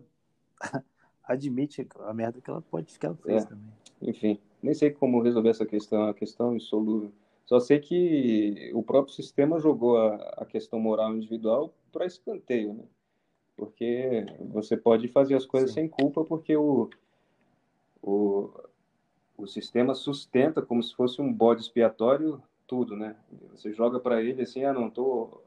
admite 1.30 1.88
a 2.00 2.14
merda 2.14 2.42
que 2.42 2.50
ela 2.50 2.62
pode 2.62 2.98
que 2.98 3.06
ela 3.06 3.16
fez 3.16 3.44
é. 3.44 3.48
também. 3.48 3.72
Enfim, 4.02 4.40
nem 4.62 4.74
sei 4.74 4.90
como 4.90 5.22
resolver 5.22 5.50
essa 5.50 5.66
questão, 5.66 6.08
a 6.08 6.14
questão 6.14 6.56
insolúvel. 6.56 7.12
Só 7.46 7.60
sei 7.60 7.80
que 7.80 8.72
o 8.74 8.82
próprio 8.82 9.14
sistema 9.14 9.60
jogou 9.60 9.98
a, 9.98 10.16
a 10.38 10.46
questão 10.46 10.80
moral 10.80 11.16
individual 11.16 11.74
para 11.92 12.06
escanteio, 12.06 12.74
né? 12.74 12.84
Porque 13.56 14.26
você 14.52 14.76
pode 14.76 15.08
fazer 15.10 15.36
as 15.36 15.46
coisas 15.46 15.70
Sim. 15.70 15.82
sem 15.82 15.88
culpa 15.88 16.24
porque 16.24 16.56
o, 16.56 16.90
o, 18.02 18.50
o 19.38 19.48
sistema 19.48 19.94
sustenta 19.94 20.62
como 20.62 20.82
se 20.82 20.96
fosse 20.96 21.22
um 21.22 21.32
bode 21.32 21.62
expiatório 21.62 22.42
tudo, 22.66 22.96
né? 22.96 23.16
Você 23.52 23.74
joga 23.74 24.00
para 24.00 24.24
ele 24.24 24.44
assim, 24.44 24.64
ah, 24.64 24.74
não 24.74 24.90
tô, 24.90 25.42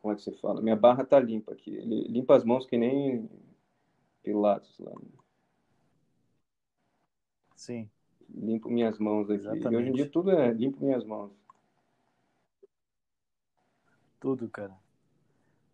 como 0.00 0.12
é 0.12 0.16
que 0.16 0.22
você 0.22 0.32
fala? 0.32 0.62
Minha 0.62 0.76
barra 0.76 1.04
tá 1.04 1.18
limpa 1.20 1.52
aqui. 1.52 1.74
Ele 1.74 2.04
limpa 2.08 2.36
as 2.36 2.44
mãos 2.44 2.64
que 2.64 2.78
nem 2.78 3.28
Pilatos 4.22 4.78
lá. 4.78 4.92
Né? 4.92 5.17
Sim. 7.58 7.90
Limpo 8.30 8.70
minhas 8.70 8.98
mãos 9.00 9.28
aqui. 9.28 9.40
Exatamente. 9.40 9.72
E 9.72 9.76
hoje 9.76 9.88
em 9.88 9.92
dia 9.92 10.08
tudo 10.08 10.30
é 10.30 10.52
limpo 10.52 10.84
minhas 10.84 11.04
mãos. 11.04 11.32
Tudo, 14.20 14.48
cara. 14.48 14.76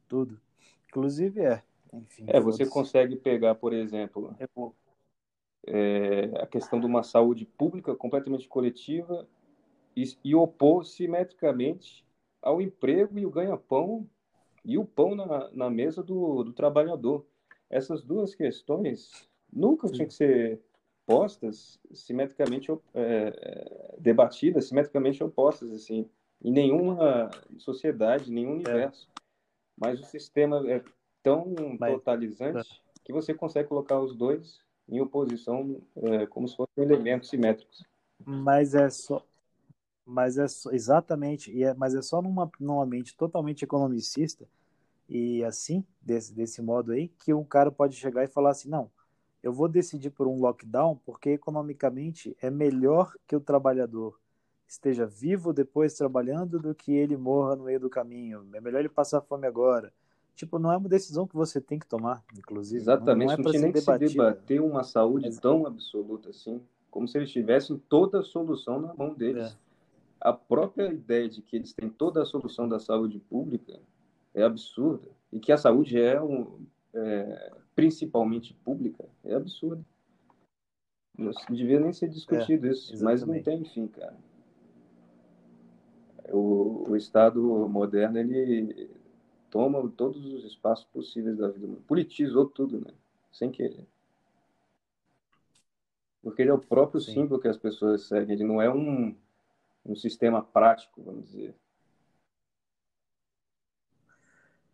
Tudo. 0.09 0.41
Inclusive 0.89 1.43
é. 1.43 1.63
Enfim, 1.93 2.25
é, 2.27 2.41
você 2.41 2.67
consegue 2.67 3.17
pegar, 3.17 3.55
por 3.55 3.75
exemplo, 3.75 4.35
é, 4.41 4.49
é, 5.67 6.43
a 6.43 6.47
questão 6.47 6.81
de 6.81 6.87
uma 6.87 7.03
saúde 7.03 7.45
pública 7.45 7.95
completamente 7.95 8.49
coletiva 8.49 9.29
e, 9.95 10.05
e 10.25 10.35
opor 10.35 10.87
simetricamente 10.87 12.05
ao 12.41 12.63
emprego 12.63 13.19
e 13.19 13.27
o 13.27 13.31
ganha-pão 13.31 14.09
e 14.65 14.79
o 14.79 14.87
pão 14.87 15.15
na, 15.15 15.51
na 15.53 15.71
mesa 15.71 16.03
do, 16.03 16.43
do 16.45 16.53
trabalhador. 16.55 17.27
Essas 17.69 18.03
duas 18.03 18.35
questões 18.35 19.29
nunca 19.53 19.87
tinham 19.89 20.09
que 20.09 20.15
ser 20.15 20.61
postas 21.07 21.79
simetricamente 21.93 22.71
é, 22.73 22.77
é, 22.95 23.95
debatidas 23.99 24.67
simetricamente 24.67 25.23
opostas 25.23 25.71
assim 25.73 26.09
em 26.43 26.51
nenhuma 26.51 27.31
sociedade 27.59 28.31
nenhum 28.31 28.53
é. 28.53 28.55
universo 28.55 29.09
é. 29.17 29.21
mas 29.77 30.01
o 30.01 30.05
sistema 30.05 30.63
é 30.71 30.83
tão 31.23 31.55
mas, 31.79 31.93
totalizante 31.93 32.83
que 33.03 33.13
você 33.13 33.35
consegue 33.35 33.69
colocar 33.69 34.01
os 34.01 34.15
dois 34.15 34.61
em 34.89 35.01
oposição 35.01 35.81
é, 35.97 36.27
como 36.27 36.49
se 36.49 36.57
fossem 36.57 36.85
elementos 36.85 37.29
simétricos 37.29 37.85
mas 38.25 38.75
é 38.75 38.89
só 38.89 39.25
mas 40.07 40.37
é 40.37 40.49
só, 40.49 40.71
exatamente 40.71 41.51
e 41.51 41.65
é, 41.65 41.75
mas 41.75 41.95
é 41.95 42.03
só 42.03 42.21
numa, 42.21 42.51
numa 42.59 42.87
mente 42.87 43.17
totalmente 43.17 43.63
economicista 43.63 44.47
e 45.09 45.45
assim 45.45 45.85
desse 46.01 46.35
desse 46.35 46.63
modo 46.63 46.93
aí 46.93 47.09
que 47.09 47.35
um 47.35 47.45
cara 47.45 47.71
pode 47.71 47.95
chegar 47.95 48.25
e 48.25 48.29
falar 48.29 48.51
assim 48.51 48.71
não 48.71 48.91
eu 49.45 49.53
vou 49.53 49.69
decidir 49.69 50.09
por 50.09 50.27
um 50.27 50.41
lockdown 50.41 50.99
porque 51.05 51.29
economicamente 51.29 52.35
é 52.41 52.49
melhor 52.49 53.13
que 53.27 53.37
o 53.37 53.41
trabalhador 53.41 54.19
esteja 54.67 55.05
vivo 55.05 55.53
depois 55.53 55.93
trabalhando 55.93 56.59
do 56.59 56.75
que 56.75 56.93
ele 56.93 57.15
morra 57.15 57.55
no 57.55 57.65
meio 57.65 57.79
do 57.79 57.91
caminho. 57.91 58.49
É 58.55 58.61
melhor 58.63 58.79
ele 58.79 58.89
passar 58.89 59.21
fome 59.21 59.47
agora. 59.47 59.93
Tipo, 60.35 60.59
não 60.59 60.73
é 60.73 60.77
uma 60.79 60.89
decisão 60.89 61.27
que 61.27 61.35
você 61.35 61.61
tem 61.61 61.79
que 61.79 61.87
tomar, 61.87 62.25
inclusive. 62.35 62.81
Exatamente, 62.81 63.37
não, 63.37 63.37
não, 63.37 63.43
é 63.43 63.45
não 63.45 63.51
tinha 63.51 63.63
nem 63.65 63.73
que 63.73 63.81
se 63.83 63.99
debater 63.99 64.63
uma 64.63 64.83
saúde 64.83 65.39
tão 65.39 65.67
absoluta 65.67 66.31
assim, 66.31 66.63
como 66.91 67.07
se 67.07 67.19
eles 67.19 67.31
tivessem 67.31 67.77
toda 67.87 68.21
a 68.21 68.23
solução 68.23 68.81
na 68.81 68.95
mão 68.95 69.13
deles. 69.13 69.53
É. 69.53 69.57
A 70.23 70.33
própria 70.33 70.91
ideia 70.91 71.29
de 71.29 71.43
que 71.43 71.55
eles 71.55 71.75
têm 71.75 71.91
toda 71.91 72.23
a 72.23 72.25
solução 72.25 72.67
da 72.67 72.81
saúde 72.81 73.19
pública 73.19 73.79
é 74.33 74.43
absurda. 74.43 75.11
E 75.31 75.39
que 75.39 75.53
a 75.53 75.59
saúde 75.59 76.01
é 76.01 76.21
um, 76.21 76.65
é, 76.95 77.53
principalmente 77.75 78.55
pública, 78.65 79.05
é 79.25 79.35
absurdo. 79.35 79.85
Não 81.17 81.31
devia 81.51 81.79
nem 81.79 81.93
ser 81.93 82.09
discutido 82.09 82.67
é, 82.67 82.71
isso, 82.71 82.93
exatamente. 82.93 83.05
mas 83.05 83.27
não 83.27 83.43
tem 83.43 83.65
fim, 83.65 83.87
cara. 83.87 84.17
O, 86.31 86.91
o 86.91 86.97
Estado 86.97 87.41
moderno, 87.69 88.19
ele 88.19 88.91
toma 89.51 89.89
todos 89.91 90.25
os 90.25 90.45
espaços 90.45 90.85
possíveis 90.87 91.37
da 91.37 91.49
vida. 91.49 91.77
Politizou 91.87 92.47
tudo, 92.49 92.81
né? 92.81 92.93
Sem 93.31 93.51
querer. 93.51 93.87
Porque 96.23 96.43
ele 96.43 96.51
é 96.51 96.55
o 96.55 96.59
próprio 96.59 97.01
Sim. 97.01 97.13
símbolo 97.13 97.41
que 97.41 97.47
as 97.47 97.59
pessoas 97.59 98.09
seguem. 98.09 98.35
Ele 98.35 98.45
não 98.45 98.61
é 98.61 98.73
um, 98.73 99.15
um 99.85 99.95
sistema 99.95 100.43
prático, 100.43 101.03
vamos 101.03 101.27
dizer. 101.27 101.55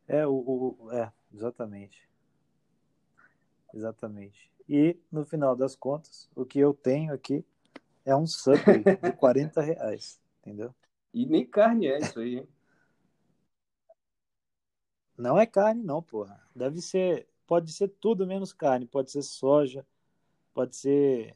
É, 0.07 0.27
o, 0.27 0.77
o, 0.81 0.93
é 0.93 1.13
exatamente. 1.35 2.09
Exatamente. 3.75 4.51
E, 4.69 4.97
no 5.11 5.25
final 5.25 5.57
das 5.57 5.75
contas, 5.75 6.29
o 6.35 6.45
que 6.45 6.59
eu 6.59 6.73
tenho 6.73 7.13
aqui 7.13 7.45
é 8.05 8.15
um 8.15 8.27
Subway 8.27 8.83
de 9.03 9.13
40 9.13 9.61
reais, 9.61 10.21
entendeu? 10.41 10.75
E 11.13 11.27
nem 11.27 11.45
carne 11.45 11.87
é 11.89 11.99
isso 11.99 12.21
aí, 12.21 12.39
hein? 12.39 12.49
Não 15.17 15.39
é 15.39 15.45
carne, 15.45 15.83
não, 15.83 16.03
porra. 16.03 16.41
Deve 16.55 16.81
ser. 16.81 17.29
Pode 17.47 17.73
ser 17.73 17.89
tudo 17.89 18.27
menos 18.27 18.53
carne. 18.53 18.87
Pode 18.87 19.11
ser 19.11 19.23
soja. 19.23 19.87
Pode 20.55 20.77
ser. 20.77 21.35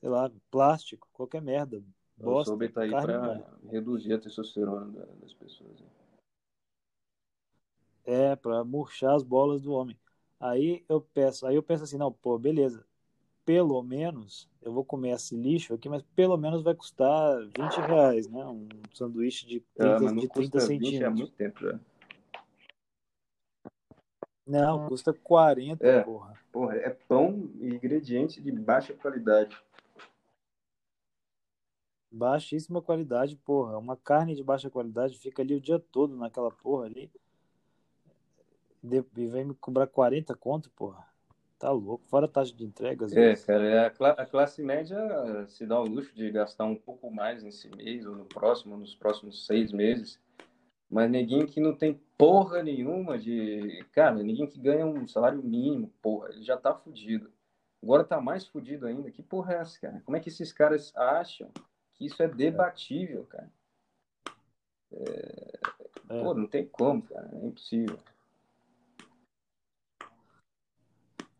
Sei 0.00 0.08
lá, 0.08 0.30
plástico, 0.50 1.08
qualquer 1.12 1.40
merda. 1.40 1.82
O 2.18 2.24
Bosta. 2.24 2.50
soube 2.50 2.68
tá 2.68 2.82
aí 2.82 2.90
não 2.90 3.32
é. 3.32 3.44
reduzir 3.70 4.12
a 4.12 4.18
testosterona 4.18 4.86
da- 4.92 5.12
das 5.14 5.32
pessoas. 5.32 5.80
né? 5.80 5.86
É, 8.04 8.36
pra 8.36 8.62
murchar 8.64 9.14
as 9.14 9.22
bolas 9.22 9.62
do 9.62 9.72
homem. 9.72 9.98
Aí 10.40 10.84
eu 10.88 11.00
peço, 11.00 11.46
aí 11.46 11.54
eu 11.56 11.62
penso 11.62 11.84
assim, 11.84 11.96
não, 11.96 12.12
pô, 12.12 12.38
beleza. 12.38 12.84
Pelo 13.44 13.82
menos 13.82 14.48
eu 14.62 14.72
vou 14.72 14.84
comer 14.84 15.10
esse 15.10 15.36
lixo 15.36 15.74
aqui, 15.74 15.88
mas 15.88 16.02
pelo 16.14 16.36
menos 16.36 16.62
vai 16.62 16.74
custar 16.74 17.40
20 17.46 17.76
reais, 17.88 18.26
né? 18.28 18.44
Um 18.46 18.68
sanduíche 18.92 19.46
de 19.46 19.60
Ah, 19.78 19.98
30, 19.98 20.04
mas 20.04 20.12
não 20.14 20.22
de 20.22 20.28
30 20.28 20.58
custa 20.58 20.58
20 20.58 21.04
há 21.04 21.10
centímetros. 21.10 21.18
muito 21.18 21.32
tempo 21.34 21.60
já. 21.60 21.80
Não, 24.46 24.88
custa 24.88 25.12
40, 25.12 25.86
É. 25.86 26.02
porra. 26.02 26.38
Porra, 26.52 26.76
é 26.76 26.90
pão 26.90 27.50
e 27.60 27.66
ingrediente 27.74 28.40
de 28.40 28.52
baixa 28.52 28.94
qualidade. 28.94 29.56
Baixíssima 32.10 32.80
qualidade, 32.80 33.36
porra. 33.36 33.76
Uma 33.76 33.96
carne 33.96 34.34
de 34.34 34.42
baixa 34.42 34.70
qualidade 34.70 35.18
fica 35.18 35.42
ali 35.42 35.54
o 35.54 35.60
dia 35.60 35.78
todo 35.78 36.16
naquela 36.16 36.50
porra 36.50 36.86
ali. 36.86 37.10
E 38.84 39.26
vem 39.28 39.44
me 39.46 39.54
cobrar 39.54 39.86
40 39.86 40.34
conto, 40.34 40.70
porra. 40.70 41.06
Tá 41.58 41.70
louco. 41.70 42.04
Fora 42.06 42.26
a 42.26 42.28
taxa 42.28 42.52
de 42.54 42.64
entrega, 42.64 43.06
às 43.06 43.12
É, 43.12 43.30
vezes. 43.30 43.44
cara, 43.44 43.64
é 43.64 43.86
a, 43.86 43.90
cla- 43.90 44.10
a 44.10 44.26
classe 44.26 44.62
média 44.62 45.46
se 45.48 45.64
dá 45.66 45.80
o 45.80 45.84
luxo 45.86 46.14
de 46.14 46.30
gastar 46.30 46.64
um 46.64 46.76
pouco 46.76 47.10
mais 47.10 47.42
nesse 47.42 47.68
mês 47.68 48.04
ou 48.04 48.14
no 48.14 48.26
próximo, 48.26 48.76
nos 48.76 48.94
próximos 48.94 49.46
seis 49.46 49.72
meses. 49.72 50.20
Mas 50.90 51.10
ninguém 51.10 51.46
que 51.46 51.60
não 51.60 51.74
tem 51.74 51.98
porra 52.18 52.62
nenhuma 52.62 53.18
de. 53.18 53.84
Cara, 53.92 54.22
ninguém 54.22 54.46
que 54.46 54.60
ganha 54.60 54.84
um 54.86 55.08
salário 55.08 55.42
mínimo, 55.42 55.90
porra, 56.02 56.28
ele 56.30 56.42
já 56.42 56.56
tá 56.56 56.74
fudido. 56.74 57.32
Agora 57.82 58.04
tá 58.04 58.20
mais 58.20 58.46
fudido 58.46 58.86
ainda. 58.86 59.10
Que 59.10 59.22
porra 59.22 59.54
é 59.54 59.56
essa, 59.58 59.80
cara? 59.80 60.02
Como 60.04 60.16
é 60.16 60.20
que 60.20 60.28
esses 60.28 60.52
caras 60.52 60.94
acham 60.94 61.50
que 61.94 62.04
isso 62.06 62.22
é 62.22 62.28
debatível, 62.28 63.24
cara? 63.24 63.50
É. 64.92 65.58
Pô, 66.20 66.34
não 66.34 66.46
tem 66.46 66.66
como, 66.66 67.02
cara. 67.02 67.30
É 67.32 67.46
impossível. 67.46 67.98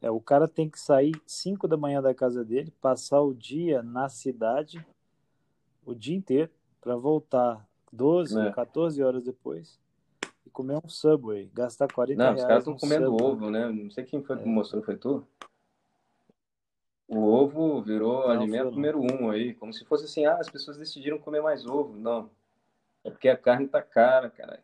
É, 0.05 0.11
o 0.11 0.21
cara 0.21 0.47
tem 0.47 0.69
que 0.69 0.79
sair 0.79 1.15
5 1.27 1.67
da 1.67 1.79
manhã 1.79 2.03
da 2.03 2.13
casa 2.15 2.45
dele, 2.45 2.71
passar 2.79 3.23
o 3.23 3.33
dia 3.33 3.83
na 3.83 4.07
cidade, 4.11 4.87
o 5.83 5.95
dia 5.95 6.15
inteiro, 6.15 6.51
pra 6.79 6.95
voltar 6.95 7.67
12, 7.91 8.39
É. 8.39 8.53
14 8.53 9.03
horas 9.03 9.25
depois 9.25 9.81
e 10.45 10.51
comer 10.51 10.79
um 10.85 10.91
Subway, 10.91 11.51
gastar 11.55 11.91
40 11.91 12.23
Não, 12.23 12.33
os 12.33 12.37
reais 12.37 12.47
caras 12.47 12.61
estão 12.65 12.75
num 12.75 12.79
comendo 12.79 13.13
Subway. 13.13 13.33
ovo, 13.33 13.51
né? 13.51 13.71
Não 13.71 13.91
sei 13.91 14.05
quem 14.05 14.23
foi 14.23 14.37
que 14.37 14.43
É. 14.43 14.47
mostrou, 14.47 14.83
foi 14.83 14.99
tu? 14.99 15.27
O 17.09 17.21
ovo 17.21 17.81
virou 17.81 18.25
Não, 18.25 18.31
alimento 18.31 18.65
não. 18.65 18.73
número 18.73 19.01
um 19.01 19.31
aí, 19.31 19.55
como 19.55 19.73
se 19.73 19.87
fosse 19.87 20.05
assim, 20.05 20.27
ah, 20.27 20.37
as 20.37 20.51
pessoas 20.51 20.77
decidiram 20.77 21.19
comer 21.19 21.41
mais 21.41 21.65
ovo. 21.65 21.97
Não, 21.97 22.31
é 23.03 23.11
porque 23.11 23.31
a 23.31 23.39
carne 23.39 23.69
tá 23.69 23.81
cara, 23.81 24.29
cara. 24.29 24.63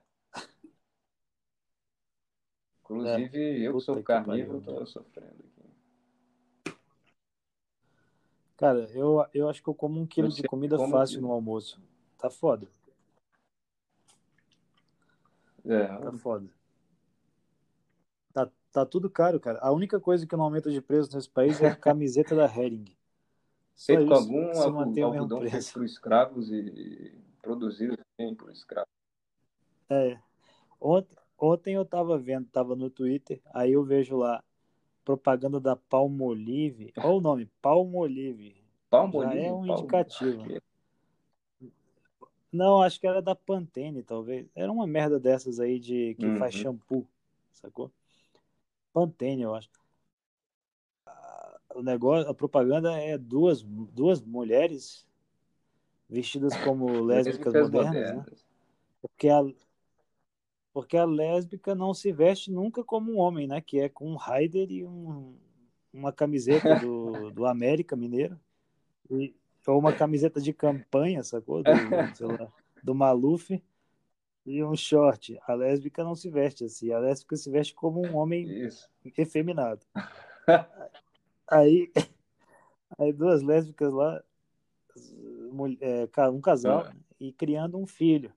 Inclusive, 2.91 3.63
eu 3.63 3.75
que 3.75 3.81
sou 3.81 3.97
que 3.97 4.03
carnívoro, 4.03 4.61
pariu. 4.61 4.81
tô 4.81 4.87
sofrendo 4.87 5.45
aqui. 5.45 6.75
Cara, 8.57 8.91
eu, 8.93 9.25
eu 9.33 9.49
acho 9.49 9.63
que 9.63 9.69
eu 9.69 9.75
como 9.75 10.01
um 10.01 10.07
quilo 10.07 10.29
de 10.29 10.43
comida 10.43 10.77
fácil 10.77 11.17
quilo. 11.17 11.29
no 11.29 11.33
almoço. 11.33 11.81
Tá 12.19 12.29
foda, 12.29 12.67
É, 15.65 15.87
tá 15.87 16.13
foda. 16.13 16.49
Tá, 18.33 18.51
tá 18.73 18.85
tudo 18.85 19.09
caro, 19.09 19.39
cara. 19.39 19.61
A 19.61 19.71
única 19.73 20.01
coisa 20.01 20.27
que 20.27 20.37
não 20.37 20.45
aumenta 20.45 20.71
de 20.71 20.81
preço 20.81 21.15
nesse 21.15 21.31
país 21.31 21.61
é 21.61 21.69
a 21.69 21.77
camiseta 21.77 22.35
da 22.35 22.45
Hering. 22.45 22.85
Só 23.75 23.95
feito 23.95 24.03
isso 24.03 24.15
algum 24.15 24.49
que 24.49 24.57
se 24.57 24.71
mantém 24.71 25.05
o 25.05 25.11
mesmo 25.13 25.39
preço. 25.39 25.73
por 25.75 25.85
escravos 25.85 26.51
e 26.51 27.15
produzido 27.41 27.97
também 27.97 28.35
por 28.35 28.51
escravos. 28.51 28.91
É. 29.89 30.19
Ontem, 30.81 31.17
ontem 31.41 31.75
eu 31.75 31.85
tava 31.85 32.19
vendo, 32.19 32.47
tava 32.49 32.77
no 32.77 32.91
Twitter, 32.91 33.41
aí 33.53 33.73
eu 33.73 33.83
vejo 33.83 34.17
lá 34.17 34.43
propaganda 35.05 35.59
da 35.59 35.75
Palmolive. 35.75 36.93
Olha 36.99 37.09
o 37.09 37.21
nome, 37.21 37.47
Palmolive. 37.61 38.55
Já 38.55 38.61
Palmolive, 38.91 39.47
é 39.47 39.53
um 39.53 39.67
Palmo- 39.67 39.73
indicativo. 39.73 40.45
Não, 42.53 42.83
acho 42.83 42.99
que 43.01 43.07
era 43.07 43.23
da 43.23 43.35
Pantene, 43.35 44.03
talvez. 44.03 44.47
Era 44.55 44.71
uma 44.73 44.87
merda 44.87 45.21
dessas 45.21 45.61
aí 45.61 45.79
de 45.79 46.15
que 46.17 46.27
Uhum. 46.27 46.39
faz 46.39 46.55
shampoo, 46.55 47.07
sacou? 47.53 47.91
Pantene, 48.93 49.43
eu 49.43 49.55
acho. 49.55 49.69
Ah, 51.07 51.59
O 51.77 51.83
negócio, 51.83 52.29
a 52.29 52.35
propaganda 52.35 52.93
é 53.01 53.17
duas, 53.17 53.63
duas 53.63 54.21
mulheres 54.21 55.07
vestidas 56.09 56.53
como 56.65 57.05
lésbicas 57.05 57.55
Lésbicas 57.55 57.71
modernas, 57.71 57.95
né? 57.95 58.09
modernas. 58.09 58.47
Porque 59.01 59.29
a, 59.29 59.41
porque 60.73 60.97
a 60.97 61.05
lésbica 61.05 61.75
não 61.75 61.93
se 61.93 62.13
veste 62.13 62.51
nunca 62.51 62.85
como 62.85 63.13
um 63.13 63.19
homem, 63.19 63.47
né? 63.47 63.61
Que 63.61 63.81
é 63.81 63.89
com 63.89 64.11
um 64.11 64.17
Raider 64.17 64.71
e 64.71 64.85
um, 64.85 65.35
uma 65.93 66.13
camiseta 66.13 66.77
do, 66.79 67.31
do 67.33 67.47
América 67.47 67.97
Mineiro. 67.97 68.39
E, 69.11 69.35
ou 69.67 69.79
uma 69.79 69.93
camiseta 69.93 70.41
de 70.41 70.53
campanha, 70.53 71.23
sacou? 71.23 71.63
Do, 71.63 71.71
lá, 72.39 72.53
do 72.83 72.95
Maluf 72.95 73.61
e 74.47 74.65
um 74.65 74.75
short. 74.75 75.39
A 75.47 75.55
lésbica 75.55 76.03
não 76.03 76.15
se 76.15 76.31
veste 76.31 76.65
assim. 76.65 76.93
A 76.93 76.99
lésbica 76.99 77.37
se 77.37 77.51
veste 77.51 77.75
como 77.75 78.05
um 78.05 78.17
homem 78.17 78.49
Isso. 78.67 78.89
efeminado. 79.17 79.81
Aí, 81.53 81.91
aí 82.97 83.13
duas 83.13 83.43
lésbicas 83.43 83.93
lá, 83.93 84.23
é, 85.81 86.29
um 86.31 86.41
casal, 86.41 86.87
Ah. 86.87 86.95
e 87.19 87.33
criando 87.33 87.77
um 87.77 87.87
filho, 87.89 88.33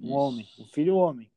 um 0.00 0.06
Ixi. 0.06 0.12
homem, 0.14 0.48
um 0.60 0.64
filho 0.68 0.96
homem. 0.96 1.30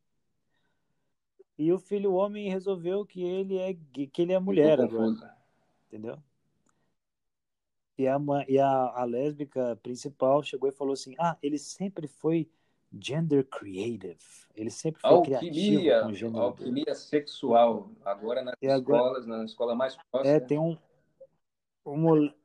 E 1.58 1.72
o 1.74 1.80
filho 1.80 2.14
homem 2.14 2.50
resolveu 2.50 3.06
que 3.06 3.24
ele 3.24 3.58
é 3.58 3.74
que 3.74 4.22
ele 4.22 4.34
é 4.34 4.40
mulher 4.40 4.80
agora, 4.80 5.36
entendeu? 5.88 6.18
E 7.98 8.08
a, 8.08 8.18
e 8.48 8.60
a, 8.60 8.70
a 8.70 9.04
lésbica 9.06 9.76
principal 9.82 10.44
chegou 10.44 10.70
e 10.70 10.72
falou 10.72 10.94
assim: 10.94 11.16
Ah, 11.18 11.36
ele 11.42 11.58
sempre 11.58 12.08
foi 12.08 12.48
gender 12.92 13.44
creative. 13.46 14.18
Ele 14.56 14.70
sempre 14.70 15.02
foi 15.02 15.22
criativo 15.24 15.50
Alquimia, 15.56 16.02
com 16.04 16.08
o 16.10 16.14
gênero 16.14 16.40
alquimia 16.44 16.96
sexual. 16.96 17.90
Agora 18.06 18.44
nas 18.44 18.54
E 18.62 18.68
agora- 18.68 19.02
escolas, 19.02 19.26
na 19.26 19.44
escola 19.44 19.76
mais 19.76 19.98
próxima. 20.12 20.36
É, 20.36 20.40
tem 20.40 20.60
um. 20.60 20.78
O, 21.84 21.98
mole- 21.98 22.36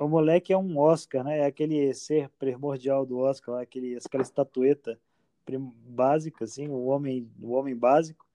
o 0.00 0.08
moleque 0.08 0.52
é 0.52 0.56
um 0.56 0.78
Oscar, 0.78 1.22
né? 1.24 1.40
É 1.40 1.44
aquele 1.46 1.92
ser 1.92 2.30
primordial 2.38 3.04
do 3.04 3.18
Oscar, 3.18 3.60
aquele, 3.60 3.98
aquela 4.02 4.22
estatueta 4.22 4.98
básica, 5.88 6.44
assim, 6.44 6.68
o 6.68 6.86
homem, 6.86 7.30
o 7.40 7.52
homem 7.52 7.76
básico. 7.76 8.25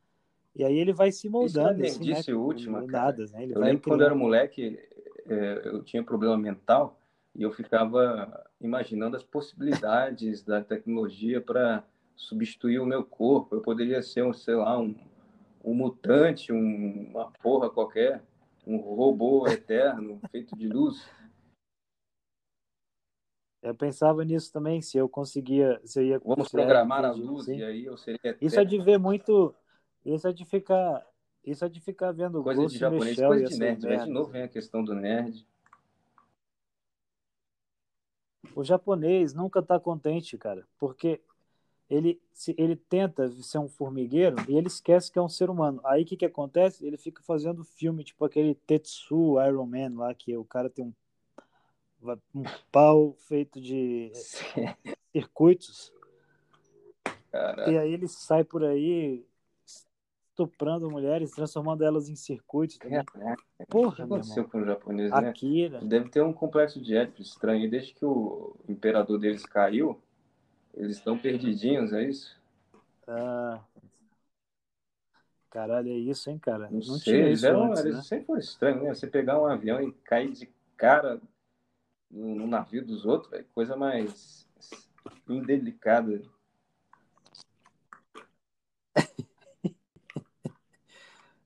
E 0.55 0.63
aí 0.63 0.77
ele 0.77 0.93
vai 0.93 1.11
se 1.11 1.27
Isso 1.27 1.27
é 1.27 1.31
moldando, 1.31 1.83
assim, 1.83 1.99
né? 1.99 2.15
nerdice 2.15 2.33
última, 2.33 2.79
cara. 2.85 2.91
nada, 2.91 3.25
né? 3.31 3.43
Ele 3.43 3.53
Eu 3.55 3.59
vai 3.59 3.69
lembro 3.69 3.83
quando 3.83 4.01
eu 4.01 4.05
era 4.07 4.13
criando. 4.15 4.23
moleque, 4.25 4.79
é, 5.25 5.61
eu 5.65 5.83
tinha 5.83 6.03
problema 6.03 6.37
mental 6.37 6.99
e 7.33 7.43
eu 7.43 7.51
ficava 7.51 8.45
imaginando 8.59 9.15
as 9.15 9.23
possibilidades 9.23 10.43
da 10.43 10.61
tecnologia 10.61 11.39
para 11.41 11.83
substituir 12.15 12.79
o 12.79 12.85
meu 12.85 13.03
corpo. 13.03 13.55
Eu 13.55 13.61
poderia 13.61 14.01
ser, 14.01 14.23
um, 14.23 14.33
sei 14.33 14.55
lá, 14.55 14.77
um, 14.77 14.93
um 15.63 15.73
mutante, 15.73 16.51
um- 16.51 17.09
uma 17.11 17.31
porra 17.31 17.69
qualquer, 17.69 18.21
um 18.67 18.77
robô 18.77 19.47
eterno 19.47 20.19
feito 20.31 20.55
de 20.57 20.67
luz. 20.67 21.07
Eu 23.63 23.75
pensava 23.75 24.25
nisso 24.25 24.51
também, 24.51 24.81
se 24.81 24.97
eu 24.97 25.07
conseguia, 25.07 25.79
se 25.85 25.99
eu 25.99 26.03
ia. 26.03 26.19
Vamos 26.25 26.47
é, 26.47 26.49
programar 26.49 27.05
a 27.05 27.11
luz 27.11 27.45
sim. 27.45 27.57
e 27.59 27.63
aí 27.63 27.85
eu 27.85 27.95
seria 27.95 28.19
Isso 28.41 28.55
é 28.59 28.63
eterno. 28.63 28.69
de 28.69 28.79
ver 28.83 28.97
muito. 28.97 29.55
Isso 30.05 30.27
é 30.27 30.33
de 30.33 30.45
ficar. 30.45 31.05
Isso 31.43 31.65
é 31.65 31.69
de 31.69 31.79
ficar 31.79 32.11
vendo 32.11 32.43
Coisa 32.43 32.59
de 32.59 32.65
Ghost 32.65 32.77
the 32.77 32.85
japonês, 32.85 33.17
e 33.17 33.21
coisa 33.25 33.45
de 33.45 33.45
essas 33.45 33.59
nerd. 33.59 33.71
Aí 33.73 33.79
de 33.79 33.87
merdas. 33.87 34.09
novo 34.09 34.31
vem 34.31 34.43
a 34.43 34.47
questão 34.47 34.83
do 34.83 34.93
nerd. 34.93 35.45
O 38.55 38.63
japonês 38.63 39.33
nunca 39.33 39.59
está 39.59 39.79
contente, 39.79 40.37
cara, 40.37 40.67
porque 40.77 41.21
ele, 41.89 42.21
se, 42.31 42.53
ele 42.57 42.75
tenta 42.75 43.29
ser 43.43 43.57
um 43.57 43.67
formigueiro 43.67 44.37
e 44.47 44.55
ele 44.55 44.67
esquece 44.67 45.11
que 45.11 45.19
é 45.19 45.21
um 45.21 45.29
ser 45.29 45.49
humano. 45.49 45.81
Aí 45.83 46.03
o 46.03 46.05
que, 46.05 46.15
que 46.15 46.25
acontece? 46.25 46.85
Ele 46.85 46.97
fica 46.97 47.21
fazendo 47.23 47.63
filme, 47.63 48.03
tipo 48.03 48.23
aquele 48.23 48.55
Tetsu 48.55 49.41
Iron 49.41 49.65
Man 49.65 49.97
lá, 49.97 50.13
que 50.13 50.35
o 50.35 50.45
cara 50.45 50.69
tem 50.69 50.85
um, 50.85 50.93
um 52.33 52.43
pau 52.71 53.13
feito 53.27 53.59
de 53.59 54.11
circuitos. 55.11 55.91
Cara, 57.31 57.69
E 57.71 57.77
aí 57.77 57.93
ele 57.93 58.07
sai 58.07 58.43
por 58.43 58.63
aí 58.63 59.25
estuprando 60.43 60.89
mulheres, 60.89 61.31
transformando 61.31 61.83
elas 61.83 62.09
em 62.09 62.15
circuitos. 62.15 62.77
caraca, 62.77 63.17
o 63.59 63.63
que 63.63 63.65
Porra, 63.69 64.05
meu 64.05 64.15
aconteceu 64.17 64.43
irmão. 64.43 64.49
com 64.49 64.61
o 64.61 64.65
japonês, 64.65 65.11
né? 65.11 65.29
Akira. 65.29 65.79
Deve 65.81 66.09
ter 66.09 66.21
um 66.21 66.33
complexo 66.33 66.81
de 66.81 66.95
Édipo 66.95 67.21
estranho. 67.21 67.65
E 67.65 67.69
desde 67.69 67.93
que 67.93 68.05
o 68.05 68.55
imperador 68.67 69.19
deles 69.19 69.45
caiu, 69.45 69.99
eles 70.73 70.97
estão 70.97 71.17
perdidinhos, 71.17 71.93
é 71.93 72.03
isso? 72.03 72.39
Ah, 73.07 73.59
Caralho, 75.51 75.89
é 75.89 75.95
isso, 75.97 76.29
hein, 76.29 76.39
cara? 76.39 76.69
Não, 76.71 76.79
Não 76.79 76.97
sei, 76.97 77.23
eles, 77.23 77.43
eram, 77.43 77.65
antes, 77.65 77.81
eles 77.83 77.97
né? 77.97 78.03
sempre 78.03 78.25
foram 78.25 78.39
estranhos, 78.39 78.83
né? 78.83 78.93
Você 78.95 79.05
pegar 79.05 79.39
um 79.39 79.45
avião 79.45 79.81
e 79.81 79.91
cair 79.91 80.31
de 80.31 80.49
cara 80.77 81.21
no, 82.09 82.35
no 82.35 82.47
navio 82.47 82.85
dos 82.85 83.05
outros, 83.05 83.33
é 83.33 83.43
coisa 83.53 83.75
mais 83.75 84.47
indelicada. 85.27 86.21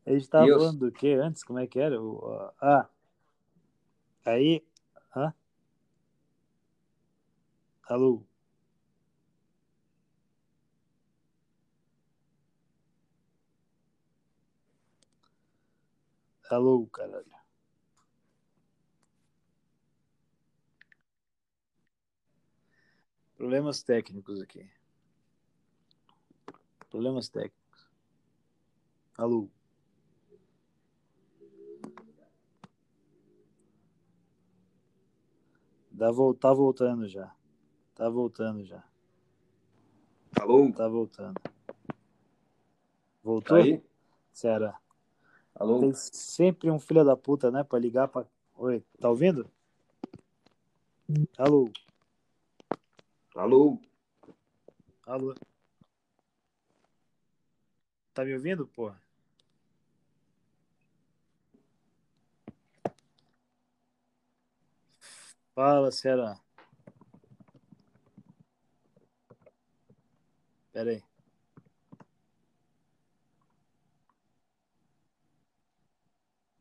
A 0.06 0.12
gente 0.12 0.30
tava 0.30 0.48
eu- 0.48 0.58
falando 0.60 0.80
do 0.80 0.92
que 0.92 1.14
antes? 1.14 1.44
Como 1.44 1.60
é 1.60 1.68
que 1.68 1.80
era? 1.80 2.02
O, 2.02 2.52
ah, 2.62 2.88
aí. 4.26 4.64
Hã? 5.16 5.34
Alô? 7.88 8.24
Alô, 16.50 16.86
caralho. 16.88 17.26
Problemas 23.38 23.84
técnicos 23.84 24.42
aqui. 24.42 24.70
Problemas 26.90 27.30
técnicos. 27.30 27.88
Alô? 29.18 29.50
Dá, 35.96 36.12
vol- 36.12 36.34
tá 36.34 36.54
voltando 36.54 37.08
já. 37.08 37.34
Tá 37.96 38.10
voltando 38.10 38.66
já. 38.66 38.84
Alô? 40.38 40.70
Tá 40.74 40.88
voltando. 40.90 41.40
Voltou? 43.24 43.58
Tá 43.58 43.64
aí? 43.64 43.82
Ceará. 44.34 44.78
Alô? 45.56 45.80
Tem 45.80 45.94
sempre 45.94 46.70
um 46.70 46.78
filho 46.80 47.06
da 47.06 47.16
puta, 47.16 47.50
né? 47.50 47.64
Pra 47.64 47.80
ligar 47.80 48.10
pra. 48.10 48.26
Oi, 48.58 48.84
tá 49.00 49.10
ouvindo? 49.10 49.50
Alô? 51.38 51.72
Alô? 53.34 53.80
Alô? 55.08 55.34
Tá 58.14 58.26
me 58.26 58.34
ouvindo, 58.34 58.68
porra? 58.68 59.02
Fala, 65.56 65.90
Ceará. 65.90 66.38
Pera 70.74 70.92
aí. 70.92 71.04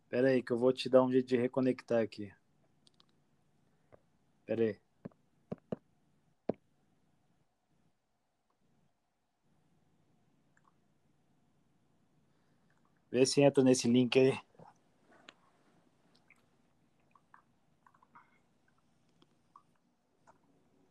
Pera 0.09 0.29
aí, 0.29 0.41
que 0.45 0.53
eu 0.53 0.59
vou 0.59 0.73
te 0.73 0.89
dar 0.89 1.03
um 1.03 1.11
jeito 1.11 1.27
de 1.27 1.37
reconectar 1.37 2.01
aqui. 2.01 2.33
Pera 4.47 4.63
aí. 4.63 4.79
Vê 13.11 13.27
se 13.27 13.41
entra 13.41 13.65
nesse 13.65 13.89
link 13.89 14.17
aí. 14.17 14.39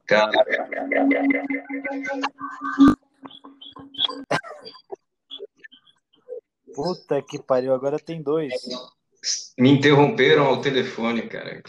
Cara, 0.06 0.32
Puta 6.74 7.22
que 7.22 7.42
pariu, 7.42 7.74
agora 7.74 8.00
tem 8.00 8.22
dois. 8.22 8.54
me 9.58 9.70
interromperam 9.70 10.46
ao 10.46 10.62
telefone, 10.62 11.28
cara. 11.28 11.62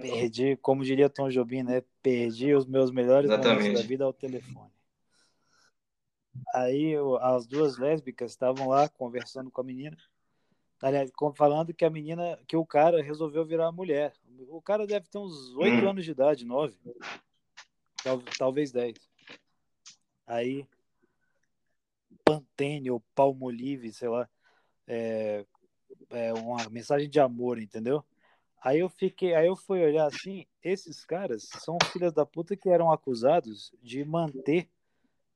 Perdi, 0.00 0.56
como 0.56 0.84
diria 0.84 1.08
Tom 1.10 1.28
Jobim, 1.28 1.62
né? 1.62 1.82
Perdi 2.02 2.54
os 2.54 2.66
meus 2.66 2.90
melhores 2.90 3.28
momentos 3.30 3.50
Exatamente. 3.50 3.82
da 3.82 3.88
vida 3.88 4.04
ao 4.04 4.12
telefone. 4.12 4.72
Aí 6.54 6.90
eu- 6.90 7.16
as 7.18 7.46
duas 7.46 7.76
lésbicas 7.76 8.30
estavam 8.30 8.68
lá 8.68 8.88
conversando 8.88 9.50
com 9.50 9.60
a 9.60 9.64
menina. 9.64 9.96
Aliás, 10.80 11.10
falando 11.36 11.74
que 11.74 11.84
a 11.84 11.90
menina, 11.90 12.38
que 12.48 12.56
o 12.56 12.64
cara 12.64 13.02
resolveu 13.02 13.44
virar 13.44 13.70
mulher. 13.70 14.14
O 14.48 14.62
cara 14.62 14.86
deve 14.86 15.06
ter 15.08 15.18
uns 15.18 15.54
oito 15.56 15.84
Hum. 15.84 15.90
anos 15.90 16.04
de 16.04 16.10
idade, 16.10 16.46
nove. 16.46 16.76
Tal- 18.02 18.22
talvez 18.38 18.72
dez. 18.72 18.96
Aí, 20.26 20.66
Pantene 22.24 22.90
ou 22.90 23.00
Palmolive, 23.14 23.92
sei 23.92 24.08
lá, 24.08 24.28
é, 24.86 25.44
é 26.08 26.32
uma 26.32 26.68
mensagem 26.70 27.10
de 27.10 27.20
amor, 27.20 27.58
entendeu? 27.58 28.02
Aí 28.62 28.78
eu 28.78 28.88
fiquei, 28.88 29.34
aí 29.34 29.46
eu 29.46 29.56
fui 29.56 29.82
olhar 29.82 30.06
assim, 30.06 30.46
esses 30.62 31.04
caras 31.04 31.42
são 31.42 31.76
filhas 31.92 32.12
da 32.12 32.24
puta 32.24 32.56
que 32.56 32.68
eram 32.68 32.90
acusados 32.90 33.72
de 33.82 34.04
manter 34.04 34.68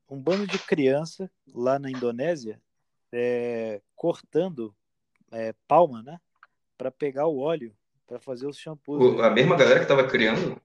um 0.09 0.21
bando 0.21 0.47
de 0.47 0.59
criança 0.59 1.31
lá 1.55 1.79
na 1.79 1.91
Indonésia 1.91 2.61
é, 3.11 3.81
cortando 3.97 4.75
é, 5.33 5.55
palma, 5.67 6.03
né? 6.03 6.21
Para 6.77 6.91
pegar 6.91 7.27
o 7.27 7.39
óleo 7.39 7.75
para 8.07 8.21
fazer 8.21 8.47
os 8.47 8.59
shampoos. 8.59 9.03
O- 9.03 9.23
a 9.23 9.31
mesma 9.31 9.57
galera 9.57 9.81
que 9.81 9.87
tava 9.87 10.07
criando. 10.07 10.61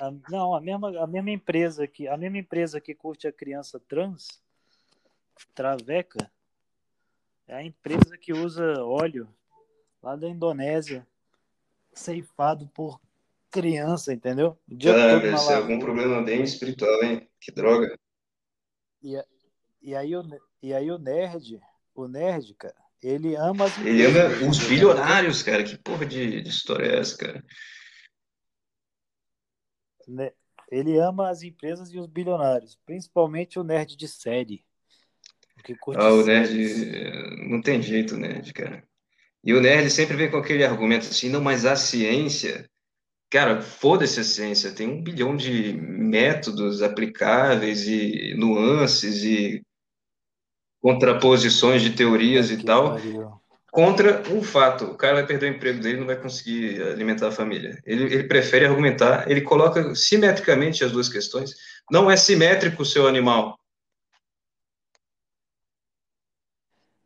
A- 0.00 0.12
não, 0.30 0.54
a 0.54 0.60
mesma, 0.60 1.02
a 1.02 1.06
mesma 1.06 1.30
empresa 1.30 1.86
que 1.86 2.08
a 2.08 2.16
mesma 2.16 2.38
empresa 2.38 2.80
que 2.80 2.94
curte 2.94 3.26
a 3.26 3.32
criança 3.32 3.80
trans, 3.80 4.42
Traveca, 5.54 6.30
é 7.46 7.54
a 7.56 7.62
empresa 7.62 8.16
que 8.16 8.32
usa 8.32 8.82
óleo 8.84 9.28
lá 10.02 10.16
da 10.16 10.28
Indonésia, 10.28 11.06
ceifado 11.92 12.66
por 12.68 13.00
criança, 13.50 14.12
entendeu? 14.12 14.58
O 14.70 14.74
dia 14.74 14.94
Ah, 14.94 15.18
deve 15.18 15.36
ser 15.38 15.54
algum 15.54 15.78
problema 15.78 16.22
bem 16.22 16.42
espiritual, 16.42 17.02
hein? 17.02 17.28
Que 17.40 17.52
droga. 17.52 17.98
E, 19.02 19.22
e 19.82 19.94
aí 19.94 20.16
o 20.16 20.22
e 20.62 20.72
aí 20.72 20.90
o 20.90 20.98
nerd, 20.98 21.60
o 21.94 22.08
nerd, 22.08 22.54
cara, 22.54 22.74
ele 23.02 23.34
ama 23.36 23.66
as 23.66 23.78
Ele 23.84 24.04
ama 24.06 24.48
os 24.48 24.58
entendeu? 24.58 24.68
bilionários, 24.68 25.42
cara. 25.42 25.62
Que 25.64 25.76
porra 25.78 26.06
de, 26.06 26.42
de 26.42 26.48
história 26.48 26.86
é 26.86 26.98
essa, 27.00 27.16
cara? 27.16 27.44
né? 30.06 30.32
Ele 30.70 30.98
ama 30.98 31.28
as 31.30 31.42
empresas 31.42 31.90
e 31.92 31.98
os 31.98 32.06
bilionários, 32.06 32.78
principalmente 32.86 33.58
o 33.58 33.64
nerd 33.64 33.96
de 33.96 34.08
série. 34.08 34.64
Ah, 35.94 36.10
o 36.12 36.22
séries. 36.22 36.24
nerd. 36.24 36.94
eh, 36.96 37.48
Não 37.48 37.60
tem 37.60 37.82
jeito, 37.82 38.16
nerd, 38.16 38.52
cara. 38.52 38.82
E 39.44 39.54
o 39.54 39.60
nerd 39.60 39.90
sempre 39.90 40.16
vem 40.16 40.30
com 40.30 40.38
aquele 40.38 40.64
argumento 40.64 41.08
assim, 41.08 41.28
não, 41.30 41.42
mas 41.42 41.64
a 41.66 41.76
ciência. 41.76 42.68
Cara, 43.30 43.62
foda-se 43.62 44.20
a 44.20 44.24
ciência. 44.24 44.72
Tem 44.74 44.88
um 44.88 45.02
bilhão 45.02 45.36
de 45.36 45.74
métodos 45.74 46.82
aplicáveis 46.82 47.86
e 47.88 48.34
nuances 48.36 49.24
e 49.24 49.62
contraposições 50.82 51.80
de 51.80 51.90
teorias 51.90 52.50
e 52.50 52.62
tal. 52.62 52.94
pariu. 52.94 53.40
contra 53.70 54.22
um 54.30 54.42
fato. 54.42 54.84
O 54.84 54.96
cara 54.96 55.14
vai 55.14 55.26
perder 55.26 55.50
o 55.50 55.56
emprego 55.56 55.80
dele, 55.80 56.00
não 56.00 56.06
vai 56.06 56.16
conseguir 56.20 56.82
alimentar 56.82 57.28
a 57.28 57.32
família. 57.32 57.80
Ele, 57.86 58.04
ele 58.04 58.24
prefere 58.24 58.66
argumentar, 58.66 59.30
ele 59.30 59.40
coloca 59.40 59.94
simetricamente 59.94 60.84
as 60.84 60.92
duas 60.92 61.08
questões. 61.08 61.54
Não 61.90 62.10
é 62.10 62.16
simétrico 62.16 62.82
o 62.82 62.86
seu 62.86 63.06
animal. 63.06 63.58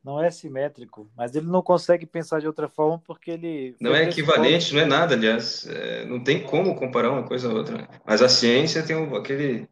Não 0.03 0.23
é 0.23 0.31
simétrico, 0.31 1.11
mas 1.17 1.35
ele 1.35 1.47
não 1.47 1.61
consegue 1.61 2.07
pensar 2.07 2.41
de 2.41 2.47
outra 2.47 2.69
forma 2.69 3.01
porque 3.05 3.33
ele. 3.33 3.77
Não 3.81 3.93
é 3.93 4.05
equivalente, 4.05 4.73
não 4.73 4.81
é 4.81 4.85
nada, 4.85 5.15
aliás. 5.15 5.67
É, 5.69 6.05
não 6.05 6.23
tem 6.23 6.45
como 6.45 6.77
comparar 6.77 7.11
uma 7.11 7.25
coisa 7.25 7.51
a 7.51 7.53
outra. 7.53 7.89
Mas 8.07 8.23
a 8.23 8.29
ciência 8.29 8.85
tem 8.85 8.95
um- 8.95 9.17
aquele 9.17 9.69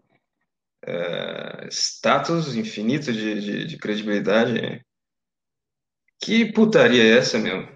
é, 0.87 1.69
status 1.71 2.55
infinito 2.55 3.13
de, 3.13 3.41
de, 3.41 3.67
de 3.67 3.79
credibilidade. 3.79 4.85
Que 6.21 6.53
putaria 6.53 7.03
é 7.03 7.19
essa, 7.19 7.39
meu? 7.39 7.67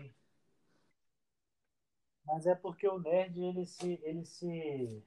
Mas 2.27 2.47
é 2.47 2.55
porque 2.55 2.87
o 2.87 2.99
nerd 2.99 3.41
ele 3.41 3.67
se, 3.67 3.99
ele 4.03 4.25
se, 4.25 5.03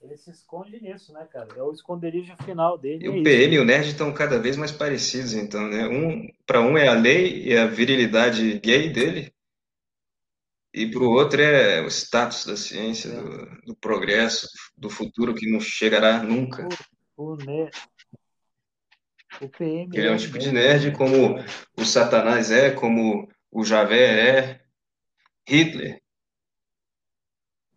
ele 0.00 0.16
se 0.16 0.30
esconde 0.30 0.80
nisso, 0.80 1.12
né, 1.12 1.26
cara? 1.32 1.48
É 1.56 1.62
o 1.62 1.72
esconderijo 1.72 2.36
final 2.44 2.78
dele. 2.78 3.04
E 3.04 3.06
é 3.06 3.10
o 3.10 3.14
isso. 3.14 3.24
PM 3.24 3.54
e 3.54 3.58
o 3.58 3.64
nerd 3.64 3.88
estão 3.88 4.14
cada 4.14 4.38
vez 4.38 4.56
mais 4.56 4.70
parecidos, 4.70 5.34
então, 5.34 5.68
né? 5.68 5.86
Um, 5.88 6.28
para 6.46 6.60
um 6.60 6.78
é 6.78 6.88
a 6.88 6.94
lei 6.94 7.44
e 7.44 7.56
a 7.56 7.66
virilidade 7.66 8.60
gay 8.60 8.92
dele, 8.92 9.34
e 10.72 10.90
para 10.90 11.02
o 11.04 11.10
outro 11.10 11.40
é 11.40 11.80
o 11.82 11.86
status 11.86 12.44
da 12.46 12.56
ciência, 12.56 13.10
do, 13.10 13.60
do 13.66 13.76
progresso, 13.76 14.48
do 14.76 14.90
futuro 14.90 15.32
que 15.32 15.48
não 15.48 15.60
chegará 15.60 16.20
nunca. 16.20 16.68
O, 17.16 17.32
o, 17.32 17.36
ne... 17.36 17.70
o 19.40 19.48
PM 19.48 19.96
Ele 19.96 20.08
é 20.08 20.10
um 20.10 20.16
o 20.16 20.18
tipo 20.18 20.38
de 20.38 20.52
nerd 20.52 20.88
né? 20.88 20.96
como 20.96 21.36
o 21.76 21.84
Satanás 21.84 22.50
é, 22.50 22.70
como 22.70 23.28
o 23.50 23.64
Javé 23.64 24.28
é, 24.28 24.60
Hitler. 25.48 26.02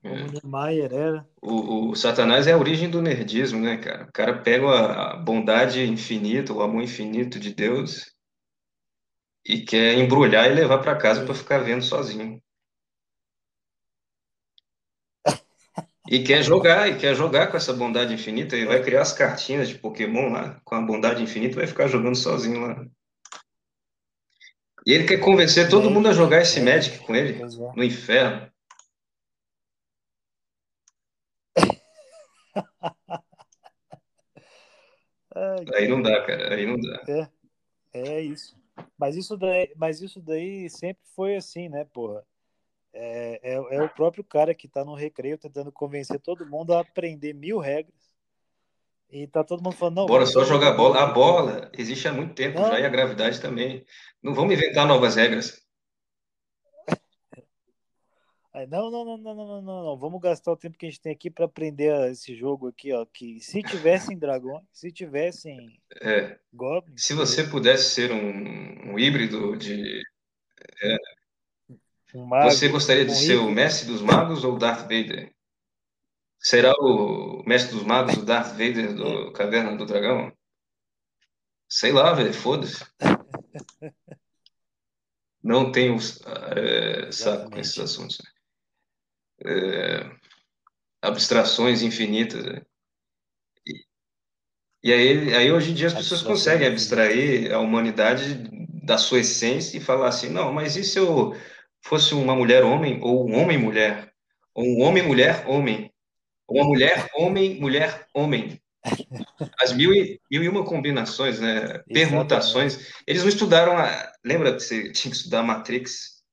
Como 0.01 0.31
Niemeyer 0.31 0.93
era. 0.93 1.29
O, 1.41 1.89
o 1.89 1.95
Satanás 1.95 2.47
é 2.47 2.53
a 2.53 2.57
origem 2.57 2.89
do 2.89 3.01
nerdismo, 3.01 3.59
né, 3.59 3.77
cara? 3.77 4.05
O 4.05 4.11
cara 4.11 4.41
pega 4.41 4.67
a 4.69 5.17
bondade 5.17 5.83
infinita, 5.83 6.53
o 6.53 6.61
amor 6.61 6.81
infinito 6.81 7.39
de 7.39 7.53
Deus 7.53 8.15
e 9.45 9.61
quer 9.61 9.97
embrulhar 9.97 10.49
e 10.49 10.53
levar 10.53 10.79
para 10.79 10.97
casa 10.97 11.23
para 11.23 11.33
ficar 11.33 11.59
vendo 11.59 11.81
sozinho. 11.81 12.41
E 16.09 16.23
quer 16.23 16.41
jogar, 16.41 16.87
e 16.87 16.97
quer 16.97 17.13
jogar 17.15 17.47
com 17.47 17.57
essa 17.57 17.73
bondade 17.73 18.13
infinita, 18.13 18.55
e 18.55 18.65
vai 18.65 18.81
criar 18.81 19.01
as 19.01 19.11
cartinhas 19.11 19.67
de 19.67 19.75
Pokémon 19.75 20.29
lá, 20.31 20.59
com 20.63 20.75
a 20.75 20.81
bondade 20.81 21.21
infinita, 21.21 21.55
e 21.55 21.57
vai 21.57 21.67
ficar 21.67 21.87
jogando 21.87 22.15
sozinho 22.15 22.61
lá. 22.61 22.85
E 24.85 24.93
ele 24.93 25.05
quer 25.05 25.19
convencer 25.19 25.69
todo 25.69 25.89
mundo 25.89 26.07
a 26.07 26.13
jogar 26.13 26.41
esse 26.41 26.59
é, 26.59 26.63
Magic 26.63 26.99
com 26.99 27.13
ele, 27.13 27.41
é. 27.41 27.45
no 27.75 27.83
inferno. 27.83 28.49
Aí 35.75 35.87
não 35.87 36.01
dá, 36.01 36.25
cara, 36.25 36.55
aí 36.55 36.65
não 36.65 36.79
dá. 36.79 37.03
É, 37.07 37.29
é 37.93 38.21
isso. 38.21 38.57
Mas 38.97 39.15
isso 39.15 39.37
daí, 39.37 39.71
mas 39.75 40.01
isso 40.01 40.19
daí 40.19 40.67
sempre 40.67 41.03
foi 41.15 41.35
assim, 41.35 41.69
né, 41.69 41.85
porra? 41.85 42.25
É, 42.99 43.39
é, 43.43 43.53
é 43.53 43.83
o 43.83 43.89
próprio 43.89 44.23
cara 44.23 44.55
que 44.55 44.65
está 44.65 44.83
no 44.83 44.95
recreio 44.95 45.37
tentando 45.37 45.71
convencer 45.71 46.19
todo 46.19 46.49
mundo 46.49 46.73
a 46.73 46.79
aprender 46.79 47.31
mil 47.31 47.59
regras. 47.59 47.93
E 49.09 49.27
tá 49.27 49.43
todo 49.43 49.63
mundo 49.63 49.75
falando, 49.75 49.97
não. 49.97 50.05
Bora 50.07 50.25
só 50.25 50.43
jogar 50.43 50.73
bola. 50.73 51.03
A 51.03 51.05
bola 51.05 51.71
existe 51.77 52.07
há 52.07 52.11
muito 52.11 52.33
tempo 52.33 52.59
não. 52.59 52.69
já 52.69 52.79
e 52.79 52.85
a 52.85 52.89
gravidade 52.89 53.39
também. 53.39 53.85
Não 54.21 54.33
vamos 54.33 54.51
inventar 54.51 54.87
novas 54.87 55.15
regras. 55.15 55.61
Não, 58.67 58.89
não, 58.89 59.05
não, 59.05 59.17
não, 59.17 59.35
não, 59.35 59.61
não, 59.61 59.61
não. 59.61 59.97
Vamos 59.97 60.19
gastar 60.19 60.51
o 60.51 60.57
tempo 60.57 60.75
que 60.75 60.87
a 60.87 60.89
gente 60.89 60.99
tem 60.99 61.11
aqui 61.11 61.29
para 61.29 61.45
aprender 61.45 61.93
esse 62.09 62.35
jogo 62.35 62.67
aqui, 62.69 62.91
ó. 62.91 63.05
Que 63.05 63.39
se 63.39 63.61
tivessem 63.61 64.17
dragões, 64.17 64.65
se 64.73 64.91
tivessem 64.91 65.79
é. 66.01 66.39
goblins. 66.51 67.03
Se 67.03 67.13
você 67.13 67.43
pudesse 67.43 67.91
ser 67.91 68.11
um, 68.11 68.93
um 68.93 68.97
híbrido 68.97 69.55
de. 69.55 70.01
É, 70.81 70.97
um 72.17 72.25
mago, 72.25 72.49
Você 72.49 72.67
gostaria 72.67 73.05
de 73.05 73.11
um 73.11 73.15
ser 73.15 73.35
o 73.35 73.49
mestre 73.49 73.87
dos 73.87 74.01
magos 74.01 74.43
ou 74.43 74.55
o 74.55 74.59
Darth 74.59 74.81
Vader? 74.81 75.31
Será 76.39 76.73
o 76.79 77.43
mestre 77.45 77.75
dos 77.75 77.83
magos 77.83 78.15
o 78.15 78.25
Darth 78.25 78.51
Vader 78.51 78.95
do 78.95 79.31
Caverna 79.33 79.75
do 79.75 79.85
Dragão? 79.85 80.31
Sei 81.69 81.91
lá, 81.91 82.13
velho, 82.13 82.33
foda-se. 82.33 82.85
Não 85.43 85.71
tenho 85.71 85.97
é, 86.55 87.11
saco 87.11 87.51
com 87.51 87.59
esses 87.59 87.77
assuntos. 87.77 88.17
É, 89.45 90.09
abstrações 91.01 91.81
infinitas. 91.81 92.43
né? 92.45 92.61
E, 93.65 93.85
e 94.83 94.93
aí, 94.93 95.35
aí, 95.35 95.51
hoje 95.51 95.71
em 95.71 95.73
dia, 95.73 95.87
as 95.87 95.93
pessoas 95.93 96.21
conseguem 96.21 96.67
abstrair 96.67 97.53
a 97.53 97.59
humanidade 97.59 98.49
da 98.83 98.97
sua 98.97 99.19
essência 99.19 99.77
e 99.77 99.81
falar 99.81 100.07
assim: 100.07 100.29
não, 100.29 100.53
mas 100.53 100.75
e 100.75 100.83
se 100.83 100.97
eu 100.97 101.35
fosse 101.81 102.13
uma 102.13 102.35
mulher-homem, 102.35 102.99
ou 103.01 103.29
um 103.29 103.41
homem-mulher? 103.41 104.13
Ou 104.53 104.65
um 104.65 104.81
homem-mulher-homem? 104.81 105.93
Ou 106.47 106.57
uma 106.57 106.65
mulher-homem, 106.65 107.59
mulher-homem? 107.59 108.61
As 109.61 109.73
mil 109.73 109.93
e, 109.93 110.19
mil 110.31 110.43
e 110.43 110.49
uma 110.49 110.65
combinações, 110.65 111.39
né? 111.39 111.79
Permutações. 111.91 112.93
Eles 113.05 113.21
não 113.21 113.29
estudaram 113.29 113.77
a. 113.77 114.11
Lembra 114.23 114.53
que 114.53 114.61
você 114.61 114.91
tinha 114.91 115.11
que 115.11 115.17
estudar 115.17 115.43
Matrix? 115.43 116.23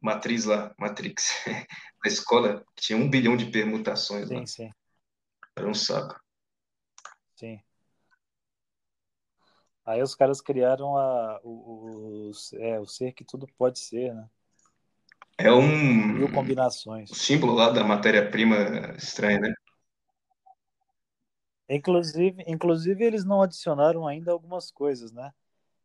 Matriz 0.00 0.44
lá, 0.46 0.74
Matrix. 0.78 1.30
Na 2.02 2.10
escola, 2.10 2.64
tinha 2.76 2.98
um 2.98 3.10
bilhão 3.10 3.36
de 3.36 3.50
permutações 3.50 4.30
lá. 4.30 4.38
Sim, 4.38 4.46
sim, 4.46 4.70
Era 5.56 5.68
um 5.68 5.74
saco. 5.74 6.18
sim. 7.36 7.60
Aí 9.84 10.02
os 10.02 10.14
caras 10.14 10.40
criaram 10.40 10.96
a, 10.96 11.40
o, 11.42 12.30
o, 12.30 12.32
é, 12.54 12.78
o 12.78 12.86
ser 12.86 13.12
que 13.12 13.24
tudo 13.24 13.46
pode 13.58 13.80
ser, 13.80 14.14
né? 14.14 14.30
É 15.42 15.50
um 15.50 16.08
Mil 16.18 16.30
combinações. 16.30 17.10
símbolo 17.10 17.54
lá 17.54 17.70
da 17.70 17.82
matéria-prima 17.82 18.94
estranha, 18.98 19.40
né? 19.40 19.54
Inclusive, 21.68 22.44
inclusive, 22.46 23.04
eles 23.04 23.24
não 23.24 23.40
adicionaram 23.40 24.06
ainda 24.06 24.32
algumas 24.32 24.70
coisas, 24.70 25.12
né? 25.12 25.32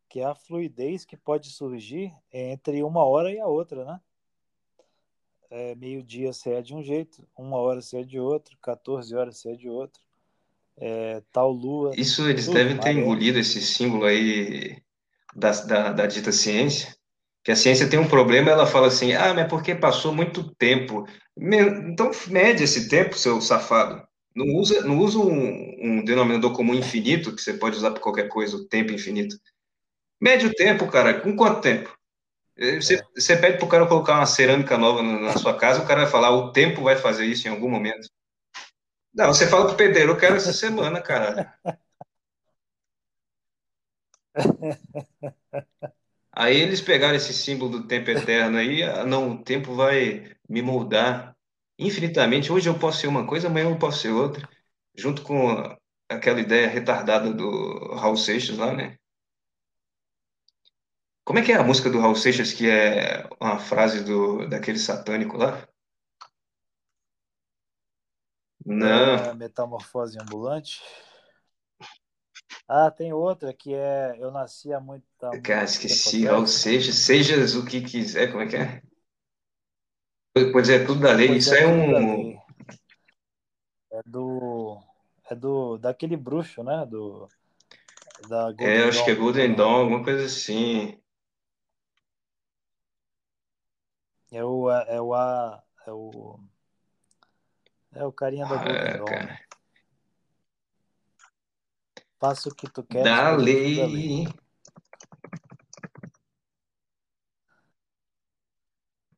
Que 0.08 0.20
é 0.20 0.24
a 0.24 0.34
fluidez 0.34 1.04
que 1.04 1.16
pode 1.16 1.50
surgir 1.50 2.12
entre 2.30 2.82
uma 2.82 3.04
hora 3.04 3.32
e 3.32 3.38
a 3.38 3.46
outra, 3.46 3.84
né? 3.84 4.00
É, 5.48 5.74
Meio-dia 5.76 6.32
você 6.32 6.50
é 6.50 6.60
de 6.62 6.74
um 6.74 6.82
jeito, 6.82 7.26
uma 7.36 7.56
hora 7.56 7.80
você 7.80 8.00
é 8.00 8.02
de 8.02 8.18
outro, 8.18 8.58
14 8.60 9.14
horas 9.14 9.38
você 9.38 9.52
é 9.52 9.56
de 9.56 9.68
outro. 9.68 10.02
É, 10.76 11.22
tal 11.32 11.50
lua. 11.50 11.92
Isso 11.96 12.28
eles 12.28 12.46
tudo, 12.46 12.54
devem 12.54 12.76
ter 12.76 12.90
engolido 12.90 13.38
esse 13.38 13.62
símbolo 13.62 14.04
aí 14.04 14.82
da, 15.34 15.52
da, 15.52 15.92
da 15.92 16.06
dita 16.06 16.32
ciência. 16.32 16.95
Que 17.46 17.52
a 17.52 17.56
ciência 17.56 17.88
tem 17.88 17.96
um 17.96 18.08
problema, 18.08 18.50
ela 18.50 18.66
fala 18.66 18.88
assim: 18.88 19.12
ah, 19.14 19.32
mas 19.32 19.46
porque 19.46 19.72
passou 19.72 20.12
muito 20.12 20.52
tempo. 20.56 21.06
Então 21.38 22.10
mede 22.26 22.64
esse 22.64 22.88
tempo, 22.88 23.16
seu 23.16 23.40
safado. 23.40 24.02
Não 24.34 24.46
usa, 24.56 24.80
não 24.80 24.98
usa 24.98 25.20
um, 25.20 25.76
um 25.80 26.04
denominador 26.04 26.52
comum 26.52 26.74
infinito, 26.74 27.32
que 27.32 27.40
você 27.40 27.54
pode 27.54 27.76
usar 27.76 27.92
para 27.92 28.00
qualquer 28.02 28.26
coisa, 28.26 28.56
o 28.56 28.64
tempo 28.66 28.90
infinito. 28.90 29.36
Mede 30.20 30.46
o 30.46 30.54
tempo, 30.54 30.88
cara. 30.88 31.20
Com 31.20 31.36
quanto 31.36 31.60
tempo? 31.60 31.96
Eh, 32.58 32.80
Você, 32.80 32.96
É. 32.96 33.02
você 33.16 33.36
pede 33.36 33.58
pro 33.58 33.68
cara 33.68 33.86
colocar 33.86 34.16
uma 34.16 34.26
cerâmica 34.26 34.78
nova 34.78 35.02
na 35.02 35.36
sua 35.38 35.56
casa, 35.56 35.82
o 35.82 35.86
cara 35.86 36.02
vai 36.02 36.10
falar: 36.10 36.30
o 36.32 36.52
tempo 36.52 36.82
vai 36.82 36.96
fazer 36.96 37.26
isso 37.26 37.48
em 37.48 37.52
algum 37.52 37.70
momento. 37.70 38.08
Não, 39.14 39.28
você 39.34 39.46
fala 39.46 39.66
pro 39.68 39.76
pedreiro, 39.76 40.12
eu 40.12 40.16
quero 40.18 40.36
essa 40.36 40.52
semana, 40.52 41.00
caralho. 41.00 41.46
Aí 46.36 46.56
eles 46.56 46.82
pegaram 46.82 47.16
esse 47.16 47.32
símbolo 47.32 47.80
do 47.80 47.88
tempo 47.88 48.10
eterno 48.10 48.58
aí, 48.58 48.82
ah, 48.82 49.04
não, 49.04 49.32
o 49.32 49.42
tempo 49.42 49.74
vai 49.74 50.36
me 50.48 50.60
moldar 50.60 51.34
infinitamente. 51.78 52.52
Hoje 52.52 52.68
eu 52.68 52.78
posso 52.78 53.00
ser 53.00 53.06
uma 53.06 53.26
coisa, 53.26 53.48
amanhã 53.48 53.70
eu 53.70 53.78
posso 53.78 54.00
ser 54.00 54.10
outra. 54.10 54.46
Junto 54.94 55.22
com 55.22 55.48
aquela 56.08 56.40
ideia 56.40 56.68
retardada 56.68 57.32
do 57.32 57.94
Raul 57.96 58.16
Seixas 58.16 58.58
lá, 58.58 58.72
né? 58.74 58.98
Como 61.24 61.38
é 61.38 61.42
que 61.42 61.52
é 61.52 61.56
a 61.56 61.64
música 61.64 61.90
do 61.90 61.98
Raul 62.00 62.14
Seixas, 62.14 62.52
que 62.52 62.68
é 62.68 63.28
uma 63.40 63.58
frase 63.58 64.04
do, 64.04 64.46
daquele 64.48 64.78
satânico 64.78 65.36
lá? 65.36 65.66
Não, 68.64 69.16
É, 69.16 69.34
metamorfose 69.34 70.18
ambulante. 70.20 70.82
Ah, 72.68 72.90
tem 72.90 73.12
outra 73.12 73.52
que 73.52 73.74
é 73.74 74.16
Eu 74.18 74.30
nasci 74.30 74.72
há 74.72 74.80
muito, 74.80 75.04
muito 75.22 75.42
cara, 75.42 75.64
tempo 75.64 75.70
esqueci. 75.70 76.24
Raul 76.26 76.46
Seixas, 76.46 76.96
sejas 76.96 77.54
o 77.54 77.64
que 77.64 77.80
quiser, 77.80 78.30
como 78.30 78.42
é 78.42 78.46
que 78.46 78.56
é? 78.56 78.82
Pois 80.52 80.68
é, 80.68 80.84
tudo 80.84 81.00
da 81.00 81.12
lei. 81.12 81.28
Pois 81.28 81.38
Isso 81.38 81.54
é, 81.54 81.62
é 81.62 81.66
um. 81.66 82.38
É 83.90 84.02
do. 84.04 84.78
É 85.30 85.34
do. 85.34 85.78
Daquele 85.78 86.16
bruxo, 86.16 86.62
né? 86.62 86.84
Do. 86.86 87.28
Da 88.28 88.52
Golden 88.52 88.68
É, 88.68 88.88
acho 88.88 89.04
que 89.04 89.10
é 89.10 89.14
Dawn, 89.14 89.22
Golden 89.22 89.50
ou? 89.50 89.56
Dawn, 89.56 89.74
alguma 89.80 90.04
coisa 90.04 90.24
assim. 90.26 91.00
É 94.30 94.44
o. 94.44 94.70
É 94.70 95.00
o. 95.00 95.14
a- 95.14 95.62
É 95.86 95.92
o. 95.92 96.38
É 97.94 98.04
o 98.04 98.12
carinha 98.12 98.46
da 98.46 98.56
Golden 98.56 98.92
Ah, 98.94 98.96
Dawn, 98.98 99.04
cara. 99.04 99.45
Faça 102.20 102.50
o 102.50 102.54
que 102.54 102.68
tu 102.68 102.84
queres, 102.84 103.14
Da 103.14 103.22
pois 103.22 103.42
é 103.42 103.48
tudo 103.48 103.74
da 103.74 103.86
lei. 103.86 103.86
lei. 103.86 104.28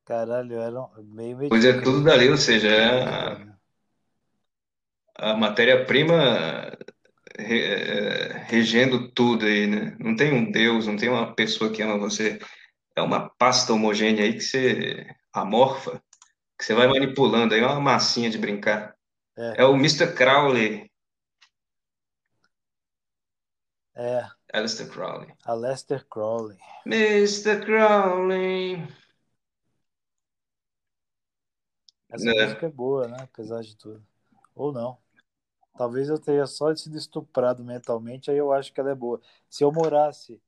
Caralho, 0.05 0.61
era 0.61 0.89
meio 1.05 1.37
Pois 1.49 1.65
é, 1.65 1.71
medíocre 1.71 1.83
tudo 1.83 1.99
aí. 1.99 2.05
da 2.05 2.15
lei, 2.15 2.31
ou 2.31 2.37
seja, 2.37 2.69
é 2.69 3.05
a, 3.05 3.59
a 5.33 5.37
matéria-prima 5.37 6.77
re- 7.39 7.65
é, 7.65 8.39
regendo 8.49 9.11
tudo 9.13 9.47
aí, 9.47 9.67
né? 9.67 9.97
Não 10.01 10.17
tem 10.17 10.33
um 10.33 10.51
Deus, 10.51 10.87
não 10.87 10.97
tem 10.97 11.09
uma 11.09 11.35
pessoa 11.35 11.73
que 11.73 11.83
ama 11.83 11.99
você. 11.99 12.39
É 12.97 13.03
uma 13.03 13.31
pasta 13.39 13.73
homogênea 13.73 14.25
aí 14.25 14.35
que 14.35 14.41
você 14.43 15.07
amorfa, 15.33 16.03
que 16.59 16.65
você 16.65 16.75
vai 16.75 16.89
manipulando 16.89 17.55
aí, 17.55 17.61
é 17.61 17.67
uma 17.67 17.81
massinha 17.81 18.31
de 18.31 18.39
brincar. 18.39 18.95
É, 19.37 19.55
É 19.55 19.65
o 19.65 19.75
Mr. 19.77 20.13
Crowley, 20.15 20.88
é. 23.99 24.29
Aleister 24.53 24.89
Crowley. 24.89 25.35
A 25.45 25.53
Lester 25.53 26.07
Crowley. 26.09 26.57
Mr. 26.87 27.61
Crowley. 27.65 28.83
Essa 32.11 32.31
É. 32.31 32.45
música 32.45 32.67
é 32.67 32.71
boa, 32.71 33.09
né? 33.09 33.17
Apesar 33.21 33.63
de 33.63 33.77
tudo. 33.77 34.03
Ou 34.55 34.73
não. 34.73 34.99
Talvez 35.77 36.09
eu 36.09 36.19
tenha 36.19 36.47
só 36.47 36.75
sido 36.77 36.99
estuprado 36.99 37.65
mentalmente, 37.65 38.31
aí 38.31 38.37
eu 38.39 38.53
acho 38.53 38.73
que 38.73 38.81
ela 38.81 38.91
é 38.91 38.95
boa. 38.95 39.21
Se 39.49 39.65
eu 39.65 39.73
morasse 39.73 40.41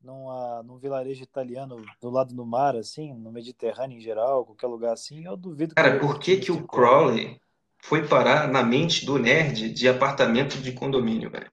numa, 0.00 0.62
num 0.62 0.78
vilarejo 0.78 1.22
italiano 1.22 1.84
do 2.00 2.10
lado 2.10 2.34
do 2.34 2.46
mar, 2.46 2.76
assim, 2.76 3.14
no 3.14 3.32
Mediterrâneo 3.32 3.98
em 3.98 4.00
geral, 4.00 4.46
qualquer 4.46 4.68
lugar 4.68 4.92
assim, 4.94 5.24
eu 5.26 5.36
duvido 5.36 5.74
que 5.74 5.82
Cara, 5.82 5.98
por 6.00 6.18
que 6.18 6.38
que 6.38 6.52
o. 6.52 6.66
Crowley. 6.66 7.26
Crowley 7.26 7.40
foi 7.82 8.06
parar 8.06 8.48
na 8.48 8.62
mente 8.62 9.06
do 9.06 9.18
nerd 9.18 9.70
de 9.72 9.88
apartamento 9.88 10.58
de 10.60 10.72
condomínio, 10.72 11.30
velho? 11.30 11.50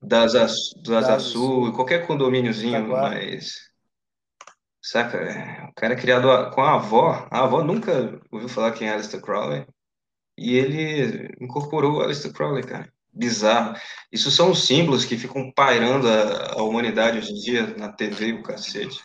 Da 0.00 0.22
Asa, 0.22 0.46
do 0.82 0.90
Da 0.92 0.98
Asa 0.98 1.14
Asa 1.14 1.24
Sul, 1.30 1.64
Sul, 1.66 1.72
qualquer 1.74 2.06
condomíniozinho, 2.06 2.78
Itaguá. 2.78 3.02
mas. 3.10 3.68
Saca? 4.82 5.18
é, 5.18 5.64
O 5.68 5.72
cara 5.74 5.94
é 5.94 5.96
criado 5.96 6.30
a- 6.30 6.50
com 6.50 6.62
a 6.62 6.74
avó. 6.76 7.26
A 7.30 7.44
avó 7.44 7.62
nunca 7.62 8.20
ouviu 8.30 8.48
falar 8.48 8.72
quem 8.72 8.88
é 8.88 8.92
Aleister 8.92 9.20
Crowley. 9.20 9.66
E 10.38 10.54
ele 10.56 11.28
incorporou 11.40 11.98
o 11.98 12.02
Aleister 12.02 12.32
Crowley, 12.32 12.64
cara. 12.64 12.92
Bizarro. 13.12 13.76
Isso 14.12 14.30
são 14.30 14.50
os 14.52 14.66
símbolos 14.66 15.04
que 15.04 15.18
ficam 15.18 15.52
pairando 15.52 16.08
a, 16.08 16.52
a 16.60 16.62
humanidade 16.62 17.18
hoje 17.18 17.32
em 17.32 17.40
dia 17.40 17.66
na 17.76 17.92
TV 17.92 18.28
e 18.28 18.32
o 18.34 18.42
cacete. 18.42 19.00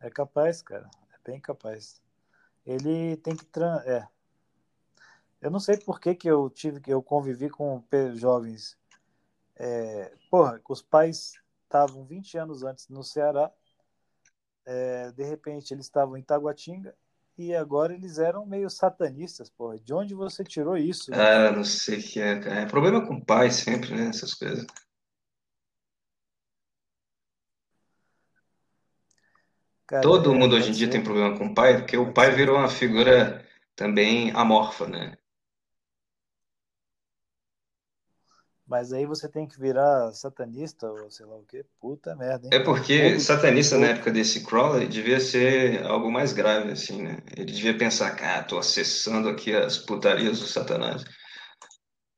É 0.00 0.10
capaz, 0.10 0.62
cara. 0.62 0.88
É 1.14 1.30
bem 1.30 1.40
capaz. 1.40 2.00
Ele 2.66 3.16
tem 3.18 3.36
que. 3.36 3.44
Tran... 3.46 3.82
É. 3.86 4.08
Eu 5.40 5.50
não 5.50 5.60
sei 5.60 5.76
por 5.76 6.00
que, 6.00 6.14
que 6.14 6.28
eu 6.28 6.50
tive 6.50 6.80
que 6.80 6.92
eu 6.92 7.02
convivi 7.02 7.48
com 7.48 7.82
jovens. 8.14 8.76
É... 9.56 10.12
Porra, 10.30 10.60
os 10.68 10.82
pais 10.82 11.34
estavam 11.64 12.04
20 12.04 12.36
anos 12.38 12.62
antes 12.62 12.88
no 12.88 13.04
Ceará. 13.04 13.52
é, 14.66 15.12
De 15.12 15.24
repente 15.24 15.72
eles 15.72 15.86
estavam 15.86 16.16
em 16.16 16.22
Taguatinga. 16.22 16.94
E 17.36 17.54
agora 17.54 17.94
eles 17.94 18.18
eram 18.18 18.44
meio 18.44 18.68
satanistas, 18.68 19.48
porra. 19.48 19.78
De 19.78 19.94
onde 19.94 20.12
você 20.12 20.42
tirou 20.42 20.76
isso? 20.76 21.12
né? 21.12 21.18
Ah, 21.20 21.52
não 21.52 21.62
sei 21.62 22.00
o 22.00 22.02
que 22.02 22.20
é, 22.20 22.40
cara. 22.40 22.60
É 22.62 22.66
problema 22.66 23.06
com 23.06 23.14
o 23.14 23.24
pai 23.24 23.50
sempre, 23.52 23.94
né? 23.94 24.08
Essas 24.08 24.34
coisas. 24.34 24.66
Cara, 29.86 30.02
Todo 30.02 30.34
é, 30.34 30.36
mundo 30.36 30.56
hoje 30.56 30.70
em 30.70 30.72
dia 30.72 30.90
tem 30.90 31.02
problema 31.02 31.38
com 31.38 31.46
o 31.46 31.54
pai, 31.54 31.78
porque 31.78 31.96
o 31.96 32.12
pai 32.12 32.32
virou 32.34 32.58
uma 32.58 32.68
figura 32.68 33.46
também 33.76 34.32
amorfa, 34.32 34.88
né? 34.88 35.16
Mas 38.68 38.92
aí 38.92 39.06
você 39.06 39.28
tem 39.28 39.46
que 39.46 39.58
virar 39.58 40.12
satanista 40.12 40.90
ou 40.90 41.10
sei 41.10 41.24
lá 41.24 41.36
o 41.36 41.44
quê. 41.44 41.64
Puta 41.80 42.14
merda, 42.14 42.46
hein? 42.46 42.54
É 42.54 42.62
porque 42.62 43.18
satanista 43.18 43.78
na 43.78 43.88
época 43.88 44.10
desse 44.10 44.44
Crowley 44.44 44.86
devia 44.86 45.18
ser 45.20 45.84
algo 45.86 46.10
mais 46.10 46.32
grave, 46.32 46.70
assim, 46.72 47.02
né? 47.02 47.18
Ele 47.36 47.50
devia 47.52 47.76
pensar, 47.76 48.14
cara, 48.14 48.44
tô 48.44 48.58
acessando 48.58 49.28
aqui 49.28 49.54
as 49.54 49.78
putarias 49.78 50.38
do 50.40 50.46
Satanás. 50.46 51.02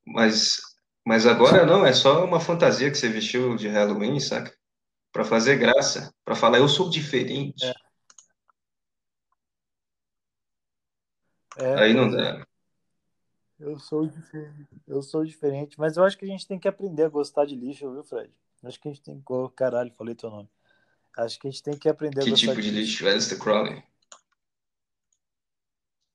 Mas, 0.05 0.57
mas 1.05 1.25
agora 1.25 1.65
não, 1.65 1.85
é 1.85 1.93
só 1.93 2.25
uma 2.25 2.39
fantasia 2.39 2.91
que 2.91 2.97
você 2.97 3.07
vestiu 3.07 3.55
de 3.55 3.67
Halloween, 3.69 4.19
saca? 4.19 4.53
Pra 5.13 5.23
fazer 5.23 5.57
graça, 5.57 6.13
pra 6.25 6.35
falar, 6.35 6.57
eu 6.57 6.67
sou 6.67 6.89
diferente. 6.89 7.65
É, 11.57 11.63
é, 11.63 11.79
Aí 11.83 11.93
não 11.93 12.07
é. 12.07 12.11
dá. 12.11 12.50
Eu 13.61 13.79
sou 13.79 14.07
diferente. 14.07 14.67
Eu 14.87 15.01
sou 15.01 15.23
diferente. 15.23 15.79
Mas 15.79 15.95
eu 15.95 16.03
acho 16.03 16.17
que 16.17 16.25
a 16.25 16.27
gente 16.27 16.47
tem 16.47 16.59
que 16.59 16.67
aprender 16.67 17.03
a 17.03 17.09
gostar 17.09 17.45
de 17.45 17.55
lixo, 17.55 17.91
viu, 17.91 18.03
Fred? 18.03 18.31
Acho 18.63 18.79
que 18.79 18.87
a 18.89 18.91
gente 18.91 19.03
tem 19.03 19.19
que. 19.19 19.33
Caralho, 19.55 19.91
falei 19.93 20.15
teu 20.15 20.29
nome. 20.29 20.49
Acho 21.17 21.39
que 21.39 21.47
a 21.47 21.51
gente 21.51 21.61
tem 21.63 21.77
que 21.77 21.87
aprender 21.89 22.21
a 22.21 22.23
Que 22.23 22.29
gostar 22.31 22.47
tipo 22.51 22.61
de 22.61 22.71
lixo. 22.71 23.03
lixo? 23.03 23.07
Aleister 23.07 23.37
Crowley. 23.39 23.83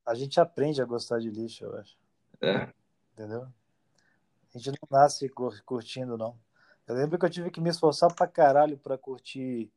A 0.04 0.14
gente 0.14 0.38
aprende 0.40 0.80
a 0.80 0.84
gostar 0.84 1.18
de 1.18 1.30
lixo, 1.30 1.64
eu 1.64 1.76
acho. 1.78 1.96
É. 2.40 2.68
Entendeu? 3.12 3.42
A 4.54 4.58
gente 4.58 4.70
não 4.70 4.98
nasce 4.98 5.28
cur- 5.28 5.60
curtindo, 5.64 6.16
não. 6.16 6.38
Eu 6.86 6.94
lembro 6.94 7.18
que 7.18 7.24
eu 7.26 7.30
tive 7.30 7.50
que 7.50 7.60
me 7.60 7.70
esforçar 7.70 8.12
pra 8.14 8.26
caralho 8.28 8.78
pra 8.78 8.96
curtir 8.96 9.70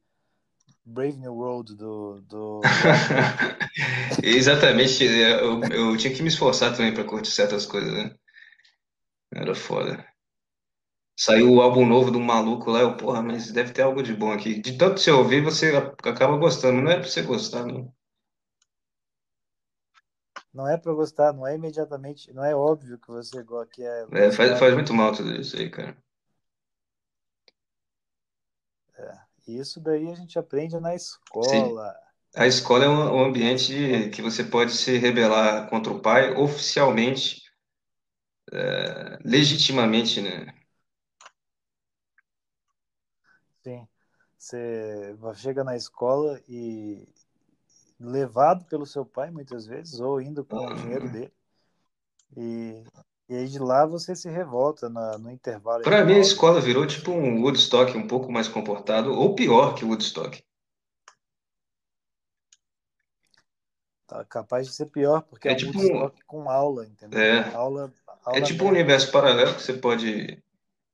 Brave 0.85 1.17
New 1.17 1.33
World 1.33 1.75
do, 1.75 2.21
do. 2.21 2.61
Exatamente, 4.23 5.03
eu, 5.03 5.61
eu 5.71 5.97
tinha 5.97 6.13
que 6.13 6.21
me 6.21 6.29
esforçar 6.29 6.75
também 6.75 6.93
pra 6.93 7.03
curtir 7.03 7.31
certas 7.31 7.65
coisas, 7.65 7.91
né? 7.93 8.15
Era 9.33 9.53
foda. 9.53 10.05
Saiu 11.17 11.51
o 11.53 11.61
álbum 11.61 11.85
novo 11.85 12.11
do 12.11 12.19
maluco 12.19 12.71
lá, 12.71 12.79
eu, 12.79 12.95
porra, 12.95 13.21
mas 13.21 13.51
deve 13.51 13.73
ter 13.73 13.81
algo 13.81 14.01
de 14.01 14.13
bom 14.13 14.31
aqui. 14.31 14.61
De 14.61 14.77
tanto 14.77 14.99
você 14.99 15.11
ouvir, 15.11 15.43
você 15.43 15.75
acaba 15.75 16.37
gostando. 16.37 16.81
Não 16.81 16.89
era 16.89 17.01
pra 17.01 17.09
você 17.09 17.21
gostar, 17.21 17.65
não. 17.65 17.93
Não 20.53 20.67
é 20.67 20.77
pra 20.77 20.93
gostar, 20.93 21.33
não 21.33 21.45
é 21.45 21.55
imediatamente, 21.55 22.31
não 22.33 22.43
é 22.43 22.55
óbvio 22.55 22.97
que 22.97 23.07
você 23.09 23.43
gosta, 23.43 23.69
que 23.71 23.83
é 23.83 24.05
É, 24.13 24.31
faz, 24.31 24.57
faz 24.57 24.73
muito 24.73 24.93
mal 24.93 25.11
tudo 25.11 25.35
isso 25.35 25.57
aí, 25.57 25.69
cara. 25.69 25.95
E 29.49 29.57
isso 29.57 29.79
daí 29.79 30.07
a 30.11 30.13
gente 30.13 30.37
aprende 30.37 30.79
na 30.79 30.95
Sim. 30.97 31.75
A 32.35 32.47
escola 32.47 32.85
é 32.85 32.89
um, 32.89 33.17
um 33.17 33.25
ambiente 33.25 34.09
que 34.11 34.19
você 34.23 34.43
pode 34.43 34.71
se 34.71 34.97
rebelar 34.97 35.69
contra 35.69 35.93
o 35.93 36.01
pai 36.01 36.33
oficialmente, 36.35 37.39
é, 38.51 39.17
legitimamente, 39.23 40.21
né? 40.21 40.53
Sim. 43.63 43.87
Você 44.37 45.15
chega 45.35 45.63
na 45.63 45.75
escola 45.75 46.41
e 46.47 47.07
levado 47.99 48.65
pelo 48.65 48.85
seu 48.85 49.05
pai 49.05 49.31
muitas 49.31 49.65
vezes, 49.67 49.99
ou 49.99 50.21
indo 50.21 50.45
com 50.45 50.57
o 50.67 50.75
dinheiro 50.75 51.09
dele. 51.09 51.33
E, 52.35 52.83
e 53.29 53.35
aí 53.35 53.47
de 53.47 53.59
lá 53.59 53.85
você 53.85 54.15
se 54.15 54.29
revolta 54.29 54.89
na- 54.89 55.17
no 55.19 55.29
intervalo 55.31 55.83
Pra 55.83 56.05
mim, 56.05 56.13
a 56.13 56.19
escola 56.19 56.61
virou 56.61 56.87
tipo 56.87 57.11
um 57.11 57.41
Woodstock 57.43 57.97
um 57.97 58.07
pouco 58.07 58.31
mais 58.31 58.47
comportado, 58.47 59.11
ou 59.13 59.35
pior 59.35 59.75
que 59.75 59.83
o 59.83 59.89
Woodstock. 59.89 60.41
Tá 64.09 64.25
capaz 64.25 64.67
de 64.67 64.73
ser 64.73 64.87
pior, 64.87 65.21
porque 65.23 65.47
é 65.49 65.53
É 65.53 65.55
tipo 65.55 65.79
um, 65.79 66.09
com 66.27 66.49
aula, 66.49 66.85
entendeu? 66.87 67.23
é, 67.23 67.51
Aula, 67.51 67.93
é 68.33 68.41
aula 68.41 68.41
tipo 68.41 68.65
um 68.65 68.69
universo 68.69 69.11
paralelo 69.11 69.55
que 69.55 69.63
você 69.63 69.73
pode 69.73 70.41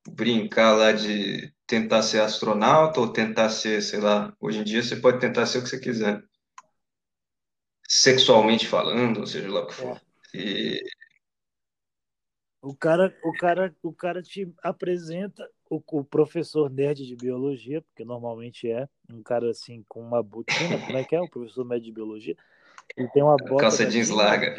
brincar 0.09 0.74
lá 0.76 0.91
de 0.93 1.53
tentar 1.68 2.03
ser 2.03 2.22
astronauta 2.22 2.99
ou 2.99 3.13
tentar 3.13 3.49
ser, 3.49 3.82
sei 3.84 3.99
lá, 4.01 4.34
hoje 4.41 4.59
em 4.59 4.63
dia 4.63 4.84
você 4.84 4.95
pode 4.97 5.20
tentar 5.20 5.45
ser 5.47 5.59
o 5.59 5.63
que 5.63 5.70
você 5.70 5.80
quiser, 5.80 6.24
sexualmente 7.88 8.68
falando, 8.68 9.20
ou 9.22 9.28
seja 9.28 9.49
lá 9.51 9.61
o 9.61 9.68
que 9.68 9.74
É. 9.78 9.95
for. 9.95 9.99
E 10.34 10.80
O 12.61 12.76
cara, 12.76 13.16
o 13.22 13.34
cara, 13.34 13.76
o 13.84 13.93
cara 13.93 14.22
te 14.24 14.51
apresenta 14.63 15.47
o, 15.70 15.82
o 15.99 16.03
professor 16.03 16.70
nerd 16.70 17.05
de 17.05 17.16
biologia, 17.16 17.82
porque 17.82 18.03
normalmente 18.03 18.70
é 18.70 18.89
um 19.09 19.22
cara 19.22 19.51
assim 19.51 19.84
com 19.88 20.01
uma 20.01 20.24
botina, 20.24 20.80
como 20.80 20.97
é 20.97 21.05
que 21.05 21.16
é 21.16 21.22
o 21.22 21.28
professor 21.30 21.63
nerd 21.63 21.84
de 21.86 21.91
biologia? 21.91 22.36
Ele 22.96 23.08
tem 23.10 23.24
uma 23.24 23.38
bota 23.38 23.56
calça 23.58 23.86
jeans 23.86 24.08
Disney, 24.08 24.16
larga. 24.18 24.56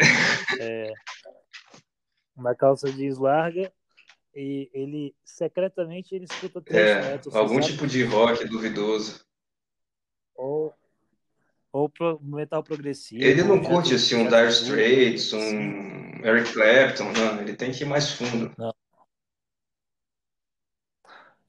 é, 0.61 0.93
uma 2.37 2.55
calça 2.55 2.91
jeans 2.93 3.19
larga 3.19 3.73
e 4.35 4.71
ele 4.73 5.15
secretamente 5.25 6.15
ele 6.15 6.25
escuta 6.25 6.63
É, 6.69 7.19
algum 7.33 7.59
sabe 7.59 7.67
tipo 7.67 7.87
de 7.87 8.05
rock 8.05 8.45
duvidoso. 8.47 9.25
Ou, 10.35 10.75
ou 11.73 11.89
pro- 11.89 12.21
metal 12.23 12.63
Ele 12.63 12.73
progressivo, 12.73 13.49
não 13.49 13.59
ou 13.59 13.63
curte 13.63 13.95
assim 13.95 14.15
um 14.17 14.29
Dire 14.29 14.49
Straits, 14.49 15.33
sim, 15.33 15.37
um 15.37 16.25
Eric 16.27 16.53
Clapton, 16.53 17.13
não, 17.13 17.41
ele 17.41 17.55
tem 17.55 17.73
que 17.73 17.83
ir 17.83 17.87
mais 17.87 18.11
fundo. 18.13 18.55
não. 18.59 18.75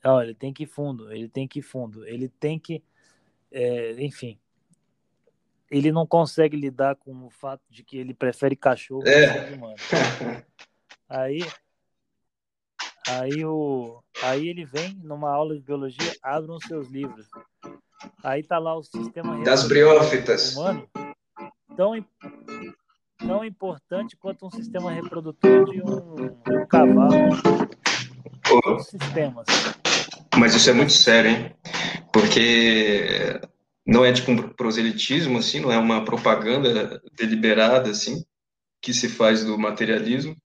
Não, 0.03 0.21
ele 0.21 0.33
tem 0.33 0.53
que 0.53 0.63
ir 0.63 0.67
fundo, 0.67 1.11
ele 1.11 1.27
tem 1.27 1.47
que 1.47 1.59
ir 1.59 1.61
fundo, 1.61 2.05
ele 2.07 2.29
tem 2.29 2.59
que, 2.59 2.83
é, 3.51 3.93
enfim, 4.03 4.39
ele 5.69 5.91
não 5.91 6.05
consegue 6.07 6.55
lidar 6.57 6.95
com 6.95 7.25
o 7.25 7.29
fato 7.29 7.61
de 7.69 7.83
que 7.83 7.97
ele 7.97 8.13
prefere 8.13 8.55
cachorro 8.55 9.07
É. 9.07 9.27
seres 9.33 9.55
humanos. 9.57 9.81
Aí, 11.09 11.39
aí, 13.07 13.45
o, 13.45 14.01
aí 14.23 14.47
ele 14.47 14.65
vem 14.65 14.93
numa 15.03 15.29
aula 15.31 15.55
de 15.55 15.61
biologia, 15.61 16.11
abre 16.21 16.51
os 16.51 16.63
seus 16.65 16.89
livros. 16.89 17.27
Aí 18.23 18.43
tá 18.43 18.57
lá 18.59 18.75
o 18.77 18.83
sistema 18.83 19.43
Das 19.43 19.67
briófitas. 19.67 20.55
humano, 20.55 20.87
tão, 21.75 22.05
tão 23.17 23.43
importante 23.43 24.15
quanto 24.17 24.45
um 24.45 24.51
sistema 24.51 24.91
reprodutor 24.91 25.65
de 25.71 25.81
um, 25.81 26.15
de 26.15 26.53
um 26.57 26.65
cavalo. 26.67 27.29
Os 28.77 28.87
sistemas. 28.87 29.45
Mas 30.37 30.53
isso 30.53 30.69
é 30.69 30.73
muito 30.73 30.91
sério, 30.93 31.31
hein? 31.31 31.55
Porque 32.13 33.39
não 33.87 34.03
é 34.03 34.11
tipo 34.11 34.31
um 34.31 34.49
proselitismo, 34.49 35.39
assim, 35.39 35.61
não 35.61 35.71
é 35.71 35.77
uma 35.77 36.03
propaganda 36.03 37.01
deliberada, 37.13 37.89
assim, 37.89 38.23
que 38.81 38.93
se 38.93 39.07
faz 39.07 39.43
do 39.43 39.57
materialismo, 39.57 40.35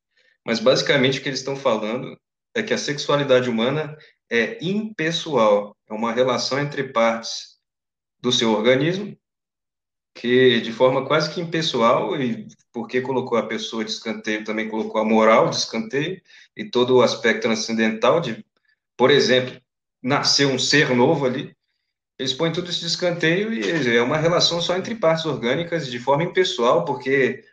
mas 0.46 0.60
basicamente 0.60 1.18
o 1.18 1.22
que 1.22 1.28
eles 1.28 1.40
estão 1.40 1.56
falando 1.56 2.16
é 2.54 2.62
que 2.62 2.72
a 2.72 2.78
sexualidade 2.78 3.50
humana 3.50 3.96
é 4.30 4.62
impessoal, 4.64 5.76
é 5.88 5.92
uma 5.92 6.12
relação 6.12 6.60
entre 6.60 6.84
partes 6.84 7.58
do 8.20 8.30
seu 8.30 8.52
organismo 8.52 9.16
que 10.14 10.60
de 10.60 10.72
forma 10.72 11.06
quase 11.06 11.32
que 11.32 11.40
impessoal, 11.40 12.20
e 12.20 12.46
porque 12.72 13.00
colocou 13.00 13.38
a 13.38 13.46
pessoa 13.46 13.84
de 13.84 13.90
escanteio, 13.90 14.44
também 14.44 14.68
colocou 14.68 15.00
a 15.00 15.04
moral 15.04 15.48
de 15.48 15.56
escanteio, 15.56 16.20
e 16.56 16.68
todo 16.68 16.96
o 16.96 17.02
aspecto 17.02 17.42
transcendental 17.42 18.20
de, 18.20 18.44
por 18.96 19.10
exemplo, 19.10 19.60
nascer 20.02 20.46
um 20.46 20.58
ser 20.58 20.94
novo 20.94 21.24
ali, 21.24 21.56
eles 22.22 22.32
põem 22.32 22.52
tudo 22.52 22.70
isso 22.70 22.80
de 22.80 22.86
escanteio 22.86 23.52
e 23.52 23.96
é 23.96 24.00
uma 24.00 24.16
relação 24.16 24.60
só 24.60 24.76
entre 24.76 24.94
partes 24.94 25.24
orgânicas 25.26 25.88
de 25.88 25.98
forma 25.98 26.22
impessoal, 26.22 26.84
porque 26.84 27.44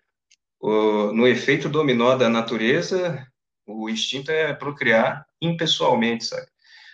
o, 0.60 1.12
no 1.12 1.28
efeito 1.28 1.68
dominó 1.68 2.16
da 2.16 2.30
natureza, 2.30 3.26
o 3.66 3.90
instinto 3.90 4.32
é 4.32 4.54
procriar 4.54 5.26
impessoalmente, 5.42 6.26
sabe? 6.26 6.48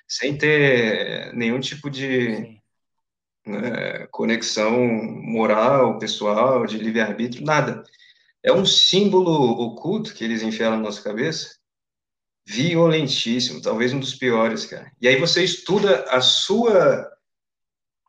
Sem 0.08 0.38
ter 0.38 1.34
nenhum 1.34 1.60
tipo 1.60 1.90
de 1.90 2.62
né, 3.46 4.08
conexão 4.12 4.78
moral, 4.78 6.00
pessoal, 6.00 6.66
de 6.66 6.78
livre-arbítrio, 6.78 7.44
nada. 7.44 7.84
É 8.42 8.54
um 8.54 8.66
símbolo 8.66 9.32
oculto 9.62 10.14
que 10.14 10.24
eles 10.24 10.42
enfiaram 10.44 10.78
na 10.78 10.84
nossa 10.84 11.02
cabeça, 11.02 11.56
violentíssimo, 12.46 13.62
talvez 13.62 13.92
um 13.92 14.00
dos 14.00 14.16
piores, 14.16 14.66
cara. 14.66 14.92
E 15.02 15.08
aí 15.08 15.20
você 15.20 15.44
estuda 15.44 16.06
a 16.10 16.22
sua. 16.22 17.12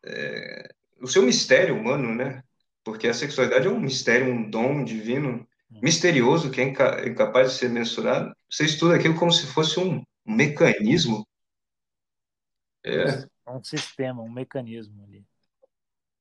É, 0.06 0.68
o 1.00 1.06
seu 1.06 1.22
mistério 1.22 1.78
humano, 1.78 2.14
né? 2.14 2.42
Porque 2.84 3.08
a 3.08 3.14
sexualidade 3.14 3.66
é 3.66 3.70
um 3.70 3.80
mistério, 3.80 4.32
um 4.32 4.48
dom 4.48 4.84
divino 4.84 5.46
misterioso 5.82 6.50
que 6.50 6.60
é 6.60 6.64
incapaz 7.08 7.52
de 7.52 7.58
ser 7.58 7.68
mensurado. 7.68 8.34
Você 8.50 8.64
estuda 8.64 8.94
aquilo 8.94 9.18
como 9.18 9.32
se 9.32 9.46
fosse 9.46 9.80
um, 9.80 10.02
mecanismo. 10.26 11.26
É. 12.84 13.26
Um 13.48 13.62
sistema, 13.62 14.22
um 14.22 14.30
mecanismo 14.30 15.04
ali. 15.04 15.24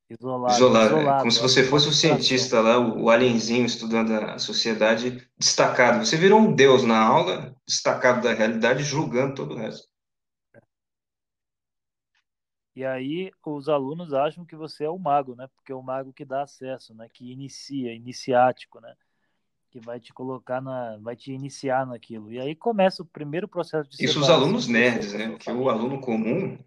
Isolado. 0.07 0.53
Isolado, 0.53 0.97
isolado 0.97 1.19
como 1.19 1.31
se 1.31 1.41
você 1.41 1.63
fosse 1.63 1.87
o 1.87 1.91
cientista 1.91 2.61
lá, 2.61 2.77
o 2.77 3.09
alienzinho 3.09 3.65
estudando 3.65 4.13
a 4.13 4.37
sociedade 4.37 5.27
destacado. 5.35 6.05
Você 6.05 6.15
virou 6.15 6.39
um 6.39 6.53
deus 6.53 6.83
na 6.83 6.99
aula, 6.99 7.55
destacado 7.67 8.21
da 8.21 8.33
realidade, 8.33 8.83
julgando 8.83 9.33
todo 9.33 9.55
o 9.55 9.57
resto. 9.57 9.87
E 12.75 12.83
aí 12.83 13.31
os 13.45 13.69
alunos 13.69 14.13
acham 14.13 14.43
que 14.43 14.55
você 14.55 14.83
é 14.83 14.89
o 14.89 14.99
mago, 14.99 15.33
né? 15.33 15.47
Porque 15.55 15.71
é 15.71 15.75
o 15.75 15.81
mago 15.81 16.11
que 16.11 16.25
dá 16.25 16.43
acesso, 16.43 16.93
né? 16.93 17.07
Que 17.11 17.31
inicia, 17.31 17.93
iniciático, 17.93 18.81
né? 18.81 18.93
Que 19.71 19.79
vai 19.79 19.97
te 19.97 20.13
colocar 20.13 20.61
na, 20.61 20.97
vai 20.97 21.15
te 21.15 21.31
iniciar 21.31 21.87
naquilo. 21.87 22.33
E 22.33 22.39
aí 22.39 22.53
começa 22.53 23.01
o 23.01 23.05
primeiro 23.05 23.47
processo 23.47 23.89
de 23.89 24.03
Isso 24.03 24.19
os 24.19 24.29
alunos 24.29 24.67
nerds, 24.67 25.13
né? 25.13 25.29
Porque 25.29 25.49
o 25.49 25.69
aluno 25.69 26.01
comum, 26.01 26.59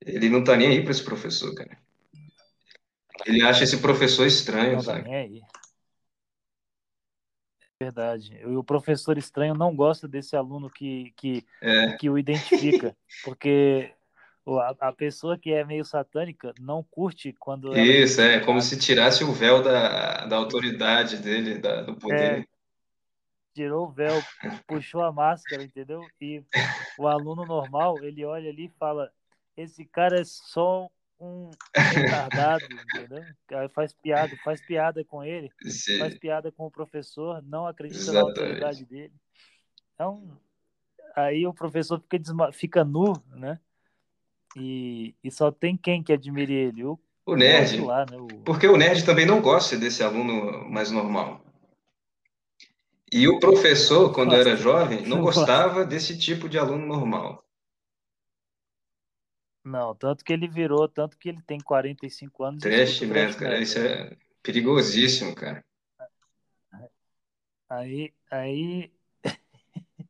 ele 0.00 0.30
não 0.30 0.42
tá 0.42 0.56
nem 0.56 0.68
aí 0.68 0.82
para 0.82 0.92
esse 0.92 1.04
professor, 1.04 1.54
cara. 1.54 1.76
Ele 3.26 3.42
acha 3.42 3.64
esse 3.64 3.76
professor 3.82 4.26
estranho, 4.26 4.74
não 4.74 4.80
sabe? 4.80 5.02
Tá 5.02 5.50
Verdade. 7.78 8.38
E 8.38 8.56
o 8.56 8.64
professor 8.64 9.16
estranho 9.18 9.54
não 9.54 9.74
gosta 9.74 10.08
desse 10.08 10.36
aluno 10.36 10.70
que, 10.70 11.12
que, 11.16 11.46
é. 11.60 11.96
que 11.96 12.08
o 12.08 12.18
identifica, 12.18 12.94
porque 13.24 13.94
a, 14.80 14.92
pessoa 14.92 15.38
que 15.38 15.52
é 15.52 15.64
meio 15.64 15.84
satânica 15.84 16.54
não 16.58 16.82
curte 16.82 17.32
quando. 17.38 17.76
Isso, 17.76 18.20
é, 18.20 18.40
como 18.40 18.60
se 18.60 18.78
tirasse 18.78 19.22
o 19.22 19.32
véu 19.32 19.62
da, 19.62 20.26
da 20.26 20.36
autoridade 20.36 21.18
dele, 21.18 21.58
da, 21.58 21.82
do 21.82 21.94
poder. 21.94 22.40
É, 22.40 22.44
tirou 23.54 23.86
o 23.86 23.92
véu, 23.92 24.20
puxou 24.66 25.02
a 25.02 25.12
máscara, 25.12 25.62
entendeu? 25.62 26.02
E 26.20 26.42
o 26.98 27.06
aluno 27.06 27.44
normal, 27.44 28.02
ele 28.02 28.24
olha 28.24 28.50
ali 28.50 28.66
e 28.66 28.78
fala: 28.78 29.12
esse 29.56 29.84
cara 29.84 30.20
é 30.20 30.24
só 30.24 30.88
um 31.20 31.50
retardado, 31.76 32.64
entendeu? 32.94 33.22
Aí 33.52 33.68
faz 33.68 33.92
piada, 33.92 34.34
faz 34.42 34.60
piada 34.62 35.04
com 35.04 35.22
ele, 35.22 35.50
Sim. 35.62 35.98
faz 35.98 36.18
piada 36.18 36.50
com 36.50 36.66
o 36.66 36.70
professor, 36.70 37.42
não 37.42 37.66
acredita 37.66 38.00
Exatamente. 38.00 38.24
na 38.24 38.42
autoridade 38.42 38.84
dele. 38.86 39.12
Então, 39.94 40.40
aí 41.14 41.46
o 41.46 41.52
professor 41.52 42.00
fica, 42.00 42.18
desma... 42.18 42.52
fica 42.52 42.84
nu, 42.84 43.12
né? 43.28 43.60
E, 44.56 45.14
e 45.22 45.30
só 45.30 45.50
tem 45.50 45.76
quem 45.76 46.02
que 46.02 46.12
admire 46.12 46.52
ele? 46.52 46.84
O, 46.84 46.98
o 47.26 47.36
nerd. 47.36 47.80
Lá, 47.80 48.04
né? 48.06 48.16
o... 48.16 48.26
Porque 48.44 48.66
o 48.66 48.76
nerd 48.76 49.04
também 49.04 49.26
não 49.26 49.40
gosta 49.40 49.76
desse 49.76 50.02
aluno 50.02 50.68
mais 50.68 50.90
normal. 50.90 51.44
E 53.12 53.28
o 53.28 53.40
professor, 53.40 54.12
quando 54.12 54.30
Nossa, 54.30 54.40
era 54.40 54.56
jovem, 54.56 55.06
não 55.06 55.20
gostava 55.22 55.84
desse 55.84 56.16
tipo 56.16 56.48
de 56.48 56.58
aluno 56.58 56.86
normal. 56.86 57.44
Não, 59.64 59.94
tanto 59.94 60.24
que 60.24 60.32
ele 60.32 60.48
virou, 60.48 60.88
tanto 60.88 61.18
que 61.18 61.28
ele 61.28 61.42
tem 61.42 61.60
45 61.60 62.44
anos. 62.44 62.62
Trash 62.62 63.00
metal, 63.02 63.38
cara, 63.38 63.60
isso 63.60 63.78
é 63.78 64.16
perigosíssimo, 64.42 65.34
cara. 65.34 65.64
Aí, 67.68 68.12
aí, 68.30 68.92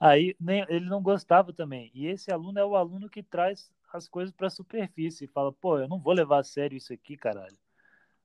aí 0.00 0.36
nem, 0.38 0.66
ele 0.68 0.86
não 0.86 1.00
gostava 1.00 1.52
também. 1.52 1.90
E 1.94 2.06
esse 2.06 2.30
aluno 2.30 2.58
é 2.58 2.64
o 2.64 2.76
aluno 2.76 3.08
que 3.08 3.22
traz 3.22 3.70
as 3.92 4.08
coisas 4.08 4.34
para 4.34 4.48
a 4.48 4.50
superfície 4.50 5.24
e 5.24 5.28
fala, 5.28 5.52
pô, 5.52 5.78
eu 5.78 5.88
não 5.88 5.98
vou 5.98 6.12
levar 6.12 6.40
a 6.40 6.44
sério 6.44 6.76
isso 6.76 6.92
aqui, 6.92 7.16
caralho. 7.16 7.56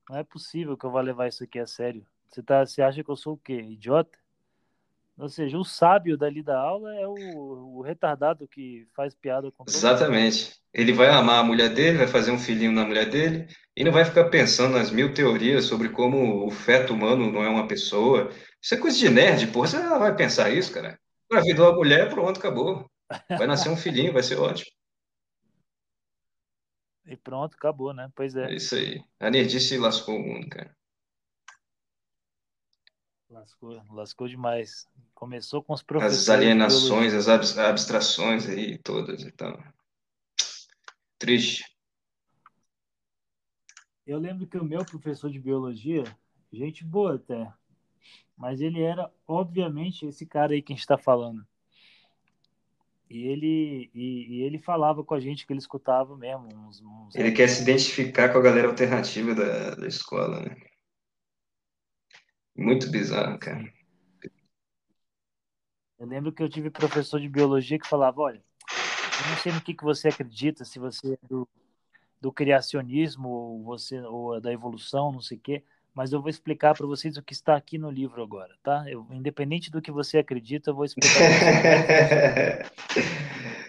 Não 0.10 0.18
é 0.18 0.24
possível 0.24 0.78
que 0.78 0.86
eu 0.86 0.92
vá 0.92 1.02
levar 1.02 1.28
isso 1.28 1.44
aqui 1.44 1.60
a 1.60 1.66
sério. 1.66 2.06
Você, 2.30 2.44
tá, 2.44 2.66
você 2.66 2.82
acha 2.82 3.04
que 3.04 3.10
eu 3.10 3.16
sou 3.16 3.34
o 3.34 3.38
quê? 3.38 3.62
Idiota? 3.62 4.18
Ou 5.18 5.30
seja, 5.30 5.58
o 5.58 5.64
sábio 5.64 6.18
dali 6.18 6.42
da 6.42 6.60
aula 6.60 6.96
é 6.96 7.08
o, 7.08 7.78
o 7.78 7.82
retardado 7.82 8.48
que 8.48 8.88
faz 8.96 9.14
piada 9.14 9.52
com 9.52 9.64
Exatamente. 9.68 10.46
Mundo. 10.46 10.54
Ele 10.74 10.92
vai 10.92 11.10
amar 11.10 11.40
a 11.40 11.44
mulher 11.44 11.70
dele, 11.70 12.00
vai 12.00 12.08
fazer 12.08 12.32
um 12.32 12.40
filhinho 12.40 12.72
na 12.72 12.84
mulher 12.84 13.08
dele, 13.08 13.48
e 13.78 13.84
não 13.84 13.92
vai 13.92 14.04
ficar 14.04 14.26
pensando 14.26 14.74
nas 14.74 14.90
mil 14.90 15.14
teorias 15.14 15.66
sobre 15.66 15.90
como 15.90 16.48
o 16.48 16.50
feto 16.50 16.94
humano 16.94 17.32
não 17.32 17.44
é 17.44 17.50
uma 17.50 17.68
pessoa. 17.68 18.32
Isso 18.60 18.74
é 18.74 18.78
coisa 18.78 18.98
de 18.98 19.08
nerd, 19.08 19.48
porra. 19.48 19.68
Você 19.68 19.78
vai 19.78 20.16
pensar 20.16 20.50
isso, 20.50 20.74
cara. 20.74 20.98
Engravidou 21.32 21.68
a 21.68 21.76
mulher, 21.76 22.10
pronto, 22.10 22.40
acabou. 22.40 22.90
Vai 23.30 23.46
nascer 23.46 23.70
um 23.70 23.78
filhinho, 23.78 24.14
vai 24.14 24.24
ser 24.24 24.40
ótimo. 24.40 24.72
E 27.06 27.18
pronto, 27.18 27.56
acabou, 27.56 27.94
né? 27.94 28.12
Pois 28.16 28.36
é. 28.36 28.52
É 28.52 28.56
isso 28.56 28.76
aí. 28.76 29.04
A 29.20 29.30
nerdice 29.30 29.78
lascou 29.78 30.16
o 30.16 30.20
mundo, 30.20 30.48
cara. 30.50 30.76
Lascou, 33.30 33.84
lascou 33.92 34.28
demais. 34.28 34.88
Começou 35.14 35.64
com 35.64 35.74
os 35.74 35.82
professores. 35.82 36.22
As 36.22 36.30
alienações, 36.30 37.14
as 37.14 37.28
abstrações 37.28 38.48
aí 38.48 38.78
todas, 38.78 39.24
então. 39.24 39.62
Triste. 41.18 41.66
Eu 44.06 44.20
lembro 44.20 44.46
que 44.46 44.58
o 44.58 44.64
meu 44.64 44.86
professor 44.86 45.32
de 45.32 45.40
biologia, 45.40 46.04
gente 46.52 46.84
boa 46.84 47.16
até, 47.16 47.52
mas 48.36 48.62
ele 48.62 48.82
era, 48.82 49.12
obviamente, 49.28 50.06
esse 50.06 50.26
cara 50.26 50.54
aí 50.54 50.62
que 50.62 50.74
a 50.74 50.76
gente 50.76 50.82
está 50.82 50.98
falando. 50.98 51.46
E 53.14 53.28
ele, 53.28 53.92
e, 53.94 54.38
e, 54.38 54.42
ele 54.42 54.58
falava 54.58 55.04
com 55.04 55.14
a 55.14 55.20
gente 55.20 55.46
que 55.46 55.54
ele 55.54 55.60
escutava 55.60 56.18
mesmo. 56.18 56.48
Uns, 56.48 56.82
uns... 56.82 57.14
Ele 57.14 57.32
quer 57.32 57.48
se 57.48 57.62
identificar 57.62 58.30
com 58.30 58.40
a 58.40 58.42
galera 58.42 58.68
alternativa 58.68 59.36
da, 59.36 59.76
da 59.76 59.88
escola, 59.88 60.42
né? 60.42 60.58
Muito 62.58 62.90
bizarro, 62.90 63.38
cara. 63.38 63.72
Eu 66.00 66.08
lembro 66.08 66.32
que 66.32 66.42
eu 66.42 66.50
tive 66.50 66.72
professor 66.72 67.22
de 67.22 67.30
biologia 67.30 67.78
que 67.78 67.88
falava, 67.88 68.20
olha, 68.20 68.38
eu 68.40 69.30
não 69.30 69.38
sei 69.38 69.52
no 69.52 69.62
que, 69.62 69.76
que 69.76 69.84
você 69.84 70.08
acredita, 70.08 70.66
se 70.66 70.80
você 70.80 71.14
é 71.14 71.28
do, 71.28 71.48
do 72.20 72.32
criacionismo 72.32 73.30
ou 73.30 73.64
você 73.64 74.02
ou 74.02 74.42
da 74.42 74.52
evolução, 74.52 75.12
não 75.12 75.22
sei 75.22 75.38
o 75.38 75.42
quê, 75.42 75.64
mas 75.94 76.12
eu 76.12 76.22
vou 76.22 76.30
explicar 76.30 76.74
para 76.74 76.88
vocês 76.88 77.18
o 77.18 77.24
que 77.24 77.34
está 77.34 77.56
aqui 77.56 77.78
no 77.78 77.92
livro 77.92 78.22
agora, 78.24 78.54
tá? 78.64 78.84
Eu, 78.88 79.06
independente 79.12 79.70
do 79.70 79.82
que 79.82 79.92
você 79.92 80.18
acredita, 80.18 80.72
eu 80.72 80.76
vou 80.76 80.86
explicar. 80.86 81.22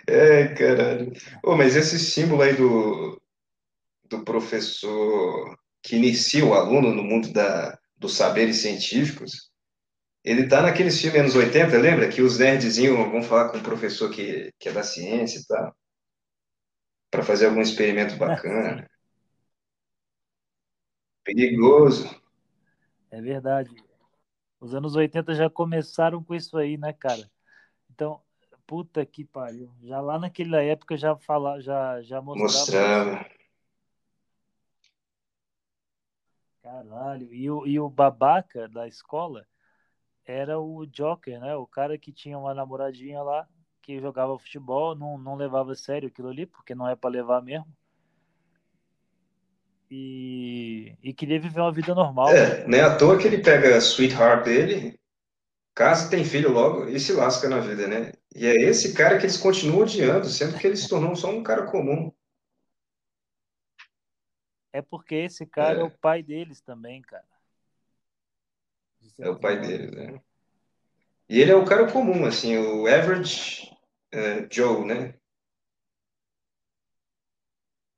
é, 0.07 0.49
caralho. 0.57 1.12
Oh, 1.43 1.57
mas 1.57 1.77
esse 1.77 1.99
símbolo 1.99 2.43
aí 2.43 2.55
do, 2.55 3.20
do 4.09 4.25
professor 4.25 5.59
que 5.83 5.97
inicia 5.97 6.45
o 6.45 6.55
aluno 6.55 6.95
no 6.95 7.03
mundo 7.03 7.31
da, 7.31 7.79
dos 7.97 8.16
saberes 8.16 8.57
científicos, 8.57 9.51
ele 10.25 10.49
tá 10.49 10.62
naqueles 10.62 10.99
filmes 10.99 11.20
anos 11.20 11.37
80, 11.37 11.77
lembra? 11.77 12.09
Que 12.09 12.22
os 12.22 12.39
nerdzinhos 12.39 12.97
vão 12.97 13.22
falar 13.22 13.51
com 13.51 13.59
o 13.59 13.62
professor 13.62 14.11
que, 14.11 14.51
que 14.59 14.70
é 14.70 14.72
da 14.72 14.83
ciência 14.83 15.39
e 15.39 15.45
tal, 15.45 15.77
para 17.11 17.22
fazer 17.22 17.47
algum 17.47 17.61
experimento 17.61 18.16
bacana. 18.16 18.89
Perigoso. 21.25 22.09
É 23.11 23.20
verdade. 23.20 23.75
Os 24.61 24.75
anos 24.75 24.95
80 24.95 25.35
já 25.35 25.49
começaram 25.49 26.22
com 26.22 26.35
isso 26.35 26.57
aí, 26.57 26.77
né, 26.77 26.93
cara? 26.93 27.31
Então, 27.91 28.20
puta 28.66 29.05
que 29.05 29.25
pariu. 29.25 29.70
Já 29.83 30.01
lá 30.01 30.18
naquela 30.18 30.62
época 30.62 30.97
já 30.97 31.16
fala, 31.16 31.61
já 31.61 32.03
já 32.03 32.20
mostrava. 32.20 33.14
Mostrava. 33.14 33.35
Caralho. 36.62 37.33
E 37.33 37.51
o, 37.51 37.66
e 37.66 37.79
o 37.79 37.91
babaca 37.91 38.66
da 38.68 38.89
escola 38.89 39.47
era 40.25 40.59
o 40.59 40.87
Joker, 40.87 41.39
né? 41.39 41.55
O 41.55 41.66
cara 41.66 41.99
que 41.99 42.11
tinha 42.11 42.39
uma 42.39 42.55
namoradinha 42.55 43.22
lá, 43.22 43.47
que 43.83 44.01
jogava 44.01 44.39
futebol, 44.39 44.95
não, 44.95 45.18
não 45.18 45.37
levava 45.37 45.72
a 45.72 45.77
sério 45.77 46.09
aquilo 46.09 46.29
ali, 46.29 46.47
porque 46.47 46.75
não 46.75 46.89
é 46.89 46.97
para 46.97 47.11
levar 47.11 47.43
mesmo. 47.43 47.66
E, 49.95 50.97
e 51.03 51.14
queria 51.14 51.38
viver 51.38 51.61
uma 51.61 51.72
vida 51.72 51.95
normal. 51.95 52.28
É, 52.30 52.64
é 52.68 52.80
à 52.80 52.97
toa 52.97 53.16
que 53.16 53.26
ele 53.28 53.42
pega 53.42 53.76
a 53.76 53.80
sweetheart 53.80 54.45
dele, 54.45 54.99
casa, 55.74 56.11
tem 56.11 56.24
filho 56.24 56.51
logo 56.51 56.88
e 56.88 56.99
se 56.99 57.12
lasca 57.12 57.49
na 57.49 57.61
vida, 57.61 57.86
né? 57.86 58.12
E 58.34 58.45
é 58.47 58.55
esse 58.62 58.92
cara 58.95 59.18
que 59.18 59.24
eles 59.24 59.36
continuam 59.36 59.82
odiando, 59.82 60.26
sendo 60.26 60.59
que 60.59 60.66
ele 60.66 60.76
se 60.76 60.88
tornou 60.88 61.14
só 61.14 61.30
um 61.30 61.42
cara 61.42 61.66
comum. 61.66 62.12
É 64.72 64.82
porque 64.82 65.14
esse 65.14 65.47
cara 65.47 65.78
é, 65.78 65.82
É. 65.82 65.84
o 65.84 65.90
pai 65.90 66.22
deles 66.22 66.61
também, 66.61 67.01
cara. 67.03 67.24
É 69.20 69.28
o 69.30 69.38
pai 69.38 69.61
deles, 69.61 69.92
né? 69.92 70.03
entendeu? 70.05 70.24
E 71.28 71.40
ele 71.40 71.51
é 71.53 71.55
o 71.57 71.64
cara 71.66 71.90
comum, 71.90 72.24
assim, 72.26 72.57
o 72.57 72.86
average 72.86 73.70
é, 74.12 74.47
Joe, 74.51 74.84
né? 74.86 75.14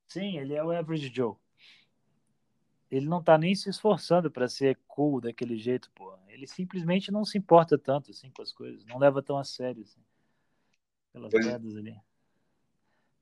Sim, 0.09 0.37
ele 0.37 0.53
é 0.53 0.61
o 0.63 0.71
Average 0.71 1.09
Joe. 1.13 1.35
Ele 2.89 3.05
não 3.05 3.21
tá 3.21 3.37
nem 3.37 3.53
se 3.53 3.69
esforçando 3.69 4.31
pra 4.31 4.47
ser 4.47 4.77
cool 4.87 5.19
daquele 5.19 5.57
jeito, 5.57 5.91
pô. 5.93 6.13
Ele 6.27 6.47
simplesmente 6.47 7.11
não 7.11 7.25
se 7.25 7.37
importa 7.37 7.77
tanto 7.77 8.11
assim 8.11 8.31
com 8.31 8.41
as 8.41 8.51
coisas, 8.51 8.85
não 8.85 8.97
leva 8.97 9.21
tão 9.21 9.37
a 9.37 9.43
sério 9.43 9.83
assim, 9.83 9.99
pelas 11.11 11.31
Pois- 11.31 11.45
merdas 11.45 11.75
ali. 11.75 11.95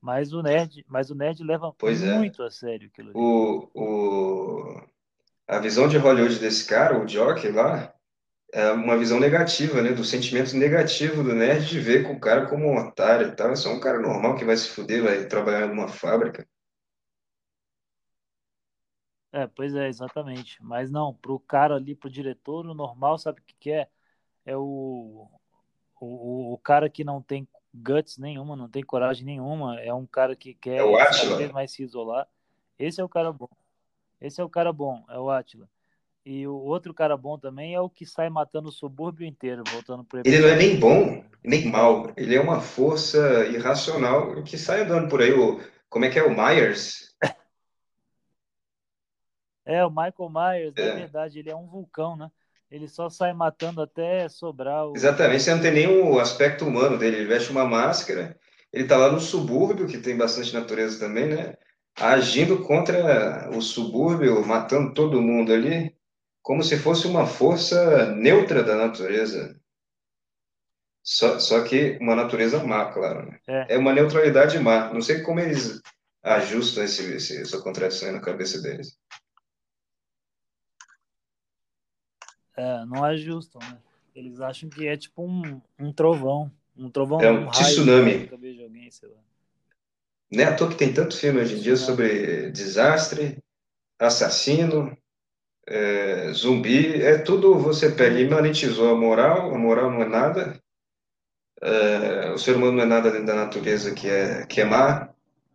Mas 0.00 0.32
o 0.32 0.42
nerd, 0.42 0.84
mas 0.88 1.10
o 1.10 1.14
nerd 1.14 1.42
leva 1.42 1.72
Pois 1.76 2.02
é. 2.02 2.16
muito 2.16 2.42
a 2.42 2.50
sério 2.50 2.88
aquilo 2.88 3.08
ali. 3.10 3.18
O, 3.18 3.68
o, 3.74 4.82
a 5.48 5.58
visão 5.58 5.88
de 5.88 5.96
Hollywood 5.96 6.38
desse 6.38 6.64
cara, 6.66 7.02
o 7.02 7.06
Jock 7.08 7.48
lá, 7.48 7.92
é 8.52 8.70
uma 8.70 8.96
visão 8.96 9.18
negativa, 9.18 9.82
né? 9.82 9.92
Do 9.92 10.04
sentimento 10.04 10.56
negativo 10.56 11.24
do 11.24 11.34
nerd 11.34 11.66
de 11.66 11.80
ver 11.80 12.04
com 12.04 12.12
o 12.12 12.20
cara 12.20 12.46
como 12.46 12.66
um 12.66 12.76
otário 12.76 13.28
e 13.28 13.32
tal. 13.32 13.50
É 13.50 13.56
só 13.56 13.72
um 13.72 13.80
cara 13.80 13.98
normal 13.98 14.36
que 14.36 14.44
vai 14.44 14.56
se 14.56 14.68
fuder, 14.68 15.02
vai 15.02 15.24
trabalhar 15.26 15.66
numa 15.66 15.88
fábrica. 15.88 16.46
É, 19.36 19.46
pois 19.46 19.74
é, 19.74 19.86
exatamente. 19.86 20.56
Mas 20.62 20.90
não, 20.90 21.12
pro 21.12 21.38
cara 21.38 21.74
ali, 21.74 21.94
pro 21.94 22.08
diretor, 22.08 22.64
o 22.64 22.72
normal, 22.72 23.18
sabe 23.18 23.40
o 23.40 23.42
que 23.44 23.54
que 23.60 23.70
é? 23.70 23.86
É 24.46 24.56
o, 24.56 25.28
o, 26.00 26.54
o 26.54 26.58
cara 26.58 26.88
que 26.88 27.04
não 27.04 27.20
tem 27.20 27.46
guts 27.74 28.16
nenhuma, 28.16 28.56
não 28.56 28.66
tem 28.66 28.82
coragem 28.82 29.26
nenhuma, 29.26 29.78
é 29.78 29.92
um 29.92 30.06
cara 30.06 30.34
que 30.34 30.54
quer 30.54 30.78
É 30.78 30.82
o 30.82 30.96
cada 30.96 31.36
vez 31.36 31.52
mais 31.52 31.70
se 31.70 31.82
isolar. 31.82 32.26
Esse 32.78 32.98
é 32.98 33.04
o 33.04 33.08
cara 33.10 33.30
bom. 33.30 33.50
Esse 34.18 34.40
é 34.40 34.44
o 34.44 34.48
cara 34.48 34.72
bom, 34.72 35.04
é 35.10 35.18
o 35.18 35.28
Átila. 35.28 35.68
E 36.24 36.46
o 36.46 36.54
outro 36.54 36.94
cara 36.94 37.14
bom 37.14 37.38
também 37.38 37.74
é 37.74 37.80
o 37.80 37.90
que 37.90 38.06
sai 38.06 38.30
matando 38.30 38.70
o 38.70 38.72
subúrbio 38.72 39.26
inteiro, 39.26 39.62
voltando 39.70 40.02
pro 40.02 40.22
Ele 40.24 40.38
não 40.38 40.48
é 40.48 40.56
nem 40.56 40.80
bom, 40.80 41.22
nem 41.44 41.70
mal. 41.70 42.10
Ele 42.16 42.34
é 42.34 42.40
uma 42.40 42.62
força 42.62 43.44
irracional 43.48 44.42
que 44.42 44.56
sai 44.56 44.80
andando 44.80 45.10
por 45.10 45.20
aí. 45.20 45.32
O, 45.34 45.60
como 45.90 46.06
é 46.06 46.08
que 46.08 46.18
é 46.18 46.24
o 46.24 46.34
Myers? 46.34 47.05
É, 49.66 49.84
o 49.84 49.90
Michael 49.90 50.30
Myers, 50.30 50.78
é 50.78 50.82
É. 50.82 50.94
verdade, 50.94 51.38
ele 51.40 51.50
é 51.50 51.56
um 51.56 51.66
vulcão, 51.66 52.16
né? 52.16 52.30
Ele 52.70 52.88
só 52.88 53.08
sai 53.08 53.32
matando 53.32 53.82
até 53.82 54.28
sobrar 54.28 54.86
o. 54.86 54.94
Exatamente, 54.96 55.42
você 55.42 55.54
não 55.54 55.60
tem 55.60 55.86
o 55.88 56.18
aspecto 56.18 56.64
humano 56.66 56.98
dele. 56.98 57.16
Ele 57.18 57.26
veste 57.26 57.50
uma 57.50 57.64
máscara, 57.64 58.36
ele 58.72 58.84
tá 58.86 58.96
lá 58.96 59.10
no 59.10 59.20
subúrbio, 59.20 59.86
que 59.86 59.98
tem 59.98 60.16
bastante 60.16 60.52
natureza 60.54 60.98
também, 60.98 61.26
né? 61.26 61.54
Agindo 61.98 62.62
contra 62.62 63.48
o 63.50 63.60
subúrbio, 63.60 64.44
matando 64.46 64.92
todo 64.94 65.22
mundo 65.22 65.52
ali, 65.52 65.94
como 66.42 66.62
se 66.62 66.78
fosse 66.78 67.06
uma 67.06 67.26
força 67.26 68.14
neutra 68.14 68.62
da 68.62 68.76
natureza. 68.76 69.56
Só, 71.02 71.38
só 71.38 71.62
que 71.64 71.96
uma 72.00 72.16
natureza 72.16 72.62
má, 72.64 72.92
claro, 72.92 73.30
né? 73.30 73.38
É, 73.46 73.74
É 73.74 73.78
uma 73.78 73.92
neutralidade 73.92 74.58
má. 74.58 74.92
Não 74.92 75.00
sei 75.00 75.22
como 75.22 75.40
eles 75.40 75.80
ajustam 76.22 76.84
esse, 76.84 77.14
esse- 77.14 77.40
essa 77.42 77.60
contradição 77.62 78.08
aí 78.08 78.14
na 78.14 78.20
cabeça 78.20 78.60
deles. 78.60 78.98
É, 82.56 82.84
não 82.86 83.04
ajustam, 83.04 83.60
né? 83.60 83.78
Eles 84.14 84.40
acham 84.40 84.68
que 84.68 84.86
é 84.86 84.96
tipo 84.96 85.22
um, 85.22 85.60
um 85.78 85.92
trovão. 85.92 86.50
Um 86.76 86.90
trovão, 86.90 87.20
É 87.20 87.30
um 87.30 87.44
um 87.44 87.46
raio 87.48 87.64
tsunami. 87.66 88.28
de 88.28 88.62
alguém, 88.62 88.90
sei 88.90 89.08
lá. 89.08 89.16
Não 90.30 90.42
é 90.42 90.46
à 90.46 90.54
toa 90.56 90.68
que 90.68 90.74
tem 90.76 90.92
tanto 90.92 91.16
filme 91.16 91.40
hoje 91.40 91.56
em 91.56 91.60
dia 91.60 91.76
sobre 91.76 92.50
desastre, 92.50 93.38
assassino, 93.98 94.96
é, 95.68 96.32
zumbi, 96.32 97.02
é 97.02 97.18
tudo 97.18 97.58
você 97.58 97.90
pega 97.90 98.20
e 98.20 98.28
monetizou 98.28 98.90
a 98.90 98.96
moral, 98.96 99.54
a 99.54 99.58
moral 99.58 99.90
não 99.90 100.02
é 100.02 100.08
nada, 100.08 100.60
é, 101.62 102.30
o 102.32 102.38
ser 102.38 102.56
humano 102.56 102.72
não 102.72 102.82
é 102.82 102.86
nada 102.86 103.10
dentro 103.10 103.26
da 103.26 103.34
natureza 103.34 103.94
que 103.94 104.08
é, 104.08 104.46
que 104.46 104.60
é 104.60 104.64
má, 104.64 105.08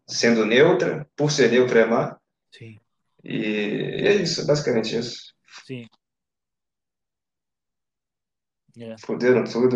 sendo 0.08 0.45
neutra, 0.45 1.08
por 1.16 1.32
ser 1.32 1.52
neutra 1.52 1.82
é 1.82 1.86
má, 1.86 2.18
Sim, 2.52 2.80
e, 3.24 3.38
e 4.04 4.08
é 4.08 4.14
isso, 4.16 4.45
basicamente 4.45 4.95
isso. 4.97 5.34
sim. 5.66 5.88
É. 8.78 8.95
Fuderam 8.99 9.43
tudo, 9.43 9.76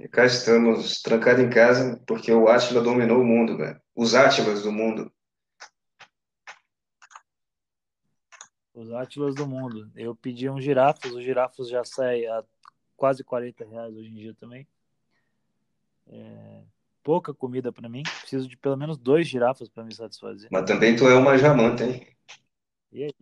e 0.00 0.08
cá 0.08 0.24
estamos, 0.24 1.00
trancados 1.00 1.42
em 1.42 1.50
casa, 1.50 2.02
porque 2.06 2.32
o 2.32 2.48
Átila 2.48 2.80
dominou 2.80 3.20
o 3.20 3.24
mundo, 3.24 3.56
velho. 3.56 3.80
Os 3.94 4.14
Átilas 4.14 4.62
do 4.62 4.72
mundo. 4.72 5.12
Os 8.74 8.92
Átilas 8.92 9.34
do 9.34 9.46
mundo. 9.46 9.90
Eu 9.94 10.14
pedi 10.14 10.50
um 10.50 10.60
girafas, 10.60 11.12
o 11.12 11.22
girafas 11.22 11.68
já 11.68 11.84
sai 11.84 12.26
a 12.26 12.44
quase 12.96 13.22
40 13.22 13.64
reais 13.64 13.94
hoje 13.94 14.08
em 14.08 14.14
dia 14.14 14.34
também. 14.34 14.66
É, 16.08 16.62
pouca 17.02 17.32
comida 17.32 17.72
pra 17.72 17.88
mim. 17.88 18.02
Preciso 18.20 18.48
de 18.48 18.56
pelo 18.56 18.76
menos 18.76 18.98
dois 18.98 19.26
girafas 19.28 19.68
pra 19.68 19.84
me 19.84 19.94
satisfazer. 19.94 20.48
Mas 20.50 20.64
também 20.64 20.96
tu 20.96 21.08
é 21.08 21.14
uma 21.14 21.38
jamanta, 21.38 21.84
hein? 21.84 22.06
E 22.92 23.04
aí? 23.04 23.14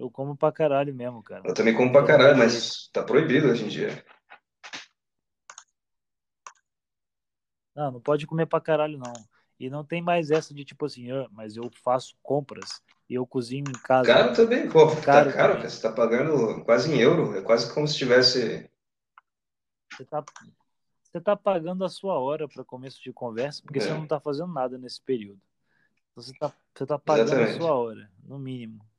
Eu 0.00 0.10
como 0.10 0.34
pra 0.34 0.50
caralho 0.50 0.94
mesmo, 0.94 1.22
cara. 1.22 1.42
Eu 1.46 1.52
também 1.52 1.76
como 1.76 1.92
pra 1.92 2.06
caralho, 2.06 2.38
mas 2.38 2.88
tá 2.90 3.02
proibido 3.02 3.48
hoje 3.48 3.66
em 3.66 3.68
dia. 3.68 4.02
Não, 7.76 7.90
não 7.92 8.00
pode 8.00 8.26
comer 8.26 8.46
pra 8.46 8.62
caralho, 8.62 8.96
não. 8.96 9.12
E 9.58 9.68
não 9.68 9.84
tem 9.84 10.00
mais 10.00 10.30
essa 10.30 10.54
de 10.54 10.64
tipo 10.64 10.86
assim, 10.86 11.10
ah, 11.10 11.28
mas 11.30 11.54
eu 11.54 11.70
faço 11.84 12.16
compras 12.22 12.80
e 13.10 13.14
eu 13.14 13.26
cozinho 13.26 13.68
em 13.68 13.78
casa. 13.82 14.10
Caro 14.10 14.34
também, 14.34 14.70
pô, 14.70 14.86
tá 14.86 15.02
Caro 15.02 15.30
também. 15.32 15.36
cara. 15.36 15.68
Você 15.68 15.82
tá 15.82 15.92
pagando 15.92 16.64
quase 16.64 16.90
em 16.90 16.98
euro. 16.98 17.36
É 17.36 17.42
quase 17.42 17.72
como 17.74 17.86
se 17.86 17.94
tivesse. 17.98 18.70
Você 19.92 20.04
tá, 20.06 20.24
você 21.02 21.20
tá 21.20 21.36
pagando 21.36 21.84
a 21.84 21.90
sua 21.90 22.18
hora 22.18 22.48
para 22.48 22.64
começo 22.64 23.02
de 23.02 23.12
conversa, 23.12 23.60
porque 23.62 23.80
É. 23.80 23.82
você 23.82 23.92
não 23.92 24.06
tá 24.06 24.18
fazendo 24.18 24.50
nada 24.50 24.78
nesse 24.78 25.02
período. 25.02 25.42
Então, 26.12 26.22
Você 26.24 26.32
tá, 26.38 26.52
você 26.74 26.86
tá 26.86 26.98
pagando 26.98 27.32
Exatamente. 27.32 27.50
a 27.54 27.58
sua 27.58 27.74
hora, 27.74 28.10
no 28.24 28.38
mínimo. 28.38 28.89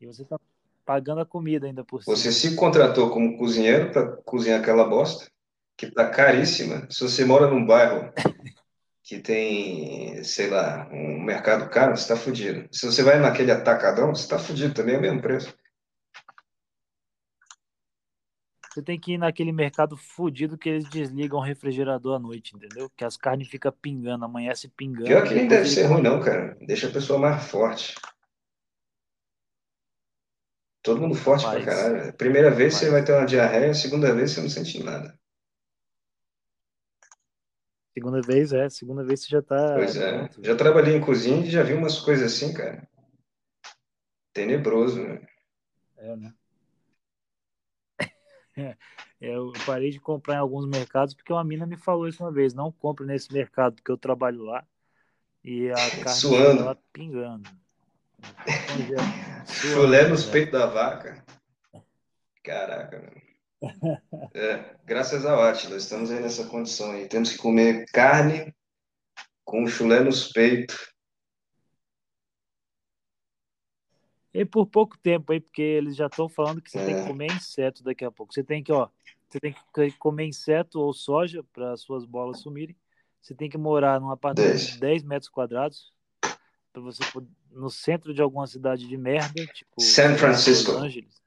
E 0.00 0.06
você 0.06 0.24
tá 0.24 0.38
pagando 0.84 1.20
a 1.20 1.26
comida 1.26 1.66
ainda 1.66 1.84
por 1.84 2.02
cima. 2.02 2.16
Você 2.16 2.30
se 2.30 2.54
contratou 2.54 3.10
como 3.10 3.36
cozinheiro 3.38 3.90
pra 3.90 4.16
cozinhar 4.22 4.60
aquela 4.60 4.84
bosta, 4.84 5.30
que 5.76 5.90
tá 5.90 6.08
caríssima. 6.08 6.86
Se 6.90 7.02
você 7.02 7.24
mora 7.24 7.48
num 7.48 7.64
bairro 7.66 8.12
que 9.02 9.18
tem, 9.18 10.22
sei 10.22 10.50
lá, 10.50 10.88
um 10.92 11.22
mercado 11.22 11.68
caro, 11.70 11.96
você 11.96 12.08
tá 12.08 12.16
fudido. 12.16 12.68
Se 12.72 12.86
você 12.86 13.02
vai 13.02 13.18
naquele 13.18 13.50
atacadão, 13.50 14.14
você 14.14 14.28
tá 14.28 14.38
fudido 14.38 14.74
também, 14.74 14.96
é 14.96 14.98
o 14.98 15.00
mesmo 15.00 15.22
preço. 15.22 15.56
Você 18.70 18.82
tem 18.82 19.00
que 19.00 19.12
ir 19.12 19.18
naquele 19.18 19.52
mercado 19.52 19.96
fudido 19.96 20.58
que 20.58 20.68
eles 20.68 20.86
desligam 20.90 21.38
o 21.38 21.42
refrigerador 21.42 22.16
à 22.16 22.18
noite, 22.18 22.54
entendeu? 22.54 22.90
Que 22.94 23.06
as 23.06 23.16
carnes 23.16 23.48
ficam 23.48 23.72
pingando, 23.72 24.26
amanhece 24.26 24.68
pingando. 24.68 25.06
Pior 25.06 25.24
que 25.24 25.34
nem 25.34 25.48
deve 25.48 25.66
ser 25.66 25.84
ruim, 25.84 26.02
não, 26.02 26.20
cara. 26.20 26.54
Deixa 26.60 26.88
a 26.88 26.92
pessoa 26.92 27.18
mais 27.18 27.42
forte. 27.44 27.94
Todo 30.86 31.00
mundo 31.00 31.16
forte 31.16 31.42
pra 31.42 31.54
Faz. 31.54 31.64
caralho. 31.64 32.12
Primeira 32.12 32.48
vez 32.48 32.74
você 32.74 32.82
Faz. 32.82 32.92
vai 32.92 33.04
ter 33.04 33.12
uma 33.12 33.26
diarreia, 33.26 33.74
segunda 33.74 34.14
vez 34.14 34.30
você 34.30 34.40
não 34.40 34.48
sente 34.48 34.80
nada. 34.84 35.18
Segunda 37.92 38.20
vez, 38.20 38.52
é. 38.52 38.68
Segunda 38.70 39.02
vez 39.02 39.20
você 39.20 39.28
já 39.28 39.42
tá 39.42 39.74
Pois 39.74 39.96
é. 39.96 40.30
Já 40.40 40.54
trabalhei 40.54 40.94
em 40.94 41.00
cozinha 41.00 41.44
e 41.44 41.50
já 41.50 41.64
vi 41.64 41.74
umas 41.74 41.98
coisas 41.98 42.32
assim, 42.32 42.54
cara. 42.54 42.88
Tenebroso, 44.32 45.02
né? 45.02 45.26
É, 45.96 46.16
né? 46.16 46.34
É, 49.18 49.34
eu 49.34 49.52
parei 49.64 49.90
de 49.90 49.98
comprar 49.98 50.34
em 50.34 50.38
alguns 50.38 50.66
mercados 50.66 51.14
porque 51.14 51.32
uma 51.32 51.42
mina 51.42 51.66
me 51.66 51.76
falou 51.76 52.06
isso 52.06 52.22
uma 52.22 52.30
vez. 52.30 52.54
Não 52.54 52.70
compre 52.70 53.04
nesse 53.04 53.32
mercado 53.32 53.74
porque 53.74 53.90
eu 53.90 53.98
trabalho 53.98 54.44
lá 54.44 54.64
e 55.42 55.68
a 55.70 55.74
carne 56.04 56.20
Suando. 56.20 56.50
chega 56.52 56.64
lá 56.64 56.76
pingando. 56.92 57.50
Chulé 59.46 60.08
nos 60.08 60.24
peitos 60.26 60.52
da 60.52 60.66
vaca. 60.66 61.24
Caraca. 62.42 63.12
É, 64.34 64.76
graças 64.84 65.24
ao 65.24 65.42
Átila, 65.42 65.76
estamos 65.78 66.10
aí 66.10 66.20
nessa 66.20 66.46
condição 66.46 66.92
aí. 66.92 67.08
Temos 67.08 67.32
que 67.32 67.38
comer 67.38 67.86
carne 67.86 68.54
com 69.44 69.66
chulé 69.66 70.00
nos 70.00 70.30
peitos. 70.30 70.92
E 74.32 74.44
por 74.44 74.66
pouco 74.66 74.98
tempo 74.98 75.32
aí, 75.32 75.40
porque 75.40 75.62
eles 75.62 75.96
já 75.96 76.06
estão 76.06 76.28
falando 76.28 76.60
que 76.60 76.70
você 76.70 76.84
tem 76.84 76.94
É. 76.94 77.00
que 77.02 77.08
comer 77.08 77.32
inseto 77.32 77.82
daqui 77.82 78.04
a 78.04 78.10
pouco. 78.10 78.34
Você 78.34 78.44
tem 78.44 78.62
que, 78.62 78.70
ó, 78.70 78.88
você 79.28 79.40
tem 79.40 79.54
que 79.54 79.92
comer 79.98 80.26
inseto 80.26 80.78
ou 80.80 80.92
soja 80.92 81.42
para 81.54 81.72
as 81.72 81.80
suas 81.80 82.04
bolas 82.04 82.40
sumirem. 82.40 82.76
Você 83.22 83.34
tem 83.34 83.48
que 83.48 83.56
morar 83.58 83.98
num 83.98 84.10
apartamento 84.10 84.50
Dez. 84.52 84.66
de 84.66 84.78
10 84.78 85.02
metros 85.02 85.30
quadrados 85.30 85.92
para 86.20 86.82
você 86.82 87.02
pod- 87.10 87.26
no 87.56 87.70
centro 87.70 88.12
de 88.12 88.20
alguma 88.20 88.46
cidade 88.46 88.86
de 88.86 88.96
merda, 88.96 89.46
tipo 89.46 89.80
San 89.80 90.16
Francisco. 90.16 90.72
Los 90.72 90.82
Angeles, 90.82 91.22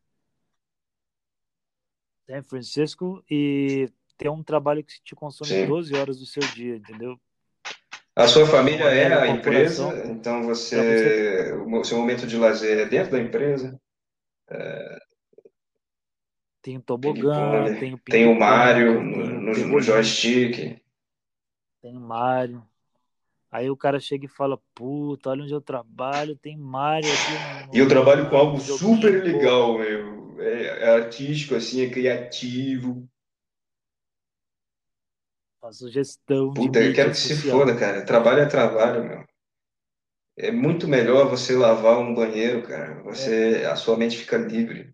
San 2.28 2.44
Francisco, 2.44 3.24
e 3.30 3.92
ter 4.16 4.30
um 4.30 4.44
trabalho 4.44 4.84
que 4.84 5.02
te 5.02 5.16
consome 5.16 5.50
Sim. 5.50 5.66
12 5.66 5.96
horas 5.96 6.20
do 6.20 6.26
seu 6.26 6.44
dia, 6.54 6.76
entendeu? 6.76 7.20
A 8.16 8.28
sua 8.28 8.46
família 8.46 8.84
é 8.84 9.14
a 9.14 9.28
empresa, 9.28 10.06
então 10.06 10.44
você, 10.44 11.54
o 11.54 11.84
seu 11.84 11.98
momento 11.98 12.28
de 12.28 12.38
lazer 12.38 12.80
é 12.80 12.86
dentro 12.86 13.12
da 13.14 13.20
empresa. 13.20 13.80
Tem 16.62 16.78
o 16.78 16.82
tobogã, 16.82 17.64
tem 17.80 17.94
o 17.94 17.98
tem 17.98 18.28
o 18.28 18.38
tem 18.38 18.94
no, 18.94 19.02
no, 19.02 19.68
no 19.68 19.82
joystick. 19.82 20.82
tem 21.82 21.98
o 21.98 22.02
Mario. 22.02 22.69
Aí 23.52 23.70
o 23.70 23.76
cara 23.76 24.00
chega 24.00 24.26
e 24.26 24.30
fala, 24.30 24.60
puta, 24.76 25.32
olha 25.32 25.44
onde 25.44 25.54
eu 25.54 25.62
trabalho, 25.62 26.36
tem 26.36 26.56
Mario 26.56 27.10
aqui 27.10 27.76
E 27.76 27.80
eu 27.80 27.88
trabalho 27.88 28.30
com 28.30 28.38
algo 28.38 28.60
super 28.60 29.24
legal, 29.24 29.78
meu. 29.78 30.40
É, 30.40 30.86
é 30.86 30.90
artístico, 30.92 31.56
assim, 31.56 31.82
é 31.82 31.90
criativo. 31.90 33.10
Faço 35.60 35.90
gestão 35.90 36.54
Puta, 36.54 36.80
eu 36.80 36.94
quero 36.94 37.10
que 37.10 37.18
se 37.18 37.36
social. 37.36 37.60
foda, 37.60 37.76
cara. 37.76 38.06
Trabalho 38.06 38.42
é 38.42 38.46
trabalho, 38.46 39.04
meu. 39.04 39.24
É 40.38 40.52
muito 40.52 40.88
melhor 40.88 41.30
você 41.30 41.54
lavar 41.56 41.98
um 41.98 42.14
banheiro, 42.14 42.66
cara. 42.66 43.02
Você, 43.04 43.68
a 43.70 43.76
sua 43.76 43.98
mente 43.98 44.18
fica 44.18 44.38
livre. 44.38 44.94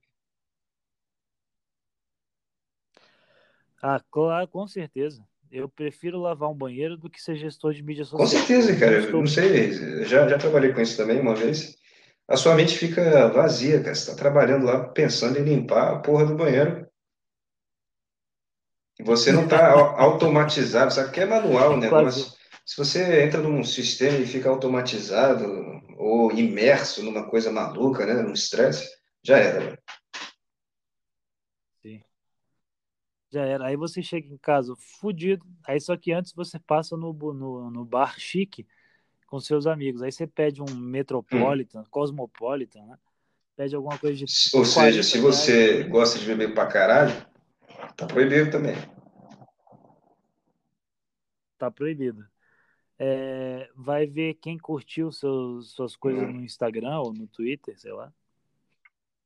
Ah, 3.81 4.01
claro, 4.09 4.47
com 4.47 4.67
certeza. 4.67 5.23
Eu 5.51 5.69
prefiro 5.69 6.19
lavar 6.19 6.49
um 6.49 6.55
banheiro 6.55 6.97
do 6.97 7.09
que 7.09 7.21
ser 7.21 7.35
gestor 7.35 7.73
de 7.73 7.83
mídia 7.83 8.03
Com 8.05 8.17
social. 8.25 8.27
certeza, 8.27 8.73
Eu 8.73 8.79
cara. 8.79 9.01
não 9.01 9.07
Eu 9.09 9.17
não 9.19 9.27
sei, 9.27 10.03
já, 10.05 10.27
já 10.27 10.37
trabalhei 10.37 10.73
com 10.73 10.81
isso 10.81 10.97
também 10.97 11.19
uma 11.19 11.35
vez. 11.35 11.77
A 12.27 12.35
sua 12.35 12.55
mente 12.55 12.77
fica 12.77 13.27
vazia, 13.29 13.81
cara. 13.81 13.93
Você 13.95 14.09
tá 14.11 14.17
trabalhando 14.17 14.65
lá 14.65 14.89
pensando 14.89 15.37
em 15.39 15.43
limpar 15.43 15.93
a 15.93 15.99
porra 15.99 16.25
do 16.25 16.35
banheiro. 16.35 16.85
E 18.99 19.03
você 19.03 19.31
não 19.31 19.47
tá 19.47 19.71
au- 19.71 19.99
automatizado, 19.99 20.93
sabe? 20.93 21.11
Que 21.11 21.21
é 21.21 21.25
manual 21.25 21.73
o 21.77 21.89
quase. 21.89 22.21
negócio. 22.21 22.37
Se 22.65 22.77
você 22.77 23.23
entra 23.23 23.39
num 23.41 23.63
sistema 23.63 24.17
e 24.17 24.25
fica 24.25 24.49
automatizado 24.49 25.45
ou 25.97 26.31
imerso 26.31 27.03
numa 27.03 27.29
coisa 27.29 27.51
maluca, 27.51 28.05
né? 28.05 28.13
Num 28.21 28.33
estresse, 28.33 28.89
já 29.23 29.37
era. 29.37 29.59
velho. 29.59 29.77
Sim. 31.81 32.01
Já 33.35 33.43
era. 33.43 33.65
Aí 33.67 33.75
você 33.75 34.01
chega 34.01 34.33
em 34.33 34.37
casa 34.37 34.73
fudido. 34.77 35.45
Aí 35.67 35.77
só 35.81 35.97
que 35.97 36.13
antes 36.13 36.31
você 36.31 36.57
passa 36.57 36.95
no, 36.95 37.11
no, 37.11 37.69
no 37.69 37.83
bar 37.83 38.17
chique 38.17 38.65
com 39.27 39.41
seus 39.41 39.67
amigos. 39.67 40.01
Aí 40.01 40.09
você 40.09 40.25
pede 40.25 40.61
um 40.61 40.73
Metropolitan, 40.73 41.83
Cosmopolitan, 41.89 42.85
né? 42.85 42.97
Pede 43.57 43.75
alguma 43.75 43.97
coisa 43.97 44.15
de 44.15 44.23
Ou 44.53 44.63
seja, 44.63 44.73
40 44.73 45.03
se 45.03 45.19
reais 45.19 45.35
você 45.35 45.69
ali. 45.81 45.89
gosta 45.89 46.17
de 46.17 46.25
beber 46.27 46.53
pra 46.53 46.65
caralho, 46.65 47.13
tá 47.97 48.07
proibido 48.07 48.49
também. 48.49 48.75
Tá 51.57 51.69
proibido. 51.69 52.25
É, 52.97 53.69
vai 53.75 54.05
ver 54.07 54.35
quem 54.35 54.57
curtiu 54.57 55.11
seus, 55.11 55.71
suas 55.71 55.97
coisas 55.97 56.23
Hum. 56.23 56.33
no 56.35 56.41
Instagram 56.45 56.99
ou 56.99 57.11
no 57.13 57.27
Twitter, 57.27 57.77
sei 57.77 57.91
lá. 57.91 58.13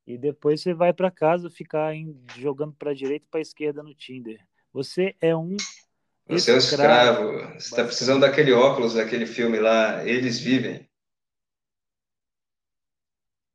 E 0.10 0.18
depois 0.18 0.60
você 0.60 0.74
vai 0.74 0.91
pra 0.91 1.12
casa 1.12 1.51
ficar 1.51 1.93
em- 1.93 2.20
jogando 2.36 2.74
pra 2.74 2.95
direita 2.95 3.28
e 3.28 3.30
pra 3.30 3.39
esquerda 3.39 3.84
no 3.84 3.93
Tinder. 3.93 4.43
Você 4.74 5.16
é 5.22 5.36
um 5.36 5.55
Você 6.28 6.49
é 6.49 6.55
um 6.55 6.57
escravo, 6.57 6.57
escravo. 6.57 7.32
Você 7.32 7.45
tá 7.45 7.51
basicamente. 7.53 7.88
precisando 7.88 8.22
daquele 8.22 8.51
óculos 8.51 8.95
daquele 8.95 9.28
filme 9.28 9.60
lá, 9.60 10.03
Eles 10.03 10.39
Vivem. 10.39 10.89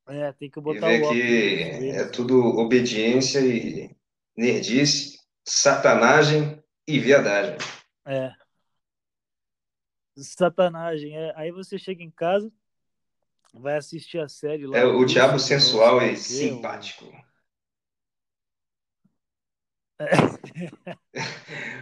É, 0.06 0.32
tem 0.34 0.48
que 0.48 0.60
E 0.60 0.62
botar 0.62 0.86
ver 0.88 1.02
o 1.02 1.06
óculos 1.06 1.22
que 1.22 1.90
é 1.90 2.04
tudo 2.04 2.38
obediência 2.58 3.40
e 3.40 3.90
nerdice, 4.36 5.18
satanagem 5.44 6.62
e 6.86 7.00
viadagem. 7.00 7.56
É, 8.06 8.30
satanagem. 10.16 11.16
É. 11.16 11.32
Aí 11.36 11.50
você 11.50 11.78
chega 11.78 12.02
em 12.02 12.10
casa, 12.10 12.52
vai 13.54 13.76
assistir 13.76 14.18
a 14.20 14.28
série 14.28 14.66
lá, 14.66 14.78
É 14.78 14.84
o 14.84 15.04
diabo 15.06 15.32
ou 15.34 15.38
sensual 15.38 16.02
e 16.02 16.10
ou- 16.10 16.16
simpático. 16.16 17.06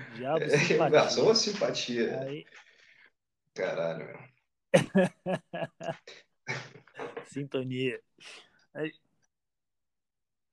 Diabo 0.08 0.48
Ah, 0.94 1.08
simpatia. 1.08 1.10
só 1.10 1.22
uma 1.24 1.34
simpatia. 1.34 2.20
Aí, 2.20 2.44
Caralho, 3.54 4.04
meu. 4.06 4.32
sintonia. 7.24 8.00
Aí, 8.74 8.92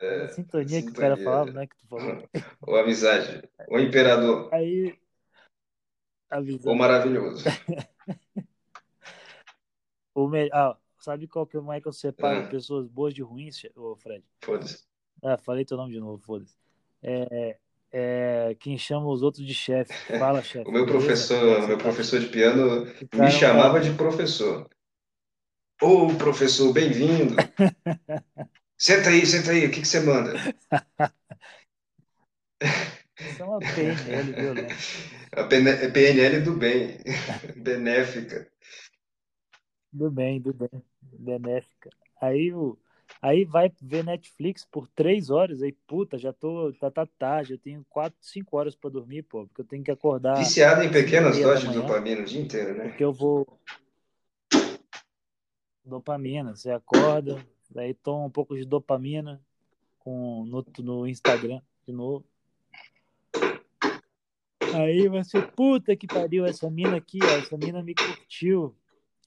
É, 0.01 0.24
a 0.24 0.28
sintonia 0.28 0.84
que 0.84 0.91
o 0.91 0.95
cara 0.95 1.17
sintonia. 1.17 1.24
falava, 1.24 1.51
né? 1.51 1.67
Que 1.67 1.76
tu 1.78 1.88
falou. 1.88 2.30
Ou 2.61 2.78
amizade. 2.78 3.41
Ou 3.67 3.80
imperador. 3.80 4.49
Aí, 4.51 4.99
Ou 6.63 6.74
avisando. 6.74 6.76
maravilhoso. 6.76 7.43
O 10.13 10.28
me... 10.28 10.49
ah, 10.53 10.78
sabe 11.00 11.28
qual 11.28 11.45
que 11.47 11.56
é 11.58 11.60
o 11.60 11.82
que 11.82 11.88
eu 11.88 11.93
separo 11.93 12.39
Ah. 12.45 12.47
pessoas 12.47 12.88
boas 12.88 13.14
de 13.14 13.22
ruins, 13.22 13.62
ô 13.76 13.95
Fred? 13.95 14.24
Foda-se. 14.43 14.84
Ah, 15.24 15.38
falei 15.38 15.66
teu 15.66 15.78
nome 15.78 15.91
de 15.93 16.00
novo, 16.00 16.18
foda-se. 16.18 16.56
É, 17.02 17.58
é 17.91 18.56
quem 18.60 18.78
chama 18.78 19.08
os 19.08 19.22
outros 19.22 19.45
de 19.45 19.54
chefe. 19.54 19.93
Fala, 20.18 20.41
chefe. 20.41 20.70
O 20.70 20.72
meu 20.72 20.86
professor, 20.86 21.68
meu 21.68 21.78
professor 21.78 22.20
de 22.20 22.28
piano 22.28 22.86
me 23.14 23.32
chamava 23.32 23.80
cara- 23.80 23.84
de 23.89 23.93
professor. 23.97 24.70
Ô, 25.82 26.14
professor, 26.18 26.72
bem-vindo. 26.74 27.36
Senta 28.78 29.10
aí, 29.10 29.26
senta 29.26 29.52
aí, 29.52 29.66
o 29.66 29.72
que 29.72 29.82
que 29.82 29.88
você 29.88 30.00
manda? 30.00 30.34
Isso 33.20 33.41
é 33.41 33.45
uma 33.45 33.60
PNL 33.60 34.34
violenta. 34.34 34.76
A 35.34 35.43
PN- 35.43 35.91
PNL 35.91 36.41
do 36.41 36.54
bem, 36.54 36.97
benéfica. 37.58 38.50
Do 39.91 40.09
bem, 40.11 40.39
do 40.39 40.53
bem. 40.53 40.69
Benéfica. 41.01 41.89
Aí, 42.21 42.53
o... 42.53 42.77
aí 43.21 43.43
vai 43.43 43.71
ver 43.81 44.03
Netflix 44.03 44.65
por 44.65 44.87
três 44.87 45.29
horas, 45.29 45.61
aí, 45.61 45.71
puta, 45.87 46.17
já 46.17 46.31
tô. 46.31 46.71
Tá, 46.73 46.91
tá, 46.91 47.07
tá, 47.17 47.43
já 47.43 47.57
tenho 47.57 47.85
quatro, 47.89 48.17
cinco 48.21 48.57
horas 48.57 48.75
pra 48.75 48.89
dormir, 48.89 49.23
pô, 49.23 49.47
porque 49.47 49.61
eu 49.61 49.65
tenho 49.65 49.83
que 49.83 49.91
acordar 49.91 50.37
Viciado 50.37 50.83
em 50.83 50.91
pequenas 50.91 51.39
doses 51.39 51.67
de 51.69 51.75
dopamina 51.75 52.21
o 52.21 52.25
dia 52.25 52.41
inteiro, 52.41 52.77
né? 52.77 52.89
Porque 52.89 53.03
eu 53.03 53.13
vou. 53.13 53.47
Dopamina, 55.83 56.55
você 56.55 56.69
acorda, 56.69 57.43
daí 57.69 57.95
toma 57.95 58.25
um 58.25 58.29
pouco 58.29 58.55
de 58.55 58.63
dopamina 58.63 59.41
com, 59.97 60.45
no, 60.45 60.63
no 60.79 61.07
Instagram 61.07 61.61
de 61.87 61.91
novo. 61.91 62.23
Aí 64.75 65.07
você, 65.07 65.41
puta 65.41 65.95
que 65.95 66.05
pariu, 66.05 66.45
essa 66.45 66.69
mina 66.69 66.97
aqui, 66.97 67.19
ó, 67.23 67.37
essa 67.37 67.57
mina 67.57 67.81
me 67.81 67.95
curtiu. 67.95 68.75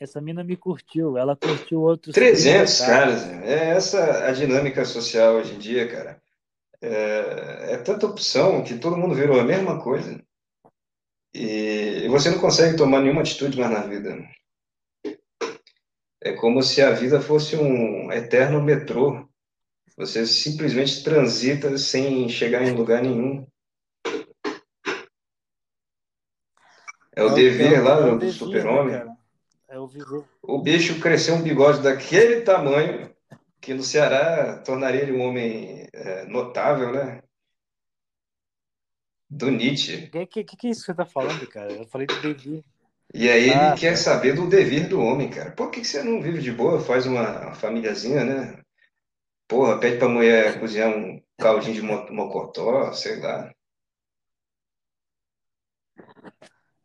Essa 0.02 0.20
mina 0.20 0.42
me 0.42 0.56
curtiu, 0.56 1.16
ela 1.16 1.36
curtiu 1.36 1.82
outros 1.82 2.12
300 2.12 2.76
30 2.76 2.92
caras, 2.92 3.24
é 3.44 3.68
essa 3.70 4.26
a 4.26 4.32
dinâmica 4.32 4.84
social 4.84 5.36
hoje 5.36 5.54
em 5.54 5.58
dia, 5.60 5.86
cara. 5.86 6.20
É, 6.80 7.74
é 7.74 7.76
tanta 7.76 8.08
opção 8.08 8.64
que 8.64 8.78
todo 8.78 8.96
mundo 8.96 9.14
virou 9.14 9.38
a 9.38 9.44
mesma 9.44 9.80
coisa. 9.80 10.20
E 11.32 12.08
você 12.08 12.30
não 12.30 12.40
consegue 12.40 12.76
tomar 12.76 13.00
nenhuma 13.00 13.20
atitude 13.20 13.56
mais 13.56 13.70
na 13.70 13.86
vida. 13.86 14.18
É 16.20 16.32
como 16.32 16.64
se 16.64 16.82
a 16.82 16.90
vida 16.90 17.20
fosse 17.20 17.54
um 17.54 18.10
eterno 18.10 18.60
metrô. 18.60 19.28
Você 19.96 20.26
simplesmente 20.26 21.04
transita 21.04 21.78
sem 21.78 22.28
chegar 22.28 22.64
em 22.64 22.74
lugar 22.74 23.00
nenhum. 23.04 23.46
É 27.14 27.22
o 27.22 27.34
dever 27.34 27.84
lá 27.84 28.00
é 28.00 28.12
o 28.12 28.18
do, 28.18 28.32
super-homem. 28.32 29.11
É 29.72 29.78
o 29.78 29.86
viver. 29.86 30.22
O 30.42 30.58
bicho 30.58 31.00
cresceu 31.00 31.34
um 31.34 31.42
bigode 31.42 31.82
daquele 31.82 32.42
tamanho 32.42 33.10
que 33.60 33.72
no 33.72 33.82
Ceará 33.82 34.58
tornaria 34.58 35.00
ele 35.02 35.12
um 35.12 35.22
homem 35.22 35.86
é, 35.94 36.24
notável, 36.26 36.92
né? 36.92 37.22
Do 39.30 39.50
Nietzsche. 39.50 39.96
O 39.96 40.10
que, 40.10 40.26
que, 40.26 40.44
que 40.44 40.66
é 40.66 40.70
isso 40.70 40.80
que 40.80 40.86
você 40.86 40.94
tá 40.94 41.06
falando, 41.06 41.46
cara? 41.48 41.72
Eu 41.72 41.86
falei 41.86 42.06
do 42.06 42.20
devir. 42.20 42.62
E 43.14 43.30
aí 43.30 43.48
ele 43.48 43.54
Ah, 43.54 43.74
quer 43.78 43.92
tá. 43.92 43.96
saber 43.96 44.34
do 44.34 44.46
dever 44.48 44.88
do 44.88 45.00
homem, 45.00 45.30
cara. 45.30 45.52
Por 45.52 45.70
que 45.70 45.80
que 45.80 45.86
você 45.86 46.02
não 46.02 46.20
vive 46.20 46.40
de 46.40 46.52
boa, 46.52 46.80
faz 46.80 47.06
uma, 47.06 47.40
uma 47.40 47.54
famíliazinha, 47.54 48.24
né? 48.24 48.62
Porra, 49.48 49.78
pede 49.78 49.98
pra 49.98 50.08
mulher 50.08 50.58
cozinhar 50.60 50.90
um 50.90 51.22
caldinho 51.38 51.74
de 51.74 51.82
mo- 51.82 52.10
mocotó, 52.10 52.92
sei 52.92 53.20
lá. 53.20 53.50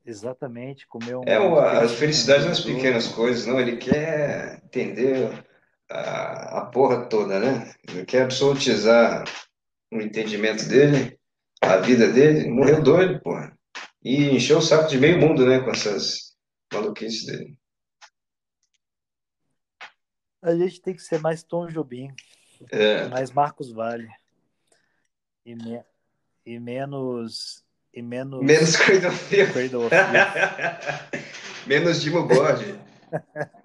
Exatamente, 0.07 0.87
comeu 0.87 1.19
um 1.19 1.23
É 1.27 1.37
o- 1.37 1.59
a 1.59 1.79
peixinho, 1.81 1.99
felicidade 1.99 2.45
um 2.45 2.47
nas 2.47 2.61
pequenas 2.61 3.07
coisas, 3.09 3.45
não. 3.45 3.59
Ele 3.59 3.75
quer 3.75 4.61
entender 4.63 5.45
a, 5.91 6.59
a 6.59 6.65
porra 6.67 7.05
toda, 7.09 7.37
né? 7.41 7.73
Ele 7.89 8.05
quer 8.05 8.23
absolutizar 8.23 9.25
o 9.91 9.99
entendimento 9.99 10.65
dele, 10.69 11.19
a 11.61 11.75
vida 11.77 12.09
dele. 12.09 12.49
Morreu 12.49 12.81
doido, 12.81 13.19
porra. 13.21 13.53
E 14.01 14.29
encheu 14.29 14.59
o 14.59 14.61
saco 14.61 14.87
de 14.89 14.97
meio 14.97 15.19
mundo, 15.19 15.45
né? 15.45 15.59
Com 15.59 15.71
essas 15.71 16.33
maluquices 16.71 17.25
dele. 17.25 17.59
A 20.41 20.55
gente 20.55 20.81
tem 20.81 20.95
que 20.95 21.01
ser 21.01 21.19
mais 21.19 21.43
Tom 21.43 21.67
Jobim, 21.67 22.13
É, 22.71 23.09
mais 23.09 23.29
Marcos 23.31 23.73
Vale. 23.73 24.07
E, 25.45 25.53
me- 25.53 25.83
e 26.45 26.59
menos. 26.59 27.66
E 27.97 28.01
menos. 28.03 28.45
menos 28.45 28.75
Cradle 28.75 29.09
of 29.09 29.17
Filth. 29.17 29.53
Cradle 29.53 29.85
of 29.87 29.89
Filth. 31.09 31.65
menos 31.65 31.99
Dimo 31.99 32.27
Gorge. 32.27 32.79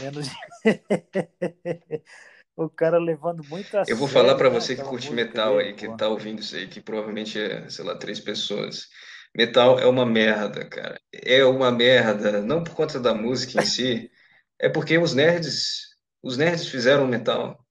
Menos. 0.00 0.26
o 2.56 2.68
cara 2.68 2.98
levando 2.98 3.44
muito 3.44 3.76
a 3.76 3.84
Eu 3.86 3.96
vou 3.96 4.08
falar 4.08 4.34
pra 4.34 4.48
né, 4.50 4.58
você 4.58 4.74
que 4.74 4.82
curte 4.82 5.12
metal 5.12 5.58
aí, 5.58 5.74
que 5.74 5.86
tá 5.96 6.08
ouvindo 6.08 6.40
isso 6.40 6.56
aí, 6.56 6.66
que 6.66 6.80
provavelmente 6.80 7.38
é, 7.38 7.68
sei 7.68 7.84
lá, 7.84 7.94
três 7.94 8.18
pessoas. 8.18 8.88
Metal 9.36 9.78
é 9.78 9.86
uma 9.86 10.04
merda, 10.04 10.68
cara. 10.68 10.98
É 11.12 11.44
uma 11.44 11.70
merda, 11.70 12.40
não 12.40 12.64
por 12.64 12.74
conta 12.74 12.98
da 12.98 13.14
música 13.14 13.60
em 13.60 13.66
si, 13.66 14.10
é 14.58 14.68
porque 14.68 14.98
os 14.98 15.14
nerds, 15.14 15.94
os 16.22 16.36
nerds 16.36 16.66
fizeram 16.66 17.06
metal. 17.06 17.64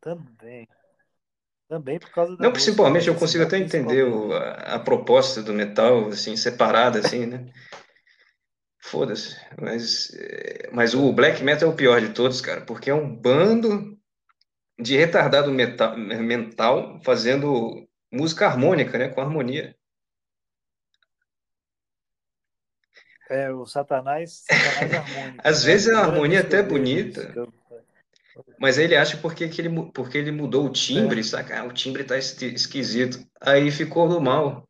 Também. 0.00 0.66
Também 1.68 1.98
por 2.00 2.10
causa 2.10 2.36
da 2.36 2.44
Não 2.44 2.50
música, 2.50 2.52
principalmente, 2.52 2.92
mas 2.92 3.06
eu 3.06 3.14
assim, 3.14 3.20
consigo 3.20 3.44
até 3.44 3.58
entender 3.58 4.04
o- 4.04 4.32
a, 4.32 4.74
a 4.76 4.78
proposta 4.78 5.42
do 5.42 5.52
metal, 5.52 6.08
assim, 6.08 6.36
separada, 6.36 6.98
assim, 7.00 7.26
né? 7.26 7.46
Foda-se. 8.80 9.36
Mas, 9.60 10.10
é, 10.14 10.70
mas 10.72 10.94
o 10.94 11.12
black 11.12 11.42
metal 11.42 11.68
é 11.68 11.72
o 11.72 11.76
pior 11.76 12.00
de 12.00 12.10
todos, 12.14 12.40
cara, 12.40 12.60
porque 12.64 12.90
é 12.90 12.94
um 12.94 13.14
bando 13.14 13.98
de 14.80 14.96
retardado 14.96 15.52
meta- 15.52 15.96
mental 15.96 17.00
fazendo 17.04 17.88
música 18.12 18.46
harmônica, 18.46 18.98
né? 18.98 19.08
Com 19.10 19.20
harmonia. 19.20 19.76
É, 23.30 23.50
o 23.52 23.66
Satanás, 23.66 24.32
Satanás 24.46 24.92
harmônico, 24.94 25.44
Às 25.44 25.62
né? 25.62 25.64
vezes 25.64 25.88
a 25.88 26.00
primeira 26.00 26.02
harmonia 26.02 26.40
que 26.40 26.46
até 26.46 26.62
vejo 26.62 26.62
bonita. 26.62 27.34
Mas 28.58 28.78
ele 28.78 28.96
acha 28.96 29.16
porque 29.16 29.48
que 29.48 29.60
ele, 29.60 29.90
porque 29.92 30.18
ele 30.18 30.30
mudou 30.32 30.66
o 30.66 30.72
timbre, 30.72 31.20
É. 31.20 31.22
saca? 31.22 31.60
Ah, 31.60 31.64
o 31.64 31.72
timbre 31.72 32.04
tá 32.04 32.16
esqui- 32.16 32.54
esquisito. 32.54 33.18
Aí 33.40 33.70
ficou 33.70 34.08
do 34.08 34.20
mal. 34.20 34.64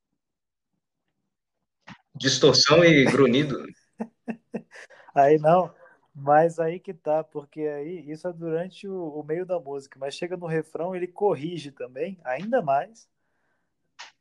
Distorção 2.15 2.85
e 2.85 3.05
grunhido. 3.05 3.63
Aí 5.15 5.39
não, 5.39 5.73
mas 6.15 6.59
aí 6.59 6.79
que 6.79 6.93
tá, 6.95 7.25
porque 7.25 7.61
aí 7.61 8.11
isso 8.11 8.27
é 8.29 8.33
durante 8.33 8.87
o, 8.87 9.09
o 9.09 9.23
meio 9.25 9.45
da 9.45 9.59
música, 9.59 9.99
mas 9.99 10.15
chega 10.15 10.37
no 10.37 10.47
refrão, 10.47 10.95
ele 10.95 11.07
corrige 11.07 11.73
também, 11.73 12.19
ainda 12.25 12.63
mais, 12.63 13.09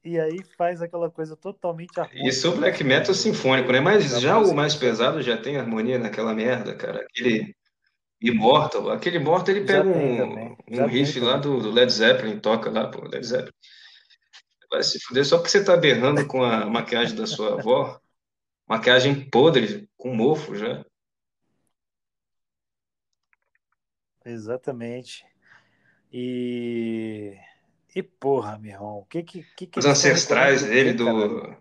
e 0.03 0.19
aí 0.19 0.43
faz 0.57 0.81
aquela 0.81 1.09
coisa 1.09 1.35
totalmente 1.35 1.99
harmônica. 1.99 2.29
Isso 2.29 2.47
é 2.47 2.49
o 2.49 2.55
black 2.55 2.83
metal 2.83 3.13
sinfônico, 3.13 3.71
né? 3.71 3.79
Mas 3.79 4.19
já 4.19 4.37
o 4.37 4.55
mais 4.55 4.75
pesado 4.75 5.21
já 5.21 5.37
tem 5.37 5.57
harmonia 5.57 5.99
naquela 5.99 6.33
merda, 6.33 6.75
cara. 6.75 7.01
Aquele 7.01 7.53
Immortal, 8.21 8.89
aquele 8.89 9.17
Immortal 9.17 9.55
ele 9.55 9.65
pega 9.65 9.87
um, 9.87 10.55
um 10.69 10.85
riff 10.87 11.19
lá 11.19 11.37
do, 11.37 11.59
do 11.59 11.71
Led 11.71 11.91
Zeppelin, 11.91 12.39
toca 12.39 12.69
lá, 12.69 12.89
pô, 12.89 13.07
Led 13.07 13.25
Zeppelin. 13.25 13.53
Vai 14.69 14.83
se 14.83 14.99
fuder 14.99 15.25
só 15.25 15.37
porque 15.37 15.49
você 15.49 15.63
tá 15.63 15.77
berrando 15.77 16.27
com 16.27 16.43
a 16.43 16.65
maquiagem 16.65 17.15
da 17.15 17.25
sua 17.25 17.59
avó. 17.59 17.99
Maquiagem 18.67 19.29
podre, 19.29 19.89
com 19.95 20.13
mofo 20.13 20.55
já. 20.55 20.83
Exatamente. 24.25 25.25
E 26.11 27.37
e 27.97 28.03
porra, 28.03 28.59
meu 28.59 28.73
irmão, 28.73 28.99
o 28.99 29.05
que 29.05 29.23
que, 29.23 29.43
que, 29.55 29.79
Os 29.79 29.85
ancestrais 29.85 30.61
dele, 30.61 30.93
do. 30.93 31.55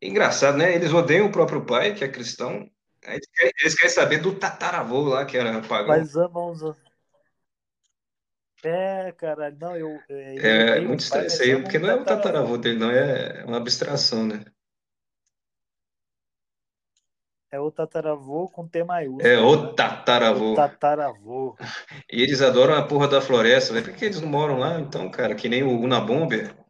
Engraçado, 0.00 0.56
né? 0.56 0.72
Eles 0.74 0.92
odeiam 0.92 1.26
o 1.26 1.32
próprio 1.32 1.66
pai, 1.66 1.92
que 1.92 2.04
é 2.04 2.08
cristão. 2.08 2.70
Eles 3.06 3.26
querem, 3.34 3.52
eles 3.60 3.74
querem 3.74 3.94
saber 3.94 4.18
do 4.18 4.34
tataravô 4.38 5.02
lá, 5.02 5.24
que 5.26 5.36
era 5.36 5.60
pagão. 5.62 5.94
Mas 5.96 6.16
amam. 6.16 6.54
É, 8.62 9.12
caralho, 9.12 9.56
não, 9.58 9.76
eu, 9.76 10.04
é, 10.08 10.34
eles 10.36 10.56
É 10.56 10.58
odeiam 10.58 10.80
muito 10.80 11.00
estranho 11.00 11.26
isso 11.26 11.42
aí, 11.42 11.60
porque 11.62 11.78
não 11.78 11.88
é 11.90 11.94
o 11.94 12.04
tataravô 12.04 12.56
tataravô. 12.56 12.58
dele, 12.58 12.78
não, 12.78 12.90
é 12.90 13.44
uma 13.44 13.56
abstração, 13.58 14.26
né? 14.26 14.44
É 17.50 17.58
o 17.58 17.70
tataravô 17.70 18.50
com 18.50 18.68
T 18.68 18.84
É 19.18 19.32
maiúsculo, 19.32 19.50
o 19.50 19.56
né? 19.58 19.74
O 20.34 20.44
tataravô. 20.44 20.52
tataravô. 20.52 21.58
E 22.10 22.22
eles 22.22 22.40
adoram 22.40 22.74
a 22.74 22.86
porra 22.86 23.06
da 23.08 23.20
floresta, 23.20 23.72
velho. 23.74 23.84
Por 23.86 23.94
que 23.94 24.06
eles 24.06 24.20
não 24.20 24.28
moram 24.28 24.58
lá, 24.58 24.80
então, 24.80 25.10
cara? 25.10 25.34
Que 25.34 25.48
nem 25.50 25.62
o 25.62 25.78
Unabomber. 25.80 26.46
Eles 26.48 26.63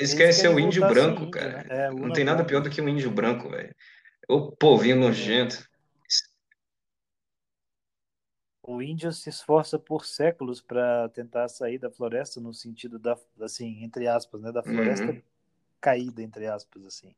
Eles 0.00 0.14
querem 0.14 0.32
ser 0.32 0.48
o 0.48 0.58
índio 0.58 0.82
branco, 0.86 1.20
índio, 1.20 1.30
cara. 1.30 1.62
né? 1.62 1.64
É, 1.68 1.90
Não 1.90 2.10
tem 2.10 2.24
nada 2.24 2.42
pior 2.42 2.62
do 2.62 2.70
que 2.70 2.80
um 2.80 2.88
índio 2.88 3.10
branco, 3.10 3.50
velho. 3.50 3.74
Ô 4.26 4.50
povinho 4.50 4.96
nojento. 4.96 5.62
O 8.62 8.80
índio 8.80 9.12
se 9.12 9.28
esforça 9.28 9.78
por 9.78 10.06
séculos 10.06 10.60
para 10.62 11.08
tentar 11.10 11.48
sair 11.48 11.78
da 11.78 11.90
floresta 11.90 12.40
no 12.40 12.54
sentido 12.54 12.98
da, 12.98 13.16
assim, 13.40 13.82
entre 13.82 14.06
aspas, 14.08 14.40
né, 14.40 14.52
da 14.52 14.62
floresta 14.62 15.10
Uhum. 15.12 15.22
caída, 15.80 16.22
entre 16.22 16.46
aspas, 16.46 16.84
assim. 16.86 17.14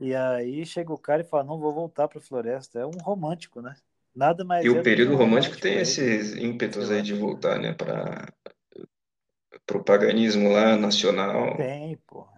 E 0.00 0.14
aí 0.14 0.64
chega 0.66 0.92
o 0.92 0.98
cara 0.98 1.22
e 1.22 1.24
fala, 1.24 1.44
não 1.44 1.58
vou 1.58 1.72
voltar 1.72 2.08
para 2.08 2.18
a 2.18 2.22
floresta. 2.22 2.78
É 2.80 2.86
um 2.86 2.90
romântico, 2.90 3.60
né? 3.62 3.74
Nada 4.14 4.44
mais 4.44 4.64
E 4.64 4.68
é 4.68 4.70
o 4.70 4.82
período 4.82 5.16
romântico 5.16 5.56
romântico 5.56 5.60
tem 5.60 5.84
sei 5.84 6.20
ímpetos 6.44 6.90
aí 6.90 7.02
de 7.02 7.14
voltar, 7.14 7.58
né, 7.58 7.72
para 7.72 8.32
o 9.70 9.84
paganismo 9.84 10.50
lá 10.50 10.76
nacional. 10.76 11.56
Tem, 11.56 11.96
porra. 12.06 12.32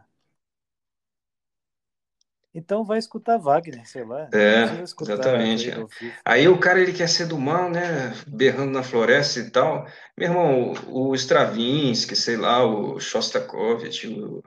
Então 2.55 2.85
vai 2.85 2.99
escutar 2.99 3.37
Wagner, 3.37 3.85
sei 3.85 4.05
lá. 4.05 4.29
É, 4.33 4.81
exatamente. 5.03 5.71
É. 5.71 5.77
Aí 6.25 6.47
o 6.47 6.57
cara 6.59 6.81
ele 6.81 6.93
quer 6.93 7.09
ser 7.09 7.27
do 7.27 7.37
mal, 7.37 7.69
né, 7.69 8.13
berrando 8.29 8.71
na 8.71 8.85
floresta 8.85 9.41
e 9.41 9.51
tal. 9.51 9.85
Meu 10.17 10.29
irmão, 10.29 10.73
o, 10.87 11.09
o 11.09 11.15
Stravinsky, 11.17 12.15
sei 12.15 12.37
lá, 12.37 12.65
o 12.65 13.01
Shostakovich, 13.01 14.07
o, 14.07 14.41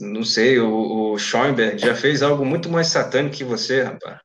não 0.00 0.22
sei, 0.22 0.58
o, 0.60 1.12
o 1.12 1.18
Schoenberg 1.18 1.78
já 1.78 1.94
fez 1.94 2.22
algo 2.22 2.44
muito 2.44 2.68
mais 2.68 2.88
satânico 2.88 3.36
que 3.36 3.44
você, 3.44 3.82
rapaz. 3.82 4.20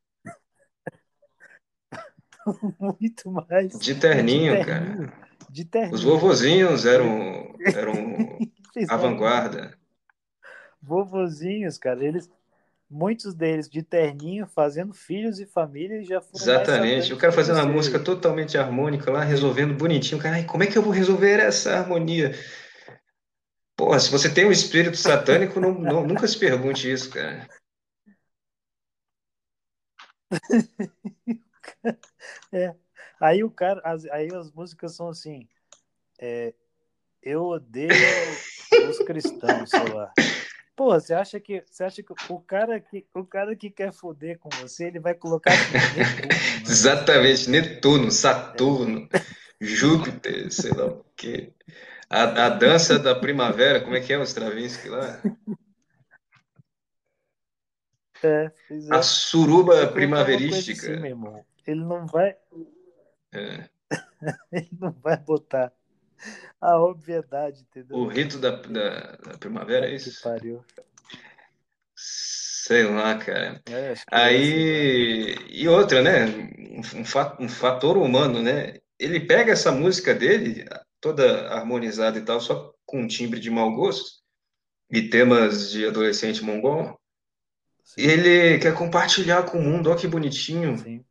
Muito 3.00 3.32
mais. 3.32 3.78
De 3.78 3.92
E 3.92 3.94
de 3.94 4.00
terninho, 4.00 4.66
cara. 4.66 5.26
De 5.64 5.68
Os 5.91 6.03
vovozinhos 6.03 6.86
eram 6.86 7.55
eram 7.74 8.38
a 8.88 8.95
vanguarda. 8.95 9.76
vovozinhos, 10.80 11.79
cara. 11.79 12.05
Eles, 12.05 12.29
muitos 12.88 13.34
deles 13.34 13.67
de 13.67 13.82
terninho, 13.82 14.46
fazendo 14.46 14.93
filhos 14.93 15.39
e 15.39 15.47
família, 15.47 16.00
e 16.00 16.04
já 16.04 16.21
foram 16.21 16.43
Exatamente. 16.43 17.12
O 17.12 17.17
cara 17.17 17.34
fazendo 17.34 17.55
uma 17.55 17.66
música 17.66 17.97
totalmente 17.97 18.55
harmônica 18.55 19.09
lá, 19.12 19.24
resolvendo 19.24 19.74
bonitinho. 19.74 20.21
Cara, 20.21 20.43
como 20.43 20.63
é 20.63 20.67
que 20.67 20.78
eu 20.78 20.84
vou 20.84 20.93
resolver 20.93 21.39
essa 21.39 21.74
harmonia? 21.79 22.36
Porra, 23.75 24.00
se 24.00 24.12
você 24.12 24.32
tem 24.32 24.46
um 24.46 24.51
espírito 24.51 24.97
satânico, 24.97 25.59
não, 25.59 25.74
não- 25.74 26.05
nunca 26.05 26.28
se 26.28 26.38
pergunte 26.38 26.92
isso, 26.92 27.09
cara. 27.09 27.47
É. 32.51 32.75
Aí 33.20 33.44
o 33.44 33.50
cara, 33.50 33.82
as, 33.84 34.06
aí 34.06 34.30
as 34.34 34.52
músicas 34.52 34.96
são 34.96 35.10
assim. 35.10 35.48
é, 36.20 36.54
eu 37.22 37.44
odeio 37.46 37.92
os 38.89 39.00
cristãos, 39.00 39.70
sei 39.70 39.94
lá. 39.94 40.12
Pô, 40.76 40.94
você 40.94 41.14
acha 41.14 41.39
que 41.39 41.64
você 41.66 41.84
acha 41.84 42.04
que 42.04 42.14
o 42.30 42.39
cara 42.39 42.80
que 42.80 43.06
o 43.14 43.26
cara 43.26 43.56
que 43.56 43.70
quer 43.72 43.92
foder 43.92 44.38
com 44.38 44.50
você, 44.62 44.86
ele 44.86 45.00
vai 45.00 45.16
colocar 45.16 45.52
assim, 45.52 45.74
Netuno, 45.74 46.28
né? 46.28 46.36
Exatamente. 46.70 47.50
Netuno, 47.50 48.12
Saturno, 48.12 49.10
Júpiter, 49.60 50.52
sei 50.52 50.72
lá 50.72 50.86
o 50.86 51.04
quê. 51.16 51.52
A, 52.08 52.46
a 52.46 52.50
dança 52.50 53.00
da 53.00 53.16
primavera, 53.16 53.82
como 53.82 53.96
é 53.96 54.00
que 54.00 54.14
é 54.14 54.18
o 54.20 54.24
Stravinsky 54.24 54.88
lá? 54.88 55.20
É, 58.24 58.52
pois 58.68 58.92
A 58.92 58.98
é. 58.98 59.02
suruba 59.02 59.84
assim, 59.84 59.94
primaverística. 59.94 60.89
meu 60.92 61.06
irmão. 61.06 61.46
Ele 61.66 61.82
não 61.82 62.06
vai, 62.06 62.36
É. 63.38 63.70
ele 64.51 64.70
não 64.80 64.92
vai 64.92 65.18
botar 65.18 65.74
a 66.62 66.78
obviedade, 66.80 67.62
O 67.92 68.05
entendeu? 68.05 68.08
rito 68.08 68.38
da, 68.39 68.51
da, 68.62 69.16
da 69.18 69.38
primavera, 69.38 69.88
é 69.89 69.93
Puta 69.93 70.00
que 70.00 70.12
isso? 70.12 70.22
pariu. 70.22 70.64
Sei 71.96 72.84
lá, 72.84 73.18
cara. 73.18 73.62
É, 73.66 73.93
é. 73.93 73.97
Aí, 74.12 75.36
e 75.50 75.68
outra, 75.68 76.01
né? 76.01 76.26
Um, 76.28 77.46
um 77.46 77.50
fator 77.50 77.97
humano, 77.97 78.42
né? 78.42 78.76
Ele 79.00 79.20
pega 79.20 79.51
essa 79.54 79.72
música 79.72 80.14
dele, 80.14 80.66
toda 81.00 81.47
harmonizada 81.54 82.18
e 82.20 82.26
tal, 82.26 82.39
só 82.39 82.74
com 82.86 83.01
um 83.01 83.08
timbre 83.08 83.39
de 83.39 83.50
mau 83.50 83.74
gosto 83.76 84.22
e 84.92 85.09
temas 85.09 85.72
de 85.72 85.88
adolescente 85.88 86.43
mongol, 86.43 87.00
e 87.97 88.04
Sim, 88.04 88.08
ele 88.08 88.59
quer 88.59 88.74
compartilhar 88.76 89.43
com 89.46 89.59
o 89.59 89.64
mundo, 89.64 89.89
olha 89.89 90.00
que 90.00 90.08
bonitinho. 90.08 90.86
sim. 90.86 91.05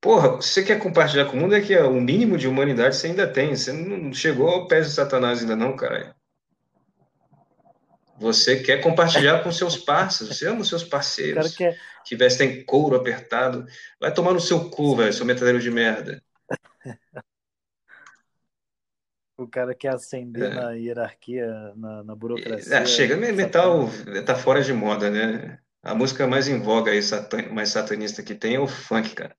Porra, 0.00 0.36
você 0.36 0.62
quer 0.62 0.78
compartilhar 0.78 1.24
com 1.26 1.36
o 1.36 1.40
mundo, 1.40 1.54
é 1.54 1.60
que 1.60 1.76
o 1.76 2.00
mínimo 2.00 2.38
de 2.38 2.46
humanidade 2.46 2.96
você 2.96 3.08
ainda 3.08 3.26
tem. 3.26 3.54
Você 3.54 3.72
não 3.72 4.12
chegou 4.12 4.48
ao 4.48 4.68
pé 4.68 4.80
de 4.80 4.90
Satanás 4.90 5.40
ainda 5.40 5.56
não, 5.56 5.74
caralho. 5.74 6.14
Você 8.18 8.60
quer 8.62 8.80
compartilhar 8.80 9.42
com 9.42 9.50
seus 9.52 9.76
parceiros, 9.76 10.36
você 10.36 10.46
ama 10.48 10.60
os 10.60 10.68
seus 10.68 10.82
cara 10.82 10.90
parceiros 10.90 11.56
quer, 11.56 11.78
que 12.04 12.16
vestem 12.16 12.64
couro 12.64 12.96
apertado. 12.96 13.64
Vai 14.00 14.12
tomar 14.12 14.32
no 14.32 14.40
seu 14.40 14.70
cu, 14.70 14.96
velho, 14.96 15.12
seu 15.12 15.24
metadeiro 15.26 15.60
de 15.60 15.70
merda. 15.70 16.22
o 19.36 19.46
cara 19.46 19.72
quer 19.74 19.94
ascender 19.94 20.50
É. 20.50 20.54
na 20.54 20.70
hierarquia, 20.72 21.46
na, 21.76 22.02
na 22.02 22.14
burocracia 22.16 22.84
chega, 22.86 23.16
me- 23.16 23.30
metal 23.30 23.88
tá 24.26 24.34
fora 24.34 24.62
de 24.62 24.72
moda, 24.72 25.08
né? 25.10 25.58
A 25.80 25.94
música 25.94 26.26
mais 26.26 26.48
em 26.48 26.60
voga 26.60 26.90
aí, 26.90 27.00
satan- 27.00 27.52
mais 27.52 27.68
satanista 27.68 28.20
que 28.22 28.34
tem 28.34 28.56
é 28.56 28.60
o 28.60 28.66
funk, 28.66 29.14
cara. 29.14 29.36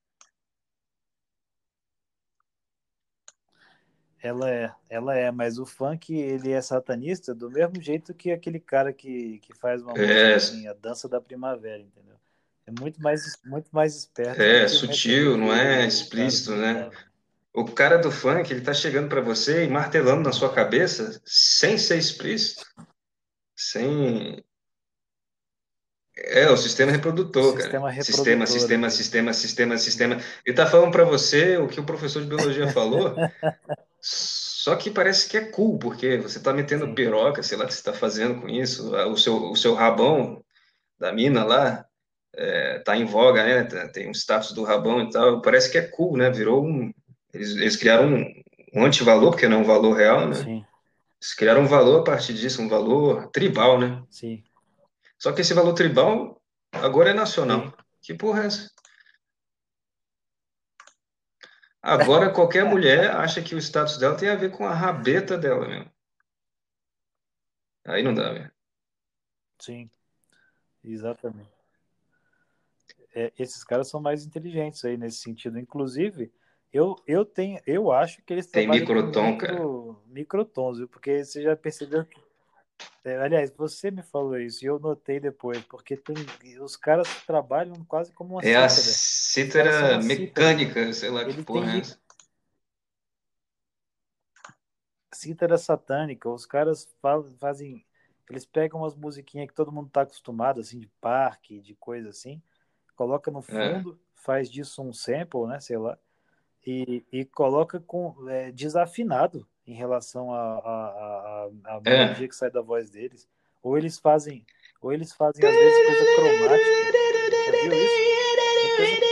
Ela 4.22 4.50
é, 4.50 4.76
ela 4.90 5.16
é, 5.16 5.32
mas 5.32 5.58
o 5.58 5.66
funk, 5.66 6.14
ele 6.14 6.52
é 6.52 6.62
satanista 6.62 7.34
do 7.34 7.50
mesmo 7.50 7.82
jeito 7.82 8.14
que 8.14 8.32
aquele 8.32 8.60
cara 8.60 8.92
que, 8.92 9.40
que 9.40 9.54
faz 9.54 9.82
uma 9.82 9.94
É. 9.96 10.36
música 10.36 10.36
assim, 10.36 10.68
a 10.68 10.74
dança 10.74 11.08
da 11.08 11.22
primavera, 11.22 11.82
entendeu? 11.82 12.16
É 12.68 12.72
muito 12.72 13.02
mais, 13.02 13.22
muito 13.46 13.70
mais 13.72 13.96
esperto 13.96 14.42
É, 14.42 14.68
sutil, 14.68 15.38
não 15.38 15.54
é 15.54 15.66
cara 15.76 15.88
explícito, 15.88 16.56
né? 16.56 16.90
O 17.54 17.66
cara 17.66 17.98
do 17.98 18.12
funk, 18.12 18.52
ele 18.52 18.62
tá 18.62 18.74
chegando 18.74 19.10
pra 19.10 19.22
você 19.22 19.66
e 19.66 19.70
martelando 19.70 20.22
na 20.22 20.32
sua 20.32 20.54
cabeça 20.54 21.22
sem 21.26 21.78
ser 21.78 21.98
explícito, 21.98 22.66
sem... 23.56 24.44
É, 26.16 26.50
o 26.50 26.58
sistema 26.58 26.92
reprodutor, 26.92 27.54
cara. 27.54 27.64
Sistema 27.64 27.90
Sistema, 27.98 28.46
reprodutor, 28.46 28.46
sistema, 28.46 28.88
né? 28.88 28.90
sistema, 28.90 29.34
sistema, 29.34 29.78
sistema. 29.78 30.18
Ele 30.46 30.56
tá 30.56 30.66
falando 30.68 30.92
pra 30.92 31.04
você 31.06 31.58
o 31.58 31.68
que 31.68 31.80
o 31.80 31.86
professor 31.86 32.22
de 32.22 32.28
biologia 32.28 32.68
falou, 32.68 33.16
só 34.02 34.76
que 34.76 34.90
parece 34.92 35.28
que 35.30 35.38
é 35.38 35.46
cool, 35.46 35.78
porque 35.80 36.18
você 36.18 36.40
tá 36.40 36.54
metendo 36.54 36.94
piroca, 36.94 37.42
sei 37.44 37.58
lá 37.58 37.66
o 37.66 37.68
que 37.68 37.74
você 37.74 37.84
tá 37.84 37.94
fazendo 37.94 38.42
com 38.42 38.48
isso, 38.50 38.94
o 38.96 39.18
seu, 39.18 39.52
o 39.52 39.56
seu 39.56 39.74
rabão 39.74 40.44
da 40.98 41.12
mina 41.14 41.44
lá, 41.44 41.86
é, 42.36 42.80
tá 42.80 42.96
em 42.96 43.06
voga, 43.06 43.44
né? 43.44 43.64
Tá- 43.64 43.88
Tem 43.90 44.08
um 44.08 44.12
status 44.14 44.52
do 44.54 44.64
rabão 44.64 45.02
e 45.02 45.10
tal, 45.10 45.42
parece 45.42 45.72
que 45.72 45.78
é 45.78 45.82
cool, 45.82 46.18
né? 46.18 46.30
Virou 46.30 46.66
um... 46.66 46.94
Eles, 47.34 47.52
eles 47.56 47.76
criaram 47.76 48.14
um, 48.14 48.26
um 48.74 48.86
antivalor, 48.86 49.32
porque 49.32 49.48
não 49.48 49.58
é 49.58 49.62
um 49.62 49.66
valor 49.66 49.94
real, 49.94 50.28
né? 50.28 50.36
Sim, 50.36 50.66
Eles 51.22 51.34
criaram 51.36 51.62
um 51.62 51.68
valor 51.68 52.02
a 52.02 52.04
partir 52.04 52.34
disso, 52.34 52.62
um 52.62 52.70
valor 52.70 53.28
tribal, 53.32 53.80
né? 53.80 54.04
sim. 54.10 54.44
Só 55.18 55.34
que 55.34 55.42
esse 55.42 55.54
valor 55.54 55.74
tribal 55.74 56.42
agora 56.72 57.10
é 57.10 57.14
nacional. 57.14 57.66
Sim. 57.66 57.74
Que 58.02 58.14
porra 58.14 58.44
é 58.44 58.46
essa? 58.46 58.70
Agora 61.82 62.32
qualquer 62.34 62.66
mulher 62.66 63.12
acha 63.12 63.42
que 63.42 63.56
o 63.56 63.58
status 63.58 63.98
dela 63.98 64.18
tem 64.18 64.30
a 64.30 64.36
ver 64.36 64.52
com 64.52 64.66
a 64.66 64.74
rabeta 64.74 65.38
dela 65.38 65.68
mesmo. 65.68 65.92
Aí 67.86 68.04
não 68.04 68.14
dá, 68.14 68.32
velho. 68.34 68.52
Sim, 69.60 69.90
exatamente. 70.84 71.50
É, 73.16 73.34
esses 73.38 73.64
caras 73.64 73.90
são 73.90 74.00
mais 74.00 74.26
inteligentes 74.26 74.84
aí 74.86 74.98
nesse 74.98 75.20
sentido. 75.20 75.58
Inclusive, 75.58 76.32
eu, 76.72 76.96
eu 77.08 77.26
tenho, 77.26 77.60
eu 77.66 77.92
acho 77.92 78.22
que 78.24 78.34
eles 78.34 78.48
Tem 78.48 78.68
microtom, 78.68 79.38
cara. 79.38 79.54
micro, 79.54 80.04
microtons, 80.08 80.78
viu? 80.78 80.88
Porque 80.88 81.24
você 81.24 81.42
já 81.42 81.56
percebeu 81.56 82.06
que. 82.06 82.29
É, 83.04 83.18
aliás, 83.18 83.52
você 83.52 83.92
me 83.92 84.04
falou 84.04 84.38
isso 84.40 84.64
e 84.64 84.68
eu 84.68 84.80
notei 84.80 85.20
depois, 85.20 85.64
porque 85.66 85.96
tem, 85.98 86.16
os 86.62 86.76
caras 86.76 87.08
trabalham 87.26 87.84
quase 87.86 88.12
como 88.14 88.36
uma 88.36 88.42
É 88.44 88.56
a 88.56 88.70
cítara. 88.70 88.72
São 88.72 88.94
cítara 88.94 90.02
cítara. 90.02 90.04
mecânica, 90.04 90.94
sei 90.94 91.10
lá 91.10 91.24
que 91.26 91.32
Ele 91.32 91.44
porra 91.44 91.72
tem 91.72 91.78
é 91.78 91.80
essa. 91.80 92.00
cítara 95.14 95.58
satânica. 95.58 96.30
Os 96.30 96.46
caras 96.46 96.88
fa- 97.02 97.24
fazem. 97.40 97.86
Eles 98.30 98.46
pegam 98.46 98.82
umas 98.82 98.96
musiquinhas 98.96 99.48
que 99.48 99.54
todo 99.56 99.72
mundo 99.72 99.90
tá 99.90 100.02
acostumado, 100.02 100.60
assim, 100.62 100.80
de 100.80 100.88
parque, 101.02 101.60
de 101.62 101.74
coisa 101.76 102.10
assim, 102.10 102.40
coloca 102.96 103.32
no 103.32 103.42
É. 103.42 103.44
fundo, 103.44 104.00
faz 104.14 104.50
disso 104.52 104.84
um 104.84 104.94
sample, 104.94 105.48
né? 105.48 105.60
Sei 105.60 105.78
lá. 105.78 105.98
E, 106.66 107.06
e 107.12 107.26
coloca 107.26 107.80
com 107.80 108.30
é, 108.30 108.52
desafinado 108.52 109.48
em 109.70 109.74
relação 109.74 110.34
à 110.34 110.40
a, 110.40 110.70
a, 110.70 111.50
a, 111.76 111.82
É. 111.86 112.06
melodia 112.06 112.28
que 112.28 112.36
sai 112.36 112.50
da 112.50 112.62
voz 112.62 112.90
deles. 112.90 113.28
Ou 113.62 113.78
eles 113.78 114.00
fazem, 114.00 114.44
ou 114.82 114.92
eles 114.92 115.14
fazem 115.14 115.46
às 115.46 115.54
vezes 115.56 115.86
coisa 115.86 116.06
cromática. 116.16 116.70
Já 117.46 117.52
viu 117.62 117.74
isso? 117.74 117.96
Tem 118.78 118.78
coisa- 118.78 119.10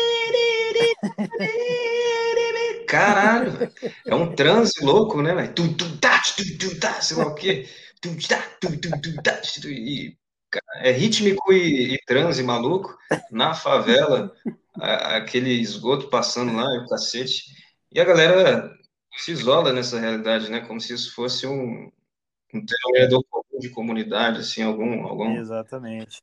Caralho, 2.88 3.52
é 4.06 4.16
um 4.16 4.34
transe 4.34 4.84
louco, 4.84 5.22
né, 5.22 5.36
velho? 5.36 5.54
Tu, 5.54 5.74
tu, 5.76 5.98
tá, 6.00 6.22
tu, 6.36 6.58
tu, 6.58 6.80
tá, 6.80 7.02
sei 7.02 7.18
lá 7.18 7.28
o 7.28 7.36
quê. 7.36 7.68
Tu, 8.02 8.10
tá, 8.28 8.42
tu, 8.62 8.80
tu, 8.80 8.90
tu, 9.02 9.22
tá, 9.22 9.34
tu, 9.62 9.68
e, 9.70 10.18
é 10.78 10.92
rítmico 10.92 11.52
e, 11.52 11.96
e 11.96 11.98
transe 12.06 12.42
maluco 12.44 12.98
na 13.30 13.54
favela, 13.54 14.34
a- 14.80 15.18
aquele 15.18 15.52
esgoto 15.52 16.10
passando 16.10 16.54
lá, 16.56 16.64
o 16.64 16.88
cacete. 16.88 17.44
E 17.92 18.00
a 18.00 18.06
galera 18.06 18.72
se 19.22 19.32
isola 19.32 19.74
nessa 19.74 20.00
realidade, 20.00 20.50
né? 20.50 20.62
Como 20.62 20.80
se 20.80 20.94
isso 20.94 21.14
fosse 21.14 21.46
um, 21.48 21.92
um 22.54 22.66
denominador 22.66 23.24
comum 23.30 23.60
de 23.60 23.70
comunidade, 23.70 24.40
assim, 24.40 24.64
algum, 24.64 25.06
algum... 25.08 25.36
Exatamente. 25.38 26.22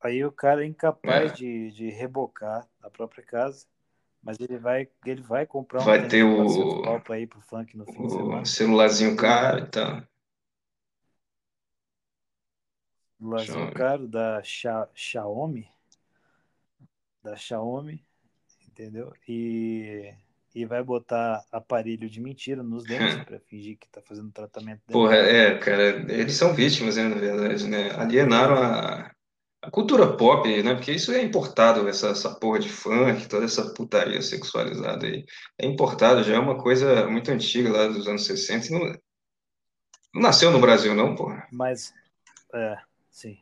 Aí 0.00 0.24
o 0.24 0.32
cara 0.32 0.62
é 0.64 0.66
incapaz 0.66 1.32
É. 1.32 1.34
de, 1.34 1.70
de 1.72 1.90
rebocar 1.90 2.66
a 2.82 2.88
própria 2.90 3.24
casa, 3.24 3.66
mas 4.22 4.38
ele 4.40 4.58
vai, 4.58 4.88
ele 5.04 5.22
vai 5.22 5.46
comprar 5.46 5.82
um 5.82 5.84
Vai 5.84 6.02
ter 6.08 6.18
de 6.18 6.24
o- 6.24 6.36
400 6.36 6.84
pau 6.84 7.00
pra 7.00 7.18
ir 7.18 7.26
pro 7.26 7.40
funk 7.40 7.76
no 7.76 7.84
fim 7.86 8.06
de 8.06 8.12
semana. 8.12 8.42
o 8.42 8.46
celularzinho 8.46 9.16
caro 9.16 9.60
e 9.64 9.66
tal. 9.66 10.02
O 13.20 13.28
lazinho 13.28 13.54
Xiaomi. 13.56 13.74
caro 13.74 14.08
da 14.08 14.42
Xia- 14.42 14.88
Xiaomi, 14.94 15.70
da 17.22 17.36
Xiaomi, 17.36 18.02
entendeu? 18.76 19.10
E, 19.26 20.12
e 20.54 20.66
vai 20.66 20.82
botar 20.82 21.42
aparelho 21.50 22.10
de 22.10 22.20
mentira 22.20 22.62
nos 22.62 22.84
dentes 22.84 23.16
pra 23.24 23.40
fingir 23.40 23.78
que 23.78 23.88
tá 23.88 24.02
fazendo 24.02 24.30
tratamento 24.30 24.82
Porra, 24.86 25.16
é, 25.16 25.58
cara, 25.58 26.12
eles 26.12 26.34
são 26.34 26.54
vítimas, 26.54 26.96
né, 26.96 27.08
na 27.08 27.16
verdade, 27.16 27.66
né? 27.66 27.90
Alienaram 27.96 28.54
a, 28.54 29.10
a 29.62 29.70
cultura 29.70 30.14
pop, 30.16 30.62
né? 30.62 30.74
Porque 30.74 30.92
isso 30.92 31.10
é 31.12 31.22
importado, 31.22 31.88
essa, 31.88 32.08
essa 32.08 32.34
porra 32.38 32.58
de 32.58 32.68
funk, 32.68 33.26
toda 33.28 33.46
essa 33.46 33.72
putaria 33.72 34.20
sexualizada 34.20 35.06
aí. 35.06 35.24
É 35.58 35.66
importado, 35.66 36.22
já 36.22 36.34
é 36.34 36.38
uma 36.38 36.62
coisa 36.62 37.08
muito 37.08 37.30
antiga 37.30 37.72
lá 37.72 37.86
dos 37.88 38.06
anos 38.06 38.26
60. 38.26 38.66
e 38.66 38.70
Não, 38.70 38.92
não 40.14 40.22
nasceu 40.22 40.50
no 40.50 40.60
Brasil, 40.60 40.94
não, 40.94 41.14
porra. 41.14 41.48
Mas, 41.50 41.94
é, 42.52 42.76
sim. 43.10 43.38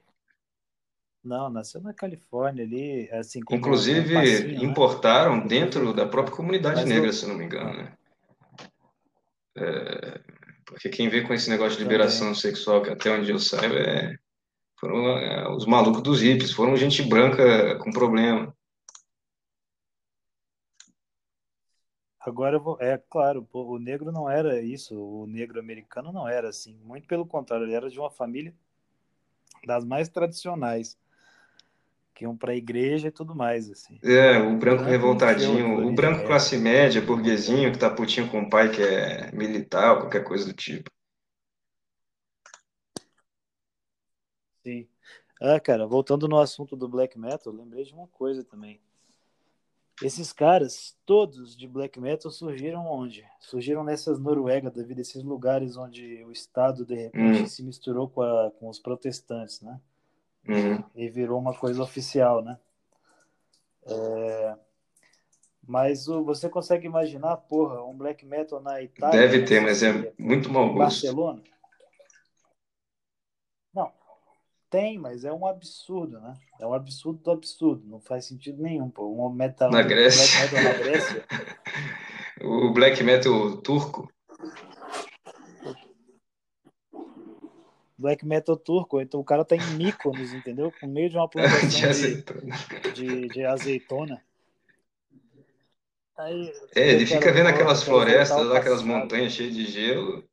Não, 1.24 1.48
nasceu 1.50 1.80
na 1.80 1.94
Califórnia 1.94 2.64
ali, 2.64 3.10
assim, 3.10 3.40
como 3.40 3.56
Inclusive, 3.56 4.00
um 4.00 4.12
passinho, 4.12 4.62
né? 4.62 4.70
importaram 4.70 5.46
dentro 5.46 5.92
da 5.94 6.06
própria 6.06 6.36
comunidade 6.36 6.82
Mas 6.82 6.88
negra, 6.88 7.10
o- 7.10 7.12
se 7.12 7.26
não 7.26 7.34
me 7.36 7.44
engano, 7.44 7.72
né? 7.76 7.92
É, 9.56 10.20
porque 10.66 10.88
quem 10.88 11.08
vê 11.08 11.22
com 11.22 11.32
esse 11.34 11.48
negócio 11.48 11.78
de 11.78 11.84
Também. 11.84 11.92
liberação 11.92 12.34
sexual, 12.34 12.82
que 12.82 12.90
até 12.90 13.10
onde 13.10 13.30
eu 13.30 13.38
saiba, 13.38 13.74
é, 13.76 14.14
foram 14.80 15.08
é, 15.18 15.48
os 15.50 15.66
malucos 15.66 16.02
dos 16.02 16.20
hippies, 16.22 16.52
foram 16.52 16.76
gente 16.76 17.02
branca 17.02 17.78
com 17.78 17.92
problema. 17.92 18.54
Agora, 22.18 22.56
eu 22.56 22.60
vou- 22.60 22.80
é 22.80 22.98
claro, 22.98 23.46
o 23.52 23.78
negro 23.78 24.10
não 24.10 24.28
era 24.28 24.60
isso, 24.60 24.98
o 24.98 25.26
negro 25.28 25.60
americano 25.60 26.10
não 26.10 26.26
era 26.26 26.48
assim, 26.48 26.74
muito 26.82 27.06
pelo 27.06 27.24
contrário, 27.24 27.66
ele 27.66 27.74
era 27.74 27.88
de 27.88 28.00
uma 28.00 28.10
família 28.10 28.52
das 29.66 29.84
mais 29.84 30.08
tradicionais, 30.08 30.96
que 32.14 32.24
iam 32.24 32.36
para 32.36 32.52
a 32.52 32.56
igreja 32.56 33.08
e 33.08 33.10
tudo 33.10 33.34
mais, 33.34 33.70
assim. 33.70 33.98
É, 34.02 34.38
o 34.38 34.56
branco 34.56 34.84
revoltadinho, 34.84 35.86
o 35.86 35.92
branco 35.94 36.18
dela. 36.18 36.26
classe 36.28 36.56
média, 36.56 37.00
burguesinho, 37.02 37.72
que 37.72 37.78
tá 37.78 37.90
putinho 37.90 38.30
com 38.30 38.42
o 38.42 38.48
pai 38.50 38.70
que 38.70 38.82
é 38.82 39.32
militar 39.32 39.94
ou 39.94 40.00
qualquer 40.02 40.22
coisa 40.24 40.46
do 40.46 40.52
tipo. 40.52 40.90
Sim. 44.62 44.86
Ah, 45.40 45.60
cara, 45.60 45.86
voltando 45.86 46.28
no 46.28 46.38
assunto 46.38 46.76
do 46.76 46.88
black 46.88 47.18
metal, 47.18 47.52
lembrei 47.52 47.84
de 47.84 47.92
uma 47.92 48.06
coisa 48.06 48.44
também. 48.44 48.80
Esses 50.02 50.32
caras, 50.32 50.96
todos 51.06 51.56
de 51.56 51.68
black 51.68 52.00
metal, 52.00 52.30
surgiram 52.30 52.84
onde? 52.86 53.24
Surgiram 53.40 53.84
nessas 53.84 54.18
Noruega 54.18 54.70
da 54.70 54.82
vida, 54.82 55.00
esses 55.00 55.22
lugares 55.22 55.76
onde 55.76 56.24
o 56.24 56.32
Estado, 56.32 56.84
de 56.84 56.94
repente, 56.94 57.42
Hum. 57.42 57.46
se 57.46 57.62
misturou 57.62 58.08
com, 58.08 58.22
a- 58.22 58.50
com 58.58 58.68
os 58.68 58.78
protestantes, 58.78 59.60
né? 59.60 59.80
Uhum. 60.48 60.84
E 60.94 61.08
virou 61.08 61.38
uma 61.38 61.54
coisa 61.54 61.82
oficial, 61.82 62.42
né? 62.42 62.58
É, 63.86 64.56
Mas 65.66 66.08
o- 66.08 66.22
você 66.22 66.48
consegue 66.48 66.86
imaginar, 66.86 67.36
porra, 67.38 67.82
um 67.84 67.96
black 67.96 68.24
metal 68.26 68.60
na 68.60 68.82
Itália, 68.82 69.18
Deve 69.18 69.44
ter, 69.46 69.60
mas 69.60 69.82
é 69.82 70.12
muito 70.18 70.50
mau 70.52 70.66
gosto. 70.72 70.78
Barcelona? 71.06 71.42
Não, 73.72 73.90
tem, 74.70 74.98
mas 74.98 75.24
é 75.24 75.32
um 75.32 75.46
absurdo, 75.46 76.20
né? 76.20 76.34
É 76.60 76.66
um 76.66 76.74
absurdo 76.74 77.18
do 77.22 77.30
absurdo, 77.30 77.86
não 77.86 78.00
faz 78.00 78.26
sentido 78.26 78.62
nenhum, 78.62 78.90
pô. 78.90 79.06
Um 79.08 79.30
metal, 79.30 79.70
Na 79.70 79.80
um 79.80 79.86
Grécia. 79.86 80.38
black 80.38 80.54
metal 80.54 80.72
na 80.72 80.78
Grécia, 80.78 81.24
O 82.44 82.72
black 82.72 83.02
metal 83.02 83.56
turco, 83.62 84.06
black 88.04 88.24
metal 88.26 88.56
turco. 88.56 89.00
Então 89.00 89.18
o 89.20 89.24
cara 89.24 89.44
tá 89.44 89.56
em 89.56 89.60
Mykonos, 89.76 90.32
entendeu? 90.34 90.72
No 90.82 90.88
meio 90.88 91.08
de 91.10 91.16
uma 91.16 91.28
plantação 91.28 91.80
De 91.80 91.86
azeitona. 91.86 92.54
de, 92.94 93.28
de 93.30 93.44
azeitona. 93.44 94.22
Aí, 96.16 96.52
É, 96.76 96.90
ele 96.92 97.06
fica 97.06 97.32
vendo 97.32 97.48
aquelas 97.48 97.82
florestas 97.82 98.46
lá, 98.46 98.58
aquelas 98.58 98.82
montanhas 98.82 99.32
cheias 99.32 99.54
de 99.54 99.64
gelo. 99.66 100.24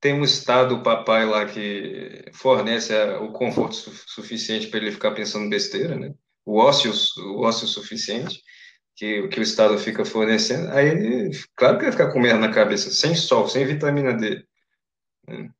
Tem 0.00 0.14
um 0.14 0.24
estado 0.24 0.82
papai 0.82 1.26
lá 1.26 1.46
que 1.46 2.24
fornece 2.34 2.94
a- 2.94 3.20
o 3.20 3.32
conforto 3.32 3.74
su- 3.76 3.92
suficiente 4.08 4.68
para 4.68 4.80
ele 4.80 4.92
ficar 4.92 5.12
pensando 5.12 5.50
besteira, 5.50 5.96
né? 5.96 6.14
O 6.46 6.58
ócio, 6.58 6.92
o 7.18 7.42
ócio 7.42 7.66
suficiente 7.66 8.42
que, 8.96 9.28
que 9.28 9.40
o 9.40 9.42
estado 9.42 9.78
fica 9.78 10.04
fornecendo. 10.04 10.70
Aí 10.72 10.88
ele, 10.88 11.30
claro 11.56 11.78
que 11.78 11.84
vai 11.84 11.92
ficar 11.92 12.12
com 12.12 12.20
merda 12.20 12.40
na 12.40 12.52
cabeça, 12.54 12.90
sem 12.90 13.14
sol, 13.14 13.48
sem 13.48 13.66
vitamina 13.66 14.14
D, 14.14 14.44
né? 15.28 15.50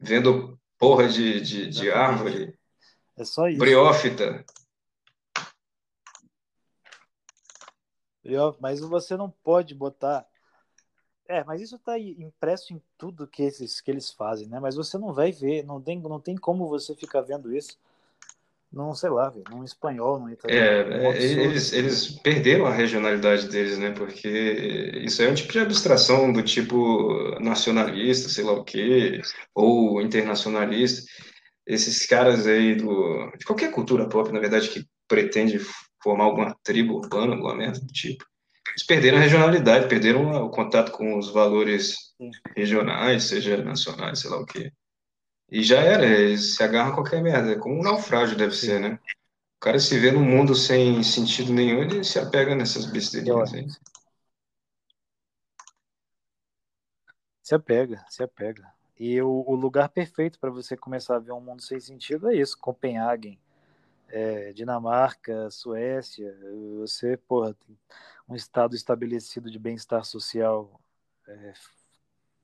Vendo 0.00 0.58
porra 0.78 1.08
de, 1.08 1.40
de, 1.40 1.68
de 1.68 1.90
árvore, 1.90 2.58
É 3.16 3.24
só 3.24 3.48
isso. 3.48 3.58
briófita. 3.58 4.44
Mas 8.60 8.80
você 8.80 9.16
não 9.16 9.30
pode 9.30 9.74
botar. 9.74 10.26
É, 11.26 11.44
mas 11.44 11.60
isso 11.60 11.78
tá 11.78 11.92
aí 11.92 12.16
impresso 12.18 12.72
em 12.72 12.82
tudo 12.96 13.26
que, 13.26 13.42
esses, 13.42 13.80
que 13.80 13.90
eles 13.90 14.10
fazem, 14.10 14.48
né? 14.48 14.58
Mas 14.58 14.74
você 14.74 14.98
não 14.98 15.12
vai 15.12 15.30
ver, 15.30 15.64
não 15.64 15.80
tem, 15.80 16.00
não 16.00 16.20
tem 16.20 16.36
como 16.36 16.68
você 16.68 16.94
ficar 16.94 17.20
vendo 17.20 17.54
isso 17.54 17.78
num, 18.72 18.94
sei 18.94 19.10
lá, 19.10 19.28
velho, 19.28 19.44
num 19.50 19.64
espanhol, 19.64 20.20
num 20.20 20.30
italiano. 20.30 20.92
É 20.92 21.08
um 21.08 21.12
é, 21.12 21.22
eles, 21.22 21.72
eles 21.72 22.10
perderam 22.20 22.66
a 22.66 22.72
regionalidade 22.72 23.48
deles, 23.48 23.78
né? 23.78 23.90
Porque 23.90 24.28
isso 25.04 25.22
é 25.22 25.28
um 25.28 25.34
tipo 25.34 25.52
de 25.52 25.58
abstração 25.58 26.32
do 26.32 26.42
tipo 26.42 27.38
nacionalista, 27.40 28.28
sei 28.28 28.44
lá 28.44 28.52
o 28.52 28.64
quê, 28.64 29.20
ou 29.54 30.00
internacionalista. 30.00 31.02
Esses 31.66 32.06
caras 32.06 32.46
aí 32.46 32.74
do, 32.74 33.30
de 33.36 33.44
qualquer 33.44 33.72
cultura 33.72 34.08
pop, 34.08 34.32
na 34.32 34.40
verdade, 34.40 34.68
que 34.68 34.84
pretende 35.08 35.60
formar 36.02 36.24
alguma 36.24 36.56
tribo 36.62 36.94
urbana, 36.94 37.34
alguma 37.34 37.54
merda 37.54 37.80
do 37.80 37.86
tipo, 37.88 38.24
eles 38.70 38.86
perderam 38.86 39.18
a 39.18 39.20
regionalidade, 39.20 39.88
perderam 39.88 40.30
o 40.44 40.50
contato 40.50 40.92
com 40.92 41.18
os 41.18 41.30
valores 41.30 41.96
regionais, 42.56 43.24
seja 43.24 43.62
nacionais, 43.62 44.20
sei 44.20 44.30
lá 44.30 44.38
o 44.38 44.46
quê. 44.46 44.72
E 45.50 45.62
já 45.62 45.80
era, 45.80 46.36
se 46.36 46.62
agarram 46.62 46.92
a 46.92 46.94
qualquer 46.94 47.22
merda, 47.22 47.52
é 47.52 47.58
como 47.58 47.78
um 47.78 47.82
naufrágio 47.82 48.36
deve 48.36 48.54
Sim. 48.54 48.66
ser, 48.66 48.80
né? 48.80 48.98
O 49.56 49.60
cara 49.60 49.78
se 49.78 49.98
vê 49.98 50.10
num 50.10 50.24
mundo 50.24 50.54
sem 50.54 51.02
sentido 51.02 51.52
nenhum, 51.52 51.82
ele 51.82 52.04
se 52.04 52.18
apega 52.18 52.54
nessas 52.54 52.86
besteirinhas 52.86 53.52
aí. 53.52 53.66
Se 57.42 57.54
apega, 57.54 58.04
se 58.08 58.22
apega. 58.22 58.72
E 58.98 59.20
o, 59.20 59.44
o 59.46 59.54
lugar 59.54 59.88
perfeito 59.88 60.38
para 60.38 60.50
você 60.50 60.76
começar 60.76 61.16
a 61.16 61.18
ver 61.18 61.32
um 61.32 61.40
mundo 61.40 61.62
sem 61.62 61.80
sentido 61.80 62.30
é 62.30 62.36
isso, 62.36 62.56
Copenhagen, 62.58 63.38
é, 64.08 64.52
Dinamarca, 64.52 65.50
Suécia. 65.50 66.32
Você, 66.78 67.16
porra, 67.16 67.54
tem 67.54 67.76
um 68.28 68.36
estado 68.36 68.76
estabelecido 68.76 69.50
de 69.50 69.58
bem-estar 69.58 70.04
social. 70.04 70.80
é, 71.26 71.52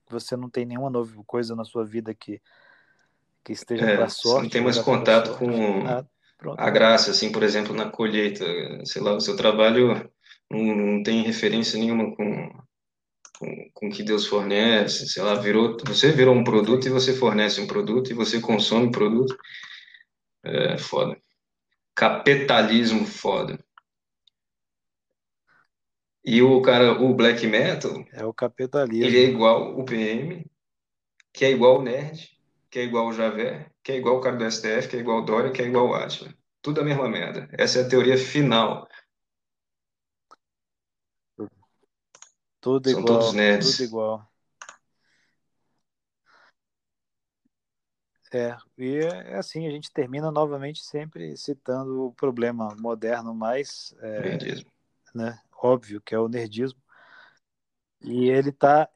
você 0.09 0.35
não 0.35 0.49
tem 0.49 0.65
nenhuma 0.65 0.89
nova 0.89 1.23
coisa 1.25 1.55
na 1.55 1.63
sua 1.63 1.85
vida 1.85 2.13
que, 2.13 2.41
que 3.47 3.53
esteja 3.53 3.85
É, 3.85 3.95
para 3.97 4.09
você 4.09 4.21
sorte. 4.21 4.43
não 4.43 4.49
tem 4.49 4.61
mais 4.61 4.75
pra 4.75 4.83
contato 4.85 5.27
sorte. 5.27 5.39
com. 5.39 5.83
Pronto. 6.37 6.59
a 6.61 6.69
graça, 6.69 7.11
assim, 7.11 7.31
por 7.31 7.43
exemplo, 7.43 7.73
na 7.75 7.89
colheita, 7.89 8.45
sei 8.85 9.01
lá, 9.01 9.13
o 9.15 9.21
seu 9.21 9.35
trabalho 9.35 10.09
não, 10.51 10.59
não 10.75 11.03
tem 11.03 11.23
referência 11.23 11.79
nenhuma 11.79 12.15
com, 12.15 12.49
com, 13.73 13.89
que 13.89 14.03
Deus 14.03 14.25
fornece, 14.27 15.07
sei 15.07 15.23
lá, 15.23 15.35
virou, 15.35 15.77
você 15.85 16.11
virou 16.11 16.35
um 16.35 16.43
produto 16.43 16.87
e 16.87 16.89
você 16.91 17.13
fornece 17.13 17.61
um 17.61 17.67
produto 17.67 18.09
e 18.11 18.13
você 18.13 18.39
consome 18.41 18.91
produto. 18.91 19.35
É 20.43 20.77
foda. 20.77 21.17
Capitalismo 21.95 23.05
foda. 23.05 23.59
E 26.23 26.41
o 26.43 26.61
cara, 26.61 27.01
o 27.01 27.13
black 27.15 27.47
metal, 27.47 28.05
É 28.11 28.25
o 28.25 28.33
capitalismo. 28.33 29.05
ele 29.05 29.17
é 29.17 29.23
igual 29.29 29.79
o 29.79 29.85
PM, 29.85 30.45
que 31.33 31.45
é 31.45 31.51
igual 31.51 31.79
o 31.79 31.83
nerd, 31.83 32.36
que 32.69 32.79
é 32.79 32.83
igual 32.83 33.07
o 33.07 33.13
Javé, 33.13 33.71
que 33.83 33.91
é 33.91 33.97
igual 33.97 34.17
o 34.17 34.21
cara 34.21 34.35
do 34.35 34.43
STF, 34.43 34.89
que 34.89 34.97
é 34.97 34.99
igual 34.99 35.19
o 35.19 35.25
Dória, 35.25 35.51
que 35.51 35.61
é 35.61 35.65
igual 35.65 35.87
o 35.87 35.93
Atila. 35.93 36.33
Tudo 36.61 36.81
a 36.81 36.83
mesma 36.83 37.07
merda. 37.07 37.47
Essa 37.53 37.79
é 37.79 37.83
a 37.83 37.89
teoria 37.89 38.17
final. 38.17 38.87
Tudo 42.59 42.89
São 42.89 42.99
igual, 42.99 43.19
todos 43.19 43.33
nerds. 43.33 43.77
tudo 43.77 43.83
igual. 43.85 44.31
É, 48.33 48.57
e 48.77 48.97
é 48.97 49.35
assim, 49.35 49.65
a 49.65 49.71
gente 49.71 49.91
termina 49.91 50.29
novamente 50.29 50.83
sempre 50.83 51.37
citando 51.37 52.07
o 52.07 52.13
problema 52.13 52.75
moderno 52.77 53.33
mais 53.33 53.95
é, 53.99 54.19
Nerdismo. 54.19 54.69
né, 55.15 55.39
óbvio, 55.55 56.01
que 56.01 56.13
é 56.13 56.19
o 56.19 56.27
nerdismo. 56.27 56.81
E 58.01 58.29
ele 58.29 58.51
tá. 58.51 58.89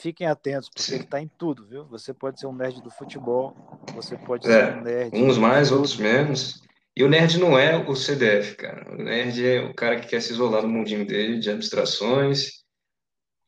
Fiquem 0.00 0.26
atentos, 0.28 0.68
porque 0.68 0.82
Sim. 0.82 0.94
ele 0.96 1.04
tá 1.04 1.20
em 1.20 1.28
tudo, 1.38 1.66
viu? 1.66 1.84
Você 1.86 2.14
pode 2.14 2.38
ser 2.38 2.46
um 2.46 2.54
nerd 2.54 2.80
do 2.80 2.90
futebol, 2.90 3.52
você 3.92 4.16
pode 4.16 4.46
É, 4.46 4.66
ser 4.66 4.78
um 4.78 4.82
nerd. 4.82 5.16
Uns 5.16 5.38
mais, 5.38 5.72
outros 5.72 5.96
menos. 5.96 6.62
E 6.96 7.02
o 7.02 7.08
nerd 7.08 7.38
não 7.38 7.58
é 7.58 7.76
o 7.76 7.94
CDF, 7.94 8.56
cara. 8.56 8.92
O 8.92 8.96
nerd 8.96 9.44
é 9.44 9.60
o 9.60 9.74
cara 9.74 10.00
que 10.00 10.06
quer 10.08 10.20
se 10.20 10.32
isolar 10.32 10.62
no 10.62 10.68
mundinho 10.68 11.06
dele, 11.06 11.38
de 11.38 11.50
abstrações, 11.50 12.64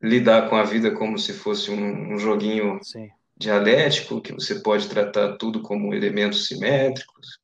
lidar 0.02 0.48
com 0.48 0.56
a 0.56 0.64
vida 0.64 0.92
como 0.92 1.18
se 1.18 1.32
fosse 1.32 1.70
um, 1.70 2.14
um 2.14 2.18
joguinho 2.18 2.80
Sim, 2.82 3.08
dialético, 3.36 4.20
que 4.20 4.32
você 4.32 4.60
pode 4.60 4.88
tratar 4.88 5.36
tudo 5.36 5.62
como 5.62 5.94
elementos 5.94 6.46
simétricos, 6.46 7.38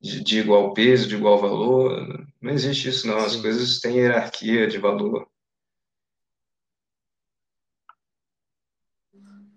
de, 0.00 0.22
de 0.22 0.38
igual 0.40 0.72
peso, 0.74 1.08
de 1.08 1.16
igual 1.16 1.38
valor. 1.38 2.24
Não 2.40 2.52
existe 2.52 2.88
isso, 2.88 3.06
não. 3.06 3.18
As 3.18 3.32
Sim. 3.32 3.42
coisas 3.42 3.80
têm 3.80 3.96
hierarquia 3.96 4.66
de 4.68 4.78
valor. 4.78 5.26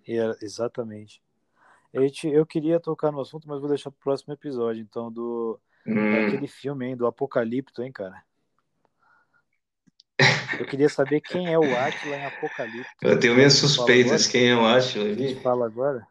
E 0.08 0.18
é- 0.18 0.36
exatamente. 0.42 1.22
A 1.94 2.00
gente, 2.02 2.28
eu 2.28 2.46
queria 2.46 2.80
tocar 2.80 3.12
no 3.12 3.22
assunto, 3.22 3.48
mas 3.48 3.60
vou 3.60 3.70
deixar 3.70 3.90
pro 3.92 4.00
próximo 4.02 4.34
episódio, 4.34 4.82
então, 4.82 5.12
do 5.12 5.60
Hum, 5.86 6.12
daquele 6.12 6.48
filme, 6.48 6.86
hein, 6.86 6.98
do 6.98 7.08
Apocalipto, 7.08 7.82
hein, 7.82 7.92
cara. 7.92 8.22
Eu 10.60 10.66
queria 10.66 10.90
saber 10.90 11.22
quem 11.22 11.54
é 11.54 11.60
o 11.60 11.76
Atila 11.76 12.18
em 12.18 12.24
Apocalipto. 12.26 12.90
eu 13.04 13.20
tenho 13.20 13.36
minhas 13.36 13.62
eu 13.62 13.68
suspeitas. 13.68 14.26
agora? 14.28 14.32
Quem 14.32 14.50
é 14.50 14.56
o 14.56 14.66
Átila 14.66 15.06
A 15.06 15.14
gente 15.14 15.42
fala 15.42 15.66
agora? 15.66 16.08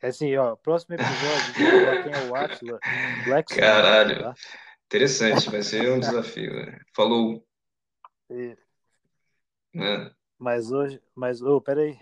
É 0.00 0.08
assim, 0.08 0.36
ó, 0.36 0.54
próximo 0.54 0.94
episódio 0.94 2.02
quem 2.04 2.12
é 2.12 2.18
o 2.18 2.34
Atila 2.34 2.80
em 2.86 3.24
Black 3.24 3.56
Caralho. 3.56 4.22
tá? 4.22 4.34
Interessante, 4.86 5.50
vai 5.50 5.62
ser 5.62 5.90
um 5.90 5.98
desafio. 5.98 6.54
né? 6.54 6.80
Falou, 6.94 7.44
E- 8.30 8.56
né? 9.74 10.10
Mas 10.38 10.70
hoje, 10.70 11.02
mas, 11.14 11.42
ô, 11.42 11.60
peraí. 11.60 11.98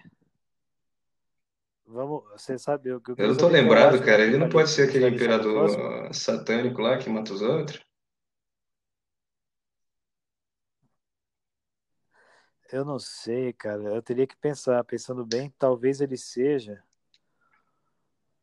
Vamos, 1.86 2.24
você 2.32 2.58
sabe, 2.58 2.88
eu, 2.90 2.94
eu 2.94 3.00
Eu 3.00 3.14
queria 3.14 3.28
não 3.28 3.36
tô 3.36 3.46
o 3.46 3.50
lembrado, 3.50 4.04
cara. 4.04 4.22
Ele 4.22 4.36
não 4.36 4.48
pode 4.48 4.70
ser 4.70 4.88
aquele 4.88 5.08
imperador 5.08 6.12
satânico 6.12 6.80
lá 6.80 6.98
que 6.98 7.08
mata 7.08 7.32
os 7.32 7.42
outros? 7.42 7.80
Eu 12.72 12.84
não 12.84 12.98
sei, 12.98 13.52
cara. 13.52 13.82
Eu 13.94 14.02
teria 14.02 14.26
que 14.26 14.36
pensar, 14.36 14.82
pensando 14.84 15.24
bem, 15.24 15.52
talvez 15.58 16.00
ele 16.00 16.16
seja. 16.16 16.82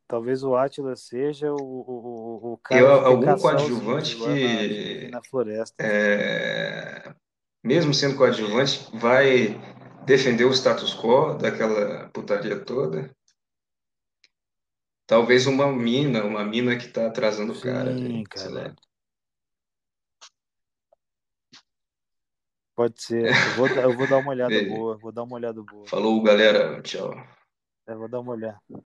Talvez 0.07 0.43
o 0.43 0.55
Átila 0.55 0.95
seja 0.95 1.51
o, 1.51 1.57
o, 1.57 2.39
o- 2.43 2.53
o 2.53 2.57
cara 2.57 2.81
Eu, 2.81 2.99
que 2.99 3.05
algum 3.05 3.37
coadjuvante 3.37 4.17
na, 4.19 4.25
que 4.25 4.33
que, 4.33 4.77
vivem 4.77 5.11
na 5.11 5.23
floresta. 5.23 5.83
é, 5.83 7.13
mesmo 7.63 7.93
sendo 7.93 8.15
coadjuvante, 8.15 8.89
vai 8.93 9.59
defender 10.05 10.45
o 10.45 10.53
status 10.53 10.93
quo 10.93 11.35
daquela 11.37 12.09
putaria 12.09 12.63
toda. 12.63 13.15
Talvez 15.05 15.45
uma 15.47 15.71
mina, 15.71 16.23
uma 16.23 16.43
mina 16.45 16.77
que 16.77 16.87
tá 16.87 17.07
atrasando 17.07 17.53
o 17.53 17.61
cara 17.61 17.91
cara. 18.23 18.75
Pode 22.75 23.01
ser. 23.01 23.27
Eu 23.27 23.55
vou, 23.55 23.69
dar- 23.69 23.83
eu 23.83 23.93
vou 23.95 24.07
dar 24.07 24.17
uma 24.17 24.31
olhada 24.31 24.63
boa. 24.63 24.97
Vou 24.97 25.11
dar 25.11 25.23
uma 25.23 25.35
olhada 25.35 25.61
boa. 25.61 25.87
Falou, 25.87 26.21
galera. 26.23 26.81
Tchau. 26.81 27.13
Eu 27.85 27.99
vou 27.99 28.07
dar 28.07 28.19
uma 28.19 28.31
olhada. 28.31 28.59